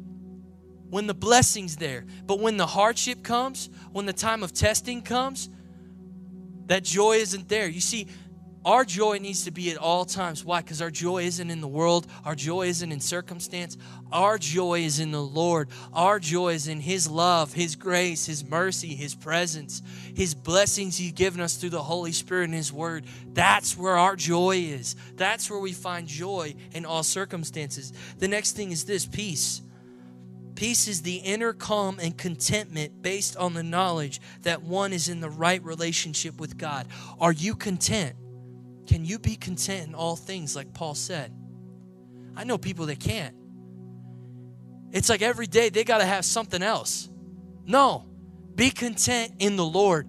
when 0.89 1.07
the 1.07 1.14
blessing's 1.14 1.76
there. 1.76 2.07
But 2.24 2.39
when 2.39 2.57
the 2.57 2.66
hardship 2.66 3.22
comes, 3.22 3.68
when 3.93 4.07
the 4.07 4.12
time 4.12 4.43
of 4.43 4.53
testing 4.53 5.03
comes, 5.03 5.51
that 6.66 6.84
joy 6.84 7.16
isn't 7.16 7.49
there. 7.49 7.68
You 7.68 7.80
see, 7.80 8.07
our 8.67 8.85
joy 8.85 9.19
needs 9.19 9.45
to 9.45 9.53
be 9.53 9.71
at 9.71 9.77
all 9.77 10.05
times. 10.05 10.45
Why? 10.45 10.61
Because 10.61 10.83
our 10.83 10.91
joy 10.91 11.23
isn't 11.23 11.51
in 11.51 11.61
the 11.61 11.69
world. 11.69 12.09
Our 12.25 12.35
joy 12.35 12.67
isn't 12.67 12.91
in 12.91 12.99
circumstance. 12.99 13.79
Our 14.11 14.39
joy 14.39 14.81
is 14.81 14.99
in 14.99 15.12
the 15.12 15.23
Lord. 15.23 15.69
Our 15.93 16.19
joy 16.19 16.55
is 16.55 16.67
in 16.67 16.81
His 16.81 17.09
love, 17.09 17.53
His 17.53 17.77
grace, 17.77 18.27
His 18.27 18.45
mercy, 18.45 18.89
His 18.89 19.14
presence, 19.14 19.83
His 20.17 20.35
blessings 20.35 20.97
He's 20.97 21.12
given 21.12 21.41
us 21.41 21.55
through 21.55 21.71
the 21.71 21.83
Holy 21.83 22.11
Spirit 22.11 22.47
and 22.47 22.55
His 22.55 22.73
Word. 22.73 23.07
That's 23.33 23.79
where 23.79 23.97
our 23.97 24.17
joy 24.17 24.57
is. 24.57 24.97
That's 25.14 25.49
where 25.49 25.61
we 25.61 25.73
find 25.73 26.09
joy 26.09 26.57
in 26.73 26.85
all 26.85 27.05
circumstances. 27.05 27.93
The 28.19 28.27
next 28.27 28.57
thing 28.57 28.73
is 28.73 28.85
this 28.85 29.07
peace. 29.07 29.62
Peace 30.57 30.89
is 30.89 31.03
the 31.03 31.19
inner 31.19 31.53
calm 31.53 32.01
and 32.03 32.19
contentment 32.19 33.01
based 33.01 33.37
on 33.37 33.55
the 33.55 33.62
knowledge 33.62 34.21
that 34.43 34.62
one 34.62 34.93
is 34.93 35.09
in 35.09 35.21
the 35.21 35.31
right 35.31 35.62
relationship 35.62 36.41
with 36.41 36.59
God. 36.59 36.89
Are 37.21 37.31
you 37.31 37.55
content? 37.55 38.17
Can 38.87 39.05
you 39.05 39.18
be 39.18 39.37
content 39.37 39.89
in 39.89 39.95
all 39.95 40.16
things, 40.16 40.55
like 40.55 40.72
Paul 40.72 40.95
said? 40.95 41.32
I 42.37 42.45
know 42.45 42.59
people 42.59 42.87
that 42.87 43.01
can't. 43.01 43.34
It's 44.93 45.09
like 45.09 45.22
every 45.22 45.47
day 45.47 45.68
they 45.68 45.84
got 45.84 45.99
to 45.99 46.05
have 46.05 46.24
something 46.24 46.62
else. 46.62 47.09
No, 47.64 48.07
be 48.55 48.70
content 48.70 49.32
in 49.39 49.57
the 49.57 49.64
Lord. 49.64 50.09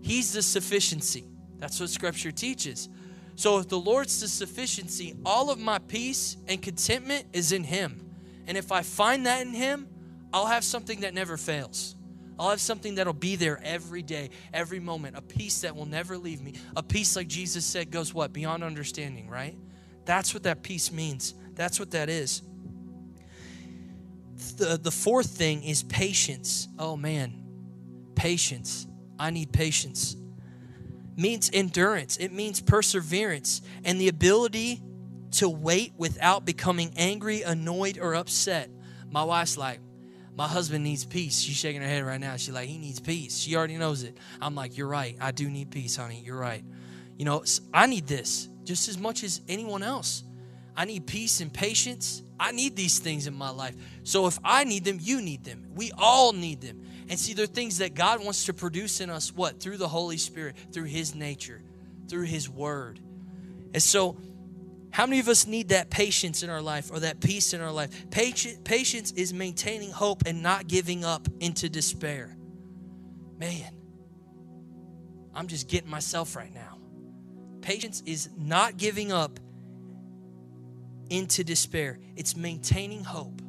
He's 0.00 0.32
the 0.32 0.42
sufficiency. 0.42 1.24
That's 1.58 1.80
what 1.80 1.90
Scripture 1.90 2.30
teaches. 2.30 2.88
So 3.34 3.58
if 3.58 3.68
the 3.68 3.78
Lord's 3.78 4.20
the 4.20 4.28
sufficiency, 4.28 5.14
all 5.24 5.50
of 5.50 5.58
my 5.58 5.78
peace 5.78 6.36
and 6.48 6.62
contentment 6.62 7.26
is 7.32 7.52
in 7.52 7.64
Him. 7.64 8.10
And 8.46 8.56
if 8.56 8.72
I 8.72 8.82
find 8.82 9.26
that 9.26 9.42
in 9.42 9.52
Him, 9.52 9.88
I'll 10.32 10.46
have 10.46 10.64
something 10.64 11.00
that 11.00 11.12
never 11.12 11.36
fails. 11.36 11.95
I'll 12.38 12.50
have 12.50 12.60
something 12.60 12.96
that'll 12.96 13.12
be 13.12 13.36
there 13.36 13.60
every 13.62 14.02
day, 14.02 14.30
every 14.52 14.80
moment, 14.80 15.16
a 15.16 15.22
peace 15.22 15.62
that 15.62 15.74
will 15.74 15.86
never 15.86 16.18
leave 16.18 16.42
me. 16.42 16.54
A 16.76 16.82
peace, 16.82 17.16
like 17.16 17.28
Jesus 17.28 17.64
said, 17.64 17.90
goes 17.90 18.12
what? 18.12 18.32
Beyond 18.32 18.62
understanding, 18.62 19.28
right? 19.28 19.56
That's 20.04 20.34
what 20.34 20.42
that 20.42 20.62
peace 20.62 20.92
means. 20.92 21.34
That's 21.54 21.80
what 21.80 21.92
that 21.92 22.08
is. 22.08 22.42
The, 24.58 24.78
the 24.80 24.90
fourth 24.90 25.30
thing 25.30 25.64
is 25.64 25.82
patience. 25.82 26.68
Oh 26.78 26.96
man, 26.96 27.42
patience. 28.14 28.86
I 29.18 29.30
need 29.30 29.52
patience. 29.52 30.16
Means 31.16 31.48
endurance, 31.52 32.18
it 32.18 32.32
means 32.32 32.60
perseverance 32.60 33.62
and 33.84 33.98
the 33.98 34.08
ability 34.08 34.82
to 35.32 35.48
wait 35.48 35.94
without 35.96 36.44
becoming 36.44 36.92
angry, 36.96 37.40
annoyed, 37.42 37.98
or 37.98 38.14
upset. 38.14 38.68
My 39.10 39.24
wife's 39.24 39.56
like, 39.56 39.80
my 40.36 40.46
husband 40.46 40.84
needs 40.84 41.04
peace. 41.04 41.40
She's 41.40 41.56
shaking 41.56 41.80
her 41.80 41.88
head 41.88 42.04
right 42.04 42.20
now. 42.20 42.36
She's 42.36 42.54
like, 42.54 42.68
he 42.68 42.76
needs 42.76 43.00
peace. 43.00 43.38
She 43.38 43.56
already 43.56 43.78
knows 43.78 44.02
it. 44.02 44.18
I'm 44.40 44.54
like, 44.54 44.76
you're 44.76 44.86
right. 44.86 45.16
I 45.18 45.32
do 45.32 45.48
need 45.48 45.70
peace, 45.70 45.96
honey. 45.96 46.22
You're 46.24 46.38
right. 46.38 46.62
You 47.16 47.24
know, 47.24 47.42
I 47.72 47.86
need 47.86 48.06
this 48.06 48.48
just 48.64 48.88
as 48.88 48.98
much 48.98 49.24
as 49.24 49.40
anyone 49.48 49.82
else. 49.82 50.22
I 50.76 50.84
need 50.84 51.06
peace 51.06 51.40
and 51.40 51.50
patience. 51.50 52.22
I 52.38 52.52
need 52.52 52.76
these 52.76 52.98
things 52.98 53.26
in 53.26 53.34
my 53.34 53.48
life. 53.48 53.74
So 54.02 54.26
if 54.26 54.38
I 54.44 54.64
need 54.64 54.84
them, 54.84 54.98
you 55.00 55.22
need 55.22 55.42
them. 55.42 55.68
We 55.74 55.90
all 55.96 56.34
need 56.34 56.60
them. 56.60 56.82
And 57.08 57.18
see, 57.18 57.32
they're 57.32 57.46
things 57.46 57.78
that 57.78 57.94
God 57.94 58.22
wants 58.22 58.44
to 58.44 58.52
produce 58.52 59.00
in 59.00 59.08
us, 59.08 59.32
what? 59.32 59.60
Through 59.60 59.78
the 59.78 59.88
Holy 59.88 60.18
Spirit, 60.18 60.56
through 60.72 60.84
His 60.84 61.14
nature, 61.14 61.62
through 62.08 62.24
His 62.24 62.50
Word. 62.50 63.00
And 63.72 63.82
so 63.82 64.18
how 64.96 65.04
many 65.04 65.20
of 65.20 65.28
us 65.28 65.46
need 65.46 65.68
that 65.68 65.90
patience 65.90 66.42
in 66.42 66.48
our 66.48 66.62
life 66.62 66.90
or 66.90 67.00
that 67.00 67.20
peace 67.20 67.52
in 67.52 67.60
our 67.60 67.70
life? 67.70 67.90
Patience 68.10 69.12
is 69.12 69.34
maintaining 69.34 69.90
hope 69.90 70.22
and 70.24 70.42
not 70.42 70.68
giving 70.68 71.04
up 71.04 71.28
into 71.38 71.68
despair. 71.68 72.34
Man, 73.38 73.76
I'm 75.34 75.48
just 75.48 75.68
getting 75.68 75.90
myself 75.90 76.34
right 76.34 76.50
now. 76.50 76.78
Patience 77.60 78.02
is 78.06 78.30
not 78.38 78.78
giving 78.78 79.12
up 79.12 79.38
into 81.10 81.44
despair, 81.44 81.98
it's 82.16 82.34
maintaining 82.34 83.04
hope 83.04 83.42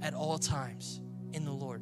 at 0.00 0.14
all 0.14 0.38
times 0.38 1.02
in 1.34 1.44
the 1.44 1.52
Lord. 1.52 1.81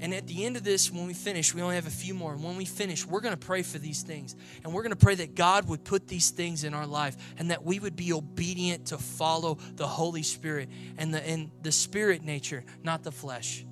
And 0.00 0.14
at 0.14 0.26
the 0.26 0.46
end 0.46 0.56
of 0.56 0.64
this, 0.64 0.90
when 0.90 1.06
we 1.06 1.12
finish, 1.12 1.54
we 1.54 1.60
only 1.60 1.74
have 1.74 1.86
a 1.86 1.90
few 1.90 2.14
more. 2.14 2.32
And 2.32 2.42
when 2.42 2.56
we 2.56 2.64
finish, 2.64 3.06
we're 3.06 3.20
going 3.20 3.34
to 3.34 3.46
pray 3.46 3.62
for 3.62 3.78
these 3.78 4.02
things. 4.02 4.34
And 4.64 4.72
we're 4.72 4.82
going 4.82 4.94
to 4.94 4.96
pray 4.96 5.14
that 5.16 5.34
God 5.34 5.68
would 5.68 5.84
put 5.84 6.08
these 6.08 6.30
things 6.30 6.64
in 6.64 6.72
our 6.72 6.86
life 6.86 7.16
and 7.36 7.50
that 7.50 7.64
we 7.64 7.78
would 7.78 7.96
be 7.96 8.12
obedient 8.12 8.86
to 8.86 8.98
follow 8.98 9.58
the 9.76 9.86
Holy 9.86 10.22
Spirit 10.22 10.70
and 10.96 11.12
the, 11.12 11.26
and 11.28 11.50
the 11.62 11.70
spirit 11.70 12.22
nature, 12.22 12.64
not 12.82 13.02
the 13.02 13.12
flesh, 13.12 13.66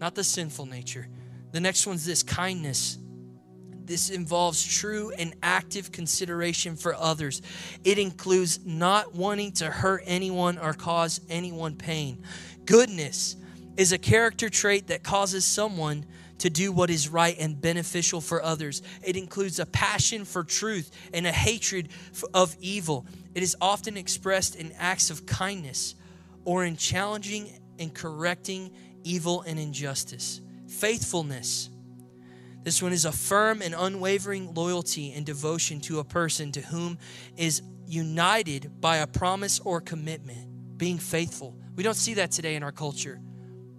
not 0.00 0.14
the 0.14 0.24
sinful 0.24 0.66
nature. 0.66 1.08
The 1.52 1.60
next 1.60 1.86
one's 1.86 2.04
this 2.04 2.22
kindness. 2.22 2.98
This 3.86 4.10
involves 4.10 4.64
true 4.66 5.12
and 5.18 5.34
active 5.42 5.92
consideration 5.92 6.76
for 6.76 6.94
others. 6.94 7.40
It 7.84 7.98
includes 7.98 8.60
not 8.64 9.14
wanting 9.14 9.52
to 9.52 9.70
hurt 9.70 10.02
anyone 10.04 10.58
or 10.58 10.74
cause 10.74 11.20
anyone 11.30 11.76
pain. 11.76 12.22
Goodness 12.66 13.36
is 13.76 13.92
a 13.92 13.98
character 13.98 14.48
trait 14.48 14.88
that 14.88 15.02
causes 15.02 15.44
someone 15.44 16.06
to 16.38 16.50
do 16.50 16.72
what 16.72 16.90
is 16.90 17.08
right 17.08 17.36
and 17.38 17.60
beneficial 17.60 18.20
for 18.20 18.42
others. 18.42 18.82
It 19.02 19.16
includes 19.16 19.58
a 19.58 19.66
passion 19.66 20.24
for 20.24 20.44
truth 20.44 20.90
and 21.12 21.26
a 21.26 21.32
hatred 21.32 21.88
of 22.32 22.56
evil. 22.60 23.06
It 23.34 23.42
is 23.42 23.56
often 23.60 23.96
expressed 23.96 24.56
in 24.56 24.72
acts 24.78 25.10
of 25.10 25.26
kindness 25.26 25.94
or 26.44 26.64
in 26.64 26.76
challenging 26.76 27.50
and 27.78 27.94
correcting 27.94 28.72
evil 29.04 29.42
and 29.42 29.58
injustice. 29.58 30.40
Faithfulness. 30.68 31.70
This 32.62 32.82
one 32.82 32.92
is 32.92 33.04
a 33.04 33.12
firm 33.12 33.60
and 33.60 33.74
unwavering 33.76 34.54
loyalty 34.54 35.12
and 35.12 35.26
devotion 35.26 35.80
to 35.82 35.98
a 35.98 36.04
person 36.04 36.50
to 36.52 36.60
whom 36.62 36.98
is 37.36 37.62
united 37.86 38.80
by 38.80 38.98
a 38.98 39.06
promise 39.06 39.60
or 39.60 39.80
commitment. 39.80 40.78
Being 40.78 40.98
faithful. 40.98 41.56
We 41.76 41.82
don't 41.82 41.94
see 41.94 42.14
that 42.14 42.30
today 42.32 42.56
in 42.56 42.62
our 42.62 42.72
culture 42.72 43.20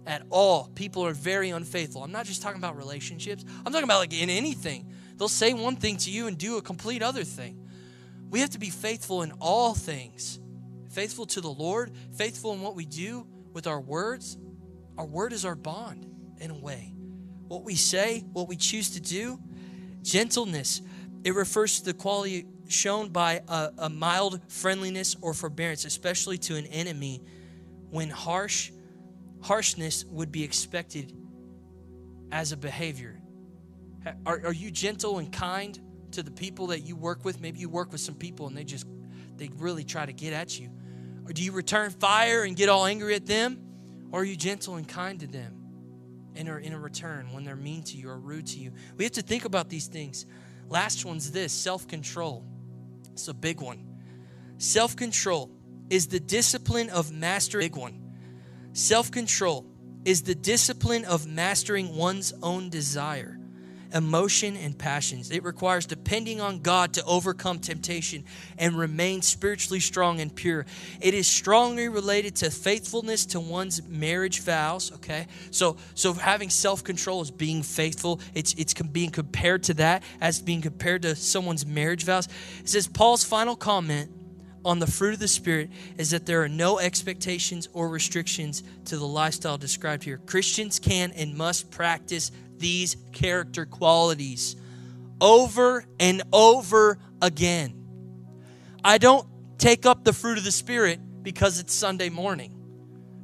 at 0.06 0.22
all. 0.30 0.70
People 0.74 1.04
are 1.04 1.12
very 1.12 1.50
unfaithful. 1.50 2.02
I'm 2.02 2.12
not 2.12 2.26
just 2.26 2.42
talking 2.42 2.58
about 2.58 2.76
relationships, 2.76 3.44
I'm 3.64 3.72
talking 3.72 3.84
about 3.84 3.98
like 3.98 4.20
in 4.20 4.30
anything. 4.30 4.92
They'll 5.16 5.28
say 5.28 5.54
one 5.54 5.76
thing 5.76 5.96
to 5.98 6.10
you 6.10 6.26
and 6.26 6.36
do 6.36 6.58
a 6.58 6.62
complete 6.62 7.02
other 7.02 7.24
thing. 7.24 7.66
We 8.30 8.40
have 8.40 8.50
to 8.50 8.58
be 8.58 8.70
faithful 8.70 9.22
in 9.22 9.32
all 9.40 9.74
things. 9.74 10.38
Faithful 10.90 11.26
to 11.26 11.40
the 11.40 11.50
Lord, 11.50 11.92
faithful 12.16 12.52
in 12.52 12.60
what 12.60 12.74
we 12.74 12.84
do 12.84 13.26
with 13.52 13.66
our 13.66 13.80
words. 13.80 14.36
Our 14.98 15.06
word 15.06 15.32
is 15.32 15.44
our 15.44 15.54
bond 15.54 16.06
in 16.38 16.50
a 16.50 16.58
way. 16.58 16.92
What 17.48 17.64
we 17.64 17.76
say, 17.76 18.24
what 18.32 18.48
we 18.48 18.56
choose 18.56 18.90
to 18.90 19.00
do, 19.00 19.38
gentleness. 20.02 20.82
It 21.24 21.34
refers 21.34 21.78
to 21.80 21.86
the 21.86 21.94
quality 21.94 22.46
shown 22.68 23.08
by 23.08 23.42
a, 23.48 23.70
a 23.78 23.88
mild 23.88 24.40
friendliness 24.48 25.16
or 25.20 25.32
forbearance, 25.34 25.84
especially 25.84 26.38
to 26.38 26.56
an 26.56 26.66
enemy 26.66 27.22
when 27.90 28.10
harsh 28.10 28.70
harshness 29.46 30.04
would 30.06 30.32
be 30.32 30.42
expected 30.42 31.12
as 32.32 32.50
a 32.50 32.56
behavior. 32.56 33.20
Are, 34.26 34.40
are 34.46 34.52
you 34.52 34.72
gentle 34.72 35.18
and 35.18 35.32
kind 35.32 35.78
to 36.12 36.24
the 36.24 36.32
people 36.32 36.68
that 36.68 36.80
you 36.80 36.96
work 36.96 37.24
with? 37.24 37.40
Maybe 37.40 37.60
you 37.60 37.68
work 37.68 37.92
with 37.92 38.00
some 38.00 38.16
people 38.16 38.48
and 38.48 38.56
they 38.56 38.64
just, 38.64 38.86
they 39.36 39.48
really 39.56 39.84
try 39.84 40.04
to 40.04 40.12
get 40.12 40.32
at 40.32 40.58
you. 40.58 40.70
Or 41.26 41.32
do 41.32 41.44
you 41.44 41.52
return 41.52 41.90
fire 41.90 42.42
and 42.42 42.56
get 42.56 42.68
all 42.68 42.86
angry 42.86 43.14
at 43.14 43.26
them? 43.26 43.60
Or 44.10 44.20
are 44.20 44.24
you 44.24 44.34
gentle 44.34 44.74
and 44.74 44.86
kind 44.86 45.20
to 45.20 45.28
them 45.28 45.54
in 46.34 46.48
a, 46.48 46.56
in 46.56 46.72
a 46.72 46.78
return 46.78 47.32
when 47.32 47.44
they're 47.44 47.54
mean 47.54 47.84
to 47.84 47.96
you 47.96 48.10
or 48.10 48.18
rude 48.18 48.48
to 48.48 48.58
you? 48.58 48.72
We 48.96 49.04
have 49.04 49.12
to 49.12 49.22
think 49.22 49.44
about 49.44 49.68
these 49.68 49.86
things. 49.86 50.26
Last 50.68 51.04
one's 51.04 51.30
this 51.30 51.52
self 51.52 51.86
control. 51.86 52.44
It's 53.12 53.28
a 53.28 53.34
big 53.34 53.60
one. 53.60 53.86
Self 54.58 54.96
control 54.96 55.52
is 55.88 56.08
the 56.08 56.18
discipline 56.20 56.90
of 56.90 57.12
master. 57.12 57.60
Big 57.60 57.76
one. 57.76 58.05
Self 58.76 59.10
control 59.10 59.64
is 60.04 60.20
the 60.20 60.34
discipline 60.34 61.06
of 61.06 61.26
mastering 61.26 61.96
one's 61.96 62.34
own 62.42 62.68
desire, 62.68 63.40
emotion, 63.94 64.54
and 64.54 64.78
passions. 64.78 65.30
It 65.30 65.44
requires 65.44 65.86
depending 65.86 66.42
on 66.42 66.60
God 66.60 66.92
to 66.92 67.04
overcome 67.06 67.58
temptation 67.58 68.26
and 68.58 68.78
remain 68.78 69.22
spiritually 69.22 69.80
strong 69.80 70.20
and 70.20 70.32
pure. 70.32 70.66
It 71.00 71.14
is 71.14 71.26
strongly 71.26 71.88
related 71.88 72.36
to 72.36 72.50
faithfulness 72.50 73.24
to 73.26 73.40
one's 73.40 73.82
marriage 73.82 74.40
vows, 74.40 74.92
okay? 74.96 75.26
So 75.50 75.78
so 75.94 76.12
having 76.12 76.50
self-control 76.50 77.22
is 77.22 77.30
being 77.30 77.62
faithful. 77.62 78.20
It's 78.34 78.52
it's 78.58 78.74
being 78.74 79.08
compared 79.08 79.62
to 79.64 79.74
that 79.74 80.02
as 80.20 80.42
being 80.42 80.60
compared 80.60 81.00
to 81.00 81.16
someone's 81.16 81.64
marriage 81.64 82.04
vows. 82.04 82.28
It 82.60 82.68
says 82.68 82.88
Paul's 82.88 83.24
final 83.24 83.56
comment 83.56 84.10
on 84.66 84.80
the 84.80 84.86
fruit 84.86 85.14
of 85.14 85.20
the 85.20 85.28
Spirit 85.28 85.70
is 85.96 86.10
that 86.10 86.26
there 86.26 86.42
are 86.42 86.48
no 86.48 86.78
expectations 86.78 87.68
or 87.72 87.88
restrictions 87.88 88.64
to 88.86 88.96
the 88.96 89.06
lifestyle 89.06 89.56
described 89.56 90.02
here. 90.02 90.18
Christians 90.26 90.80
can 90.80 91.12
and 91.12 91.36
must 91.36 91.70
practice 91.70 92.32
these 92.58 92.96
character 93.12 93.64
qualities 93.64 94.56
over 95.20 95.84
and 96.00 96.22
over 96.32 96.98
again. 97.22 97.74
I 98.84 98.98
don't 98.98 99.26
take 99.56 99.86
up 99.86 100.04
the 100.04 100.12
fruit 100.12 100.36
of 100.36 100.44
the 100.44 100.52
Spirit 100.52 101.00
because 101.22 101.60
it's 101.60 101.72
Sunday 101.72 102.08
morning. 102.08 102.52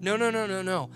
No, 0.01 0.17
no, 0.17 0.31
no, 0.31 0.47
no, 0.47 0.63
no. 0.63 0.91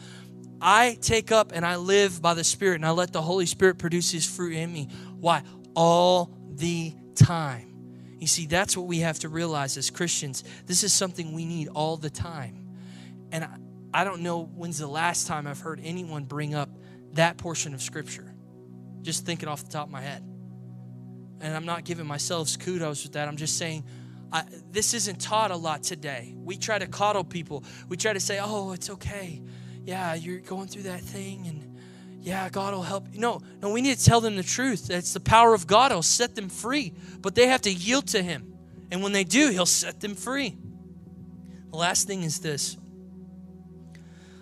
I 0.60 0.96
take 1.00 1.32
up 1.32 1.52
and 1.52 1.66
I 1.66 1.76
live 1.76 2.22
by 2.22 2.34
the 2.34 2.44
Spirit 2.44 2.76
and 2.76 2.86
I 2.86 2.90
let 2.90 3.12
the 3.12 3.22
Holy 3.22 3.46
Spirit 3.46 3.78
produce 3.78 4.12
His 4.12 4.24
fruit 4.24 4.54
in 4.54 4.72
me. 4.72 4.88
Why? 5.18 5.42
All 5.74 6.30
the 6.50 6.94
time. 7.14 7.75
You 8.18 8.26
see, 8.26 8.46
that's 8.46 8.76
what 8.76 8.86
we 8.86 9.00
have 9.00 9.18
to 9.20 9.28
realize 9.28 9.76
as 9.76 9.90
Christians. 9.90 10.42
This 10.66 10.82
is 10.82 10.92
something 10.92 11.32
we 11.32 11.44
need 11.44 11.68
all 11.68 11.96
the 11.96 12.10
time. 12.10 12.66
And 13.30 13.44
I, 13.44 13.56
I 13.92 14.04
don't 14.04 14.22
know 14.22 14.44
when's 14.44 14.78
the 14.78 14.86
last 14.86 15.26
time 15.26 15.46
I've 15.46 15.60
heard 15.60 15.80
anyone 15.82 16.24
bring 16.24 16.54
up 16.54 16.70
that 17.12 17.36
portion 17.36 17.74
of 17.74 17.82
Scripture. 17.82 18.34
Just 19.02 19.26
thinking 19.26 19.48
off 19.48 19.64
the 19.64 19.70
top 19.70 19.86
of 19.86 19.92
my 19.92 20.00
head. 20.00 20.22
And 21.40 21.54
I'm 21.54 21.66
not 21.66 21.84
giving 21.84 22.06
myself 22.06 22.58
kudos 22.58 23.04
with 23.04 23.12
that. 23.12 23.28
I'm 23.28 23.36
just 23.36 23.58
saying, 23.58 23.84
I, 24.32 24.44
this 24.70 24.94
isn't 24.94 25.20
taught 25.20 25.50
a 25.50 25.56
lot 25.56 25.82
today. 25.82 26.34
We 26.36 26.56
try 26.56 26.78
to 26.78 26.86
coddle 26.86 27.24
people. 27.24 27.64
We 27.88 27.96
try 27.96 28.12
to 28.12 28.20
say, 28.20 28.38
oh, 28.42 28.72
it's 28.72 28.90
okay. 28.90 29.42
Yeah, 29.84 30.14
you're 30.14 30.40
going 30.40 30.68
through 30.68 30.84
that 30.84 31.00
thing 31.00 31.46
and 31.46 31.65
yeah, 32.26 32.48
God 32.48 32.74
will 32.74 32.82
help. 32.82 33.14
No, 33.14 33.40
no, 33.62 33.70
we 33.70 33.80
need 33.80 33.96
to 33.96 34.04
tell 34.04 34.20
them 34.20 34.34
the 34.34 34.42
truth. 34.42 34.90
It's 34.90 35.12
the 35.12 35.20
power 35.20 35.54
of 35.54 35.68
God 35.68 35.92
will 35.92 36.02
set 36.02 36.34
them 36.34 36.48
free, 36.48 36.92
but 37.22 37.36
they 37.36 37.46
have 37.46 37.62
to 37.62 37.72
yield 37.72 38.08
to 38.08 38.22
Him. 38.22 38.52
And 38.90 39.00
when 39.00 39.12
they 39.12 39.22
do, 39.22 39.50
He'll 39.50 39.64
set 39.64 40.00
them 40.00 40.16
free. 40.16 40.56
The 41.70 41.76
last 41.76 42.08
thing 42.08 42.24
is 42.24 42.40
this 42.40 42.76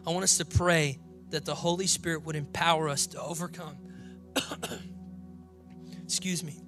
I 0.07 0.11
want 0.11 0.25
us 0.25 0.39
to 0.39 0.47
pray 0.47 0.99
that 1.29 1.45
the 1.45 1.55
Holy 1.55 1.87
Spirit 1.87 2.25
would 2.25 2.37
empower 2.37 2.89
us 2.89 3.07
to 3.09 3.21
overcome. 3.21 3.77
Excuse 6.05 6.43
me. 6.43 6.63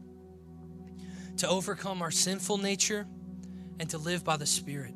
To 1.38 1.48
overcome 1.48 2.02
our 2.02 2.10
sinful 2.10 2.58
nature 2.58 3.06
and 3.80 3.88
to 3.88 3.96
live 3.96 4.22
by 4.22 4.36
the 4.36 4.44
Spirit, 4.44 4.92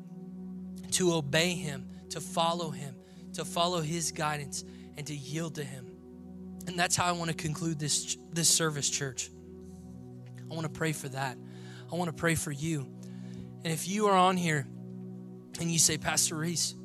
to 0.91 1.13
obey 1.13 1.55
Him, 1.55 1.89
to 2.11 2.21
follow 2.21 2.69
Him, 2.69 2.93
to 3.33 3.43
follow 3.43 3.81
His 3.81 4.11
guidance, 4.11 4.63
and 4.97 5.07
to 5.07 5.15
yield 5.15 5.55
to 5.55 5.63
Him. 5.63 5.90
And 6.67 6.77
that's 6.77 6.95
how 6.95 7.05
I 7.05 7.11
want 7.13 7.29
to 7.29 7.35
conclude 7.35 7.79
this, 7.79 8.17
this 8.31 8.49
service, 8.49 8.89
church. 8.89 9.29
I 10.49 10.53
want 10.53 10.63
to 10.63 10.69
pray 10.69 10.91
for 10.91 11.09
that. 11.09 11.37
I 11.91 11.95
want 11.95 12.09
to 12.09 12.15
pray 12.15 12.35
for 12.35 12.51
you. 12.51 12.87
And 13.63 13.71
if 13.71 13.87
you 13.87 14.07
are 14.07 14.17
on 14.17 14.37
here 14.37 14.67
and 15.59 15.71
you 15.71 15.79
say, 15.79 15.97
Pastor 15.97 16.35
Reese, 16.35 16.75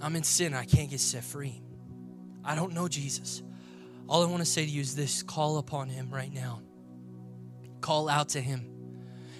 I'm 0.00 0.16
in 0.16 0.22
sin, 0.22 0.54
I 0.54 0.64
can't 0.64 0.90
get 0.90 1.00
set 1.00 1.24
free. 1.24 1.62
I 2.44 2.54
don't 2.54 2.72
know 2.72 2.88
Jesus. 2.88 3.42
All 4.08 4.22
I 4.22 4.26
want 4.26 4.40
to 4.40 4.46
say 4.46 4.64
to 4.64 4.70
you 4.70 4.80
is 4.80 4.96
this 4.96 5.22
call 5.22 5.58
upon 5.58 5.88
him 5.88 6.10
right 6.10 6.32
now. 6.32 6.62
Call 7.80 8.08
out 8.08 8.30
to 8.30 8.40
him. 8.40 8.64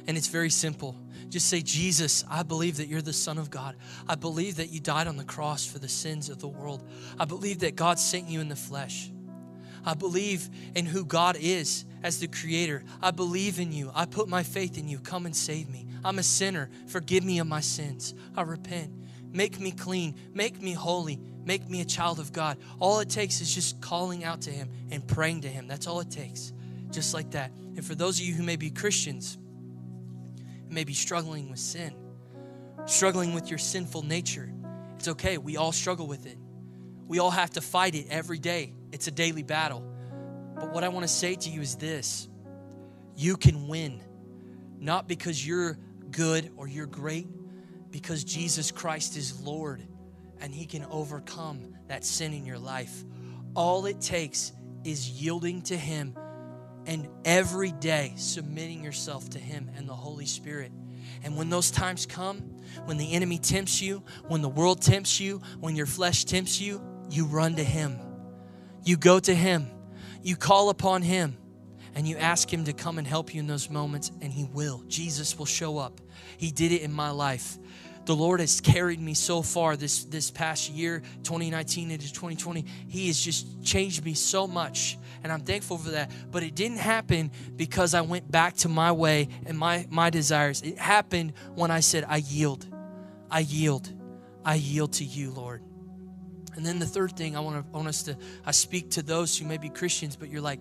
And 0.07 0.16
it's 0.16 0.28
very 0.28 0.51
simple. 0.51 0.97
Just 1.28 1.49
say, 1.49 1.61
Jesus, 1.61 2.24
I 2.30 2.43
believe 2.43 2.78
that 2.78 2.89
you're 2.89 3.03
the 3.03 3.12
Son 3.12 3.36
of 3.39 3.51
God. 3.51 3.76
I 4.09 4.14
believe 4.14 4.57
that 4.57 4.70
you 4.70 4.80
died 4.80 5.07
on 5.07 5.16
the 5.16 5.24
cross 5.24 5.66
for 5.66 5.78
the 5.78 5.89
sins 5.89 6.28
of 6.28 6.39
the 6.39 6.49
world. 6.49 6.82
I 7.18 7.24
believe 7.24 7.61
that 7.61 7.76
God 7.76 7.99
sent 7.99 8.28
you 8.28 8.41
in 8.41 8.49
the 8.49 8.57
flesh. 8.57 9.11
I 9.84 9.94
believe 9.94 10.48
in 10.74 10.86
who 10.86 11.04
God 11.04 11.36
is 11.40 11.84
as 12.02 12.20
the 12.20 12.28
creator. 12.28 12.84
I 13.02 13.10
believe 13.10 13.58
in 13.58 13.72
you. 13.72 13.90
I 13.94 14.06
put 14.06 14.28
my 14.28 14.42
faith 14.42 14.78
in 14.78 14.88
you. 14.88 14.98
Come 14.98 15.26
and 15.26 15.34
save 15.34 15.68
me. 15.68 15.86
I'm 16.04 16.18
a 16.18 16.22
sinner. 16.22 16.70
Forgive 16.86 17.24
me 17.24 17.38
of 17.38 17.46
my 17.46 17.60
sins. 17.60 18.14
I 18.36 18.42
repent. 18.42 18.92
Make 19.32 19.60
me 19.60 19.72
clean. 19.72 20.14
Make 20.32 20.60
me 20.60 20.72
holy. 20.72 21.20
Make 21.44 21.68
me 21.68 21.80
a 21.80 21.84
child 21.84 22.18
of 22.18 22.32
God. 22.32 22.58
All 22.78 23.00
it 23.00 23.08
takes 23.08 23.40
is 23.40 23.54
just 23.54 23.80
calling 23.80 24.24
out 24.24 24.42
to 24.42 24.50
Him 24.50 24.70
and 24.90 25.06
praying 25.06 25.42
to 25.42 25.48
Him. 25.48 25.66
That's 25.66 25.86
all 25.86 26.00
it 26.00 26.10
takes. 26.10 26.52
Just 26.90 27.14
like 27.14 27.32
that. 27.32 27.50
And 27.76 27.84
for 27.84 27.94
those 27.94 28.18
of 28.20 28.26
you 28.26 28.34
who 28.34 28.42
may 28.42 28.56
be 28.56 28.70
Christians, 28.70 29.38
may 30.68 30.84
be 30.84 30.94
struggling 30.94 31.50
with 31.50 31.58
sin, 31.58 31.94
struggling 32.86 33.34
with 33.34 33.48
your 33.48 33.58
sinful 33.58 34.02
nature, 34.02 34.52
it's 34.96 35.08
okay. 35.08 35.38
We 35.38 35.56
all 35.56 35.72
struggle 35.72 36.06
with 36.06 36.26
it. 36.26 36.38
We 37.06 37.18
all 37.18 37.30
have 37.30 37.50
to 37.50 37.60
fight 37.60 37.94
it 37.94 38.06
every 38.10 38.38
day. 38.38 38.74
It's 38.93 39.07
a 39.07 39.11
daily 39.11 39.43
battle. 39.43 39.82
But 40.55 40.72
what 40.72 40.84
I 40.84 40.89
want 40.89 41.05
to 41.05 41.12
say 41.12 41.34
to 41.34 41.51
you 41.51 41.61
is 41.61 41.76
this 41.76 42.28
you 43.16 43.36
can 43.36 43.68
win, 43.68 44.03
not 44.78 45.09
because 45.09 45.45
you're 45.47 45.78
good 46.11 46.51
or 46.57 46.68
you're 46.68 46.86
great, 46.86 47.26
because 47.91 48.24
Jesus 48.24 48.70
Christ 48.70 49.16
is 49.16 49.41
Lord 49.41 49.82
and 50.41 50.55
He 50.55 50.66
can 50.66 50.84
overcome 50.91 51.74
that 51.89 52.05
sin 52.05 52.32
in 52.32 52.47
your 52.47 52.59
life. 52.59 53.05
All 53.55 53.86
it 53.86 54.01
takes 54.01 54.53
is 54.84 55.11
yielding 55.11 55.62
to 55.62 55.76
Him 55.76 56.16
and 56.86 57.09
every 57.24 57.72
day 57.72 58.14
submitting 58.16 58.82
yourself 58.82 59.28
to 59.30 59.39
Him 59.39 59.70
and 59.76 59.89
the 59.89 59.95
Holy 59.95 60.26
Spirit. 60.26 60.72
And 61.22 61.36
when 61.36 61.51
those 61.51 61.70
times 61.70 62.07
come, 62.07 62.39
when 62.84 62.97
the 62.97 63.12
enemy 63.12 63.39
tempts 63.39 63.82
you, 63.82 64.03
when 64.28 64.43
the 64.43 64.49
world 64.49 64.80
tempts 64.80 65.18
you, 65.18 65.43
when 65.59 65.74
your 65.74 65.86
flesh 65.86 66.24
tempts 66.24 66.61
you, 66.61 66.80
you 67.11 67.26
run 67.26 67.57
to 67.57 67.64
Him. 67.64 67.99
You 68.84 68.96
go 68.96 69.18
to 69.20 69.34
Him. 69.34 69.68
You 70.22 70.36
call 70.36 70.70
upon 70.70 71.02
Him 71.02 71.36
and 71.94 72.06
you 72.06 72.16
ask 72.16 72.52
Him 72.52 72.64
to 72.64 72.72
come 72.72 72.98
and 72.98 73.06
help 73.06 73.34
you 73.34 73.40
in 73.40 73.46
those 73.46 73.68
moments, 73.70 74.12
and 74.20 74.32
He 74.32 74.44
will. 74.44 74.84
Jesus 74.86 75.38
will 75.38 75.46
show 75.46 75.78
up. 75.78 76.00
He 76.36 76.50
did 76.50 76.70
it 76.72 76.82
in 76.82 76.92
my 76.92 77.10
life. 77.10 77.58
The 78.04 78.16
Lord 78.16 78.40
has 78.40 78.60
carried 78.62 79.00
me 79.00 79.12
so 79.12 79.42
far 79.42 79.76
this, 79.76 80.04
this 80.04 80.30
past 80.30 80.70
year, 80.70 81.02
2019 81.24 81.90
into 81.90 82.06
2020. 82.10 82.64
He 82.88 83.08
has 83.08 83.20
just 83.20 83.62
changed 83.62 84.04
me 84.04 84.14
so 84.14 84.46
much, 84.46 84.96
and 85.22 85.30
I'm 85.30 85.40
thankful 85.40 85.76
for 85.76 85.90
that. 85.90 86.10
But 86.30 86.42
it 86.42 86.54
didn't 86.54 86.78
happen 86.78 87.30
because 87.56 87.92
I 87.92 88.00
went 88.00 88.30
back 88.30 88.54
to 88.58 88.68
my 88.68 88.92
way 88.92 89.28
and 89.44 89.58
my, 89.58 89.86
my 89.90 90.08
desires. 90.08 90.62
It 90.62 90.78
happened 90.78 91.34
when 91.54 91.70
I 91.70 91.80
said, 91.80 92.04
I 92.08 92.16
yield. 92.16 92.66
I 93.30 93.40
yield. 93.40 93.92
I 94.42 94.54
yield 94.54 94.94
to 94.94 95.04
you, 95.04 95.30
Lord. 95.32 95.62
And 96.59 96.66
then 96.66 96.80
the 96.80 96.86
third 96.86 97.16
thing 97.16 97.36
I 97.36 97.40
want 97.40 97.64
to 97.64 97.70
want 97.70 97.86
us 97.86 98.02
to 98.02 98.16
I 98.44 98.50
speak 98.50 98.90
to 98.90 99.02
those 99.02 99.38
who 99.38 99.46
may 99.46 99.59
be 99.59 99.68
Christians, 99.68 100.16
but 100.16 100.28
you're 100.28 100.42
like, 100.42 100.59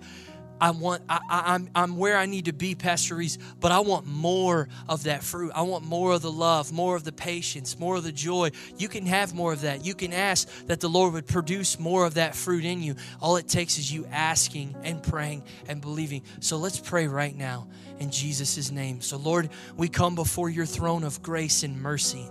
I 0.62 0.70
want 0.70 1.02
I, 1.10 1.20
I, 1.28 1.56
am 1.56 1.70
I'm, 1.76 1.92
I'm 1.92 1.98
where 1.98 2.18
I 2.18 2.28
need 2.28 2.46
to 2.46 2.54
be, 2.54 2.76
Pastor 2.76 3.16
Reese, 3.16 3.40
but 3.60 3.72
I 3.72 3.80
want 3.80 4.06
more 4.06 4.70
of 4.88 5.06
that 5.06 5.24
fruit. 5.24 5.54
I 5.56 5.64
want 5.64 5.86
more 5.86 6.14
of 6.14 6.22
the 6.22 6.32
love, 6.32 6.72
more 6.72 6.96
of 6.96 7.04
the 7.04 7.12
patience, 7.12 7.80
more 7.80 7.96
of 7.96 8.04
the 8.04 8.12
joy. 8.12 8.52
You 8.78 8.88
can 8.88 9.08
have 9.08 9.34
more 9.34 9.52
of 9.52 9.62
that. 9.62 9.84
You 9.88 9.96
can 9.96 10.14
ask 10.14 10.48
that 10.68 10.82
the 10.82 10.88
Lord 10.88 11.14
would 11.14 11.26
produce 11.26 11.80
more 11.80 12.06
of 12.06 12.14
that 12.14 12.36
fruit 12.36 12.64
in 12.64 12.84
you. 12.84 12.94
All 13.20 13.38
it 13.38 13.48
takes 13.48 13.80
is 13.80 13.92
you 13.92 14.06
asking 14.12 14.76
and 14.84 15.02
praying 15.02 15.46
and 15.68 15.82
believing. 15.82 16.22
So 16.42 16.58
let's 16.58 16.80
pray 16.80 17.08
right 17.08 17.36
now 17.36 17.70
in 17.98 18.12
Jesus' 18.12 18.70
name. 18.70 19.02
So 19.02 19.18
Lord, 19.18 19.50
we 19.76 19.90
come 19.90 20.14
before 20.14 20.52
your 20.52 20.68
throne 20.68 21.04
of 21.04 21.24
grace 21.24 21.64
and 21.64 21.82
mercy. 21.82 22.30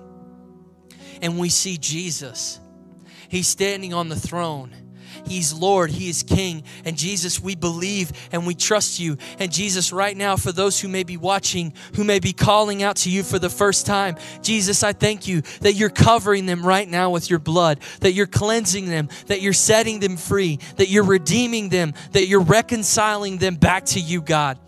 And 1.20 1.36
we 1.36 1.48
see 1.48 1.78
Jesus 1.78 2.60
He's 3.28 3.48
standing 3.48 3.94
on 3.94 4.08
the 4.08 4.16
throne. 4.16 4.74
He's 5.26 5.52
Lord, 5.52 5.90
He 5.90 6.08
is 6.08 6.22
King. 6.22 6.62
And 6.84 6.96
Jesus, 6.96 7.40
we 7.40 7.54
believe 7.54 8.12
and 8.32 8.46
we 8.46 8.54
trust 8.54 9.00
you. 9.00 9.16
And 9.38 9.52
Jesus, 9.52 9.92
right 9.92 10.16
now, 10.16 10.36
for 10.36 10.52
those 10.52 10.80
who 10.80 10.88
may 10.88 11.02
be 11.02 11.16
watching, 11.16 11.74
who 11.94 12.04
may 12.04 12.20
be 12.20 12.32
calling 12.32 12.82
out 12.82 12.96
to 12.96 13.10
you 13.10 13.22
for 13.22 13.38
the 13.38 13.50
first 13.50 13.86
time, 13.86 14.16
Jesus, 14.42 14.82
I 14.82 14.92
thank 14.92 15.26
you 15.26 15.42
that 15.60 15.74
you're 15.74 15.90
covering 15.90 16.46
them 16.46 16.64
right 16.64 16.88
now 16.88 17.10
with 17.10 17.28
your 17.30 17.38
blood, 17.38 17.80
that 18.00 18.12
you're 18.12 18.26
cleansing 18.26 18.86
them, 18.86 19.08
that 19.26 19.40
you're 19.40 19.52
setting 19.52 20.00
them 20.00 20.16
free, 20.16 20.58
that 20.76 20.88
you're 20.88 21.04
redeeming 21.04 21.68
them, 21.68 21.94
that 22.12 22.26
you're 22.26 22.40
reconciling 22.40 23.38
them 23.38 23.56
back 23.56 23.86
to 23.86 24.00
you, 24.00 24.20
God 24.22 24.58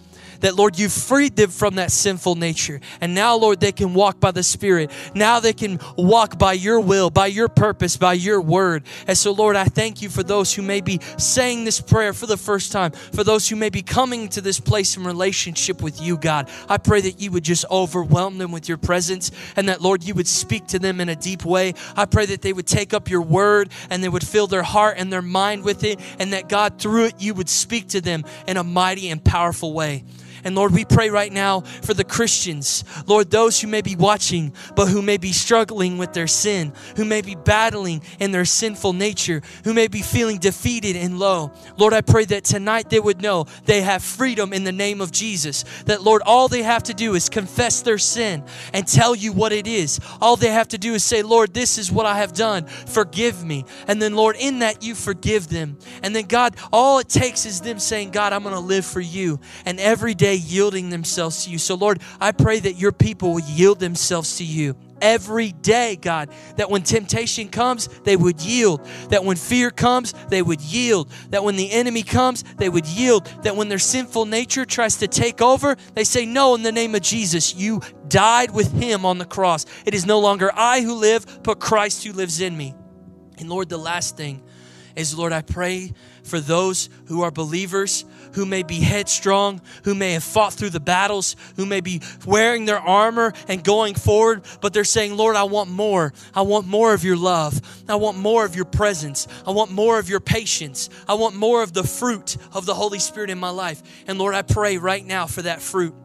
that, 0.41 0.55
Lord, 0.55 0.79
you 0.79 0.89
freed 0.89 1.37
them 1.37 1.51
from 1.51 1.77
that 1.77 1.93
sinful 1.93 2.35
nature. 2.35 2.81
And 3.01 3.15
now, 3.15 3.37
Lord, 3.37 3.61
they 3.61 3.73
can 3.73 3.95
walk 3.95 4.21
by 4.21 4.31
the 4.31 4.43
Spirit. 4.43 4.91
Now 5.15 5.41
they 5.41 5.53
can 5.53 5.81
walk 5.97 6.39
by 6.39 6.53
your 6.53 6.81
will, 6.81 7.11
by 7.11 7.27
your 7.27 7.49
purpose, 7.49 7.97
by 7.97 8.15
your 8.15 8.41
word. 8.41 8.85
And 9.07 9.17
so, 9.17 9.33
Lord, 9.33 9.57
I 9.57 9.65
thank 9.65 10.03
you 10.03 10.09
for 10.09 10.23
those 10.23 10.55
who 10.55 10.63
may 10.63 10.81
be 10.81 11.01
saying 11.17 11.65
this 11.65 11.81
prayer 11.81 12.13
for 12.13 12.27
the 12.27 12.37
first 12.37 12.73
time, 12.73 12.93
for 12.93 13.25
those 13.25 13.49
who 13.49 13.57
may 13.57 13.71
be 13.71 13.83
coming 13.83 14.29
to 14.31 14.41
this 14.41 14.61
place 14.61 14.97
in 14.97 15.05
relationship 15.05 15.83
with 15.83 16.01
you, 16.01 16.17
God. 16.17 16.49
I 16.69 16.79
pray 16.79 17.01
that 17.03 17.21
you 17.21 17.31
would 17.33 17.45
just 17.45 17.65
overwhelm 17.71 18.39
them 18.39 18.53
with 18.53 18.69
your 18.69 18.79
presence 18.79 19.31
and 19.57 19.69
that, 19.69 19.81
Lord, 19.81 20.05
you 20.05 20.15
would 20.15 20.29
speak 20.29 20.67
to 20.69 20.79
them 20.79 21.01
in 21.01 21.09
a 21.09 21.17
deep 21.17 21.45
way. 21.45 21.75
I 21.97 22.07
pray 22.07 22.27
that 22.27 22.43
they 22.43 22.53
would 22.53 22.67
take 22.67 22.95
up 22.95 23.11
your 23.11 23.23
word 23.23 23.71
and 23.91 24.03
they 24.03 24.09
would 24.09 24.27
fill 24.27 24.47
their 24.47 24.63
heart 24.63 24.97
and 24.99 25.13
their 25.13 25.23
mind 25.23 25.65
with 25.65 25.85
it, 25.85 26.01
and 26.19 26.33
that, 26.33 26.49
God, 26.49 26.79
through 26.79 27.07
it, 27.07 27.15
you 27.19 27.35
would 27.35 27.49
speak 27.49 27.89
to 27.89 28.01
them 28.01 28.25
in 28.47 28.57
a 28.57 28.65
mighty 28.65 29.09
and 29.09 29.23
powerful 29.23 29.73
way. 29.73 30.05
And 30.45 30.55
Lord, 30.55 30.73
we 30.73 30.85
pray 30.85 31.11
right 31.11 31.33
now 31.33 31.61
for 31.61 31.95
the 31.95 32.05
Christians, 32.05 32.85
Lord, 33.07 33.31
those 33.31 33.61
who 33.61 33.69
may 33.69 33.83
be 33.83 33.97
watching, 33.97 34.53
but 34.77 34.89
who 34.89 35.03
may 35.03 35.17
be 35.17 35.33
struggling 35.33 35.99
with 35.99 36.13
their 36.13 36.27
sin, 36.27 36.73
who 36.97 37.05
may 37.05 37.21
be 37.21 37.35
battling 37.35 38.03
in 38.19 38.33
their 38.33 38.45
sinful 38.45 38.93
nature, 38.93 39.43
who 39.65 39.75
may 39.75 39.89
be 39.89 40.03
feeling 40.03 40.39
defeated 40.39 40.97
and 40.97 41.19
low. 41.19 41.53
Lord, 41.77 41.93
I 41.93 42.01
pray 42.01 42.25
that 42.27 42.45
tonight 42.45 42.91
they 42.91 43.01
would 43.01 43.23
know 43.23 43.47
they 43.65 43.83
have 43.83 44.03
freedom 44.03 44.53
in 44.53 44.65
the 44.65 44.73
name 44.73 45.01
of 45.01 45.13
Jesus. 45.13 45.65
That, 45.87 46.03
Lord, 46.03 46.23
all 46.23 46.49
they 46.49 46.63
have 46.63 46.83
to 46.85 46.95
do 46.95 47.15
is 47.15 47.29
confess 47.29 47.83
their 47.83 47.99
sin 47.99 48.45
and 48.73 48.87
tell 48.87 49.15
you 49.15 49.33
what 49.33 49.53
it 49.53 49.67
is. 49.67 50.01
All 50.21 50.37
they 50.37 50.53
have 50.53 50.69
to 50.69 50.79
do 50.79 50.95
is 50.95 51.05
say, 51.05 51.23
Lord, 51.23 51.55
this 51.55 51.79
is 51.79 51.91
what 51.91 52.07
I 52.07 52.19
have 52.19 52.33
done. 52.33 52.67
Forgive 52.67 53.45
me. 53.45 53.65
And 53.87 54.01
then, 54.01 54.15
Lord, 54.15 54.37
in 54.39 54.61
that 54.61 54.83
you 54.83 54.95
forgive 54.95 55.49
them. 55.49 55.79
And 56.03 56.15
then, 56.15 56.27
God, 56.27 56.57
all 56.73 56.99
it 56.99 57.09
takes 57.09 57.47
is 57.47 57.61
them 57.61 57.79
saying, 57.79 58.11
God, 58.11 58.33
I'm 58.33 58.43
going 58.43 58.55
to 58.55 58.61
live 58.61 58.85
for 58.85 59.01
you. 59.01 59.41
And 59.65 59.79
every 59.81 60.15
day, 60.15 60.28
yielding 60.35 60.91
themselves 60.91 61.45
to 61.45 61.51
you. 61.51 61.59
So, 61.59 61.75
Lord, 61.75 62.01
I 62.21 62.33
pray 62.33 62.61
that 62.61 62.77
your 62.77 62.93
people 62.93 63.33
will 63.33 63.41
yield 63.41 63.81
themselves 63.81 64.39
to 64.39 64.45
you 64.45 64.77
every 65.01 65.53
day, 65.53 65.97
God. 65.97 66.31
That 66.57 66.71
when 66.71 66.83
temptation 66.83 67.49
comes, 67.49 67.89
they 68.05 68.17
would 68.17 68.41
yield. 68.41 68.87
That 69.11 69.25
when 69.25 69.37
fear 69.37 69.71
comes, 69.71 70.13
they 70.29 70.43
would 70.43 70.61
yield. 70.61 71.11
That 71.31 71.45
when 71.45 71.57
the 71.57 71.71
enemy 71.71 72.03
comes, 72.03 72.43
they 72.57 72.69
would 72.69 72.87
yield. 72.87 73.27
That 73.43 73.57
when 73.57 73.69
their 73.69 73.79
sinful 73.79 74.27
nature 74.27 74.65
tries 74.65 74.97
to 74.97 75.09
take 75.09 75.41
over, 75.41 75.77
they 75.95 76.05
say, 76.05 76.27
No, 76.27 76.55
in 76.55 76.63
the 76.63 76.73
name 76.73 76.95
of 76.95 77.03
Jesus, 77.03 77.55
you 77.55 77.81
died 78.09 78.51
with 78.53 78.73
him 78.73 79.05
on 79.05 79.19
the 79.19 79.25
cross. 79.25 79.67
It 79.85 79.95
is 79.95 80.07
no 80.07 80.19
longer 80.21 80.51
I 80.55 80.81
who 80.81 80.95
live, 80.95 81.43
but 81.43 81.61
Christ 81.61 82.05
who 82.05 82.13
lives 82.13 82.41
in 82.41 82.57
me. 82.57 82.75
And 83.39 83.49
Lord, 83.49 83.69
the 83.69 83.79
last 83.79 84.17
thing 84.17 84.43
is, 84.97 85.17
Lord, 85.17 85.33
I 85.33 85.43
pray 85.43 85.93
for 86.25 86.41
those 86.41 86.91
who 87.07 87.23
are 87.23 87.31
believers 87.31 88.05
who 88.39 88.47
may 88.47 88.63
be 88.63 88.79
headstrong, 88.79 89.61
who 89.83 89.97
may 89.97 90.13
have 90.13 90.23
fought 90.23 90.53
through 90.53 90.71
the 90.71 90.79
battles, 90.79 91.35
who 91.57 91.67
may 91.67 91.81
be 91.81 92.01
wearing 92.25 92.67
their 92.67 92.79
armor 92.79 93.33
and 93.49 93.65
going 93.65 93.97
forward, 93.97 94.43
but 94.61 94.73
they're 94.73 94.85
saying, 94.85 95.17
Lord, 95.17 95.35
I 95.35 95.43
want 95.43 95.69
more. 95.71 96.13
I 96.33 96.43
want 96.43 96.69
more 96.69 96.95
of 96.95 97.03
your 97.03 97.17
love. 97.17 97.61
I 97.89 97.97
want 97.97 98.17
more 98.17 98.45
of 98.45 98.55
your 98.55 98.65
presence. 98.65 99.27
I 99.45 99.51
want 99.51 99.73
more 99.73 99.99
of 99.99 100.09
your 100.09 100.21
patience. 100.21 100.89
I 101.09 101.15
want 101.15 101.35
more 101.35 101.65
of 101.65 101.73
the 101.73 101.83
fruit 101.83 102.37
of 102.53 102.65
the 102.65 102.75
Holy 102.75 103.01
Spirit 103.01 103.29
in 103.29 103.39
my 103.39 103.51
life. 103.51 103.83
And 104.07 104.21
Lord, 104.21 104.37
I 104.37 104.43
pray 104.43 104.79
right 104.79 105.05
now 105.05 105.27
for 105.27 105.43
that 105.43 105.61
fruit. 105.61 105.97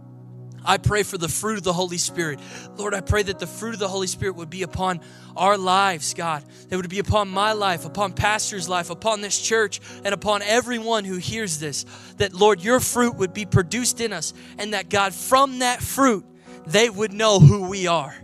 I 0.66 0.78
pray 0.78 1.04
for 1.04 1.18
the 1.18 1.28
fruit 1.28 1.58
of 1.58 1.64
the 1.64 1.74
Holy 1.74 1.98
Spirit. 1.98 2.40
Lord, 2.78 2.94
I 2.94 3.02
pray 3.02 3.24
that 3.24 3.40
the 3.40 3.48
fruit 3.48 3.74
of 3.74 3.80
the 3.80 3.88
Holy 3.88 4.08
Spirit 4.08 4.36
would 4.36 4.50
be 4.50 4.64
upon 4.64 5.02
our 5.36 5.58
lives, 5.58 6.14
God. 6.14 6.44
It 6.70 6.76
would 6.76 6.90
be 6.90 7.00
upon 7.00 7.30
my 7.30 7.54
life, 7.54 7.86
upon 7.86 8.14
pastor's 8.14 8.70
life, 8.70 8.90
upon 8.90 9.22
this 9.22 9.40
church, 9.40 9.82
and 10.04 10.14
upon 10.14 10.42
everyone 10.42 11.06
who 11.06 11.18
hears 11.18 11.60
this. 11.60 11.86
That, 12.18 12.34
Lord, 12.34 12.64
your 12.64 12.80
fruit 12.80 13.16
would 13.16 13.34
be 13.34 13.46
produced 13.46 14.02
in 14.02 14.14
us, 14.14 14.34
and 14.58 14.74
that, 14.74 14.90
God, 14.90 15.14
from 15.14 15.60
that 15.60 15.82
fruit, 15.82 16.26
they 16.66 16.90
would 16.90 17.14
know 17.14 17.40
who 17.40 17.68
we 17.68 17.88
are. 17.88 18.16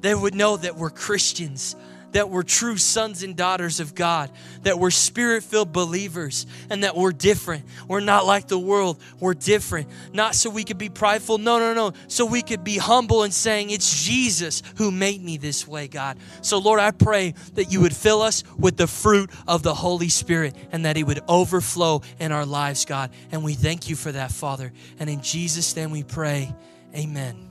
They 0.00 0.14
would 0.14 0.34
know 0.34 0.56
that 0.56 0.76
we're 0.76 0.90
Christians 0.90 1.76
that 2.12 2.30
we're 2.30 2.42
true 2.42 2.76
sons 2.76 3.22
and 3.22 3.36
daughters 3.36 3.80
of 3.80 3.94
God, 3.94 4.30
that 4.62 4.78
we're 4.78 4.90
spirit 4.90 5.42
filled 5.42 5.72
believers, 5.72 6.46
and 6.70 6.84
that 6.84 6.96
we're 6.96 7.12
different. 7.12 7.64
We're 7.88 8.00
not 8.00 8.26
like 8.26 8.48
the 8.48 8.58
world, 8.58 9.00
we're 9.20 9.34
different. 9.34 9.88
Not 10.12 10.34
so 10.34 10.50
we 10.50 10.64
could 10.64 10.78
be 10.78 10.88
prideful, 10.88 11.38
no, 11.38 11.58
no, 11.58 11.74
no. 11.74 11.92
So 12.08 12.24
we 12.24 12.42
could 12.42 12.64
be 12.64 12.78
humble 12.78 13.22
and 13.22 13.32
saying, 13.32 13.70
It's 13.70 14.04
Jesus 14.04 14.62
who 14.76 14.90
made 14.90 15.22
me 15.22 15.36
this 15.36 15.66
way, 15.66 15.88
God. 15.88 16.18
So, 16.42 16.58
Lord, 16.58 16.80
I 16.80 16.90
pray 16.90 17.34
that 17.54 17.72
you 17.72 17.80
would 17.80 17.94
fill 17.94 18.22
us 18.22 18.44
with 18.56 18.76
the 18.76 18.86
fruit 18.86 19.30
of 19.46 19.62
the 19.62 19.74
Holy 19.74 20.08
Spirit 20.08 20.56
and 20.72 20.84
that 20.84 20.96
it 20.96 21.04
would 21.04 21.20
overflow 21.28 22.02
in 22.18 22.32
our 22.32 22.46
lives, 22.46 22.84
God. 22.84 23.10
And 23.32 23.44
we 23.44 23.54
thank 23.54 23.88
you 23.88 23.96
for 23.96 24.12
that, 24.12 24.32
Father. 24.32 24.72
And 24.98 25.10
in 25.10 25.22
Jesus' 25.22 25.74
name 25.76 25.90
we 25.90 26.02
pray, 26.02 26.54
Amen. 26.94 27.48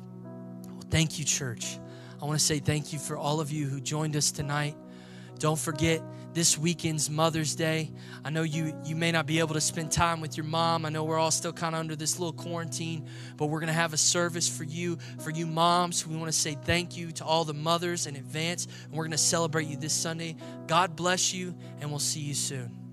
Well, 0.68 0.88
thank 0.90 1.20
you, 1.20 1.26
church. 1.26 1.78
I 2.26 2.28
want 2.28 2.40
to 2.40 2.46
say 2.46 2.58
thank 2.58 2.92
you 2.92 2.98
for 2.98 3.16
all 3.18 3.40
of 3.40 3.52
you 3.52 3.68
who 3.68 3.80
joined 3.80 4.16
us 4.16 4.32
tonight. 4.32 4.76
Don't 5.38 5.60
forget 5.60 6.02
this 6.34 6.58
weekend's 6.58 7.08
Mother's 7.08 7.54
Day. 7.54 7.92
I 8.24 8.32
know 8.32 8.42
you 8.42 8.76
you 8.84 8.96
may 8.96 9.12
not 9.12 9.28
be 9.28 9.38
able 9.38 9.54
to 9.54 9.62
spend 9.62 9.92
time 9.92 10.22
with 10.22 10.36
your 10.36 10.44
mom. 10.48 10.88
I 10.88 10.90
know 10.90 11.04
we're 11.04 11.20
all 11.20 11.30
still 11.30 11.54
kind 11.54 11.76
of 11.76 11.80
under 11.82 11.96
this 11.96 12.18
little 12.18 12.34
quarantine, 12.34 13.08
but 13.38 13.46
we're 13.46 13.60
going 13.60 13.68
to 13.68 13.74
have 13.74 13.94
a 13.94 13.98
service 13.98 14.50
for 14.50 14.64
you, 14.64 14.98
for 15.20 15.30
you 15.30 15.46
moms. 15.46 16.08
We 16.08 16.16
want 16.16 16.32
to 16.32 16.38
say 16.38 16.58
thank 16.60 16.98
you 16.98 17.12
to 17.12 17.24
all 17.24 17.46
the 17.46 17.54
mothers 17.54 18.08
in 18.08 18.16
advance, 18.16 18.66
and 18.86 18.94
we're 18.94 19.04
going 19.04 19.12
to 19.12 19.20
celebrate 19.20 19.68
you 19.68 19.78
this 19.78 19.94
Sunday. 19.94 20.36
God 20.66 20.96
bless 20.96 21.32
you, 21.32 21.54
and 21.80 21.92
we'll 21.92 22.00
see 22.00 22.22
you 22.22 22.34
soon. 22.34 22.85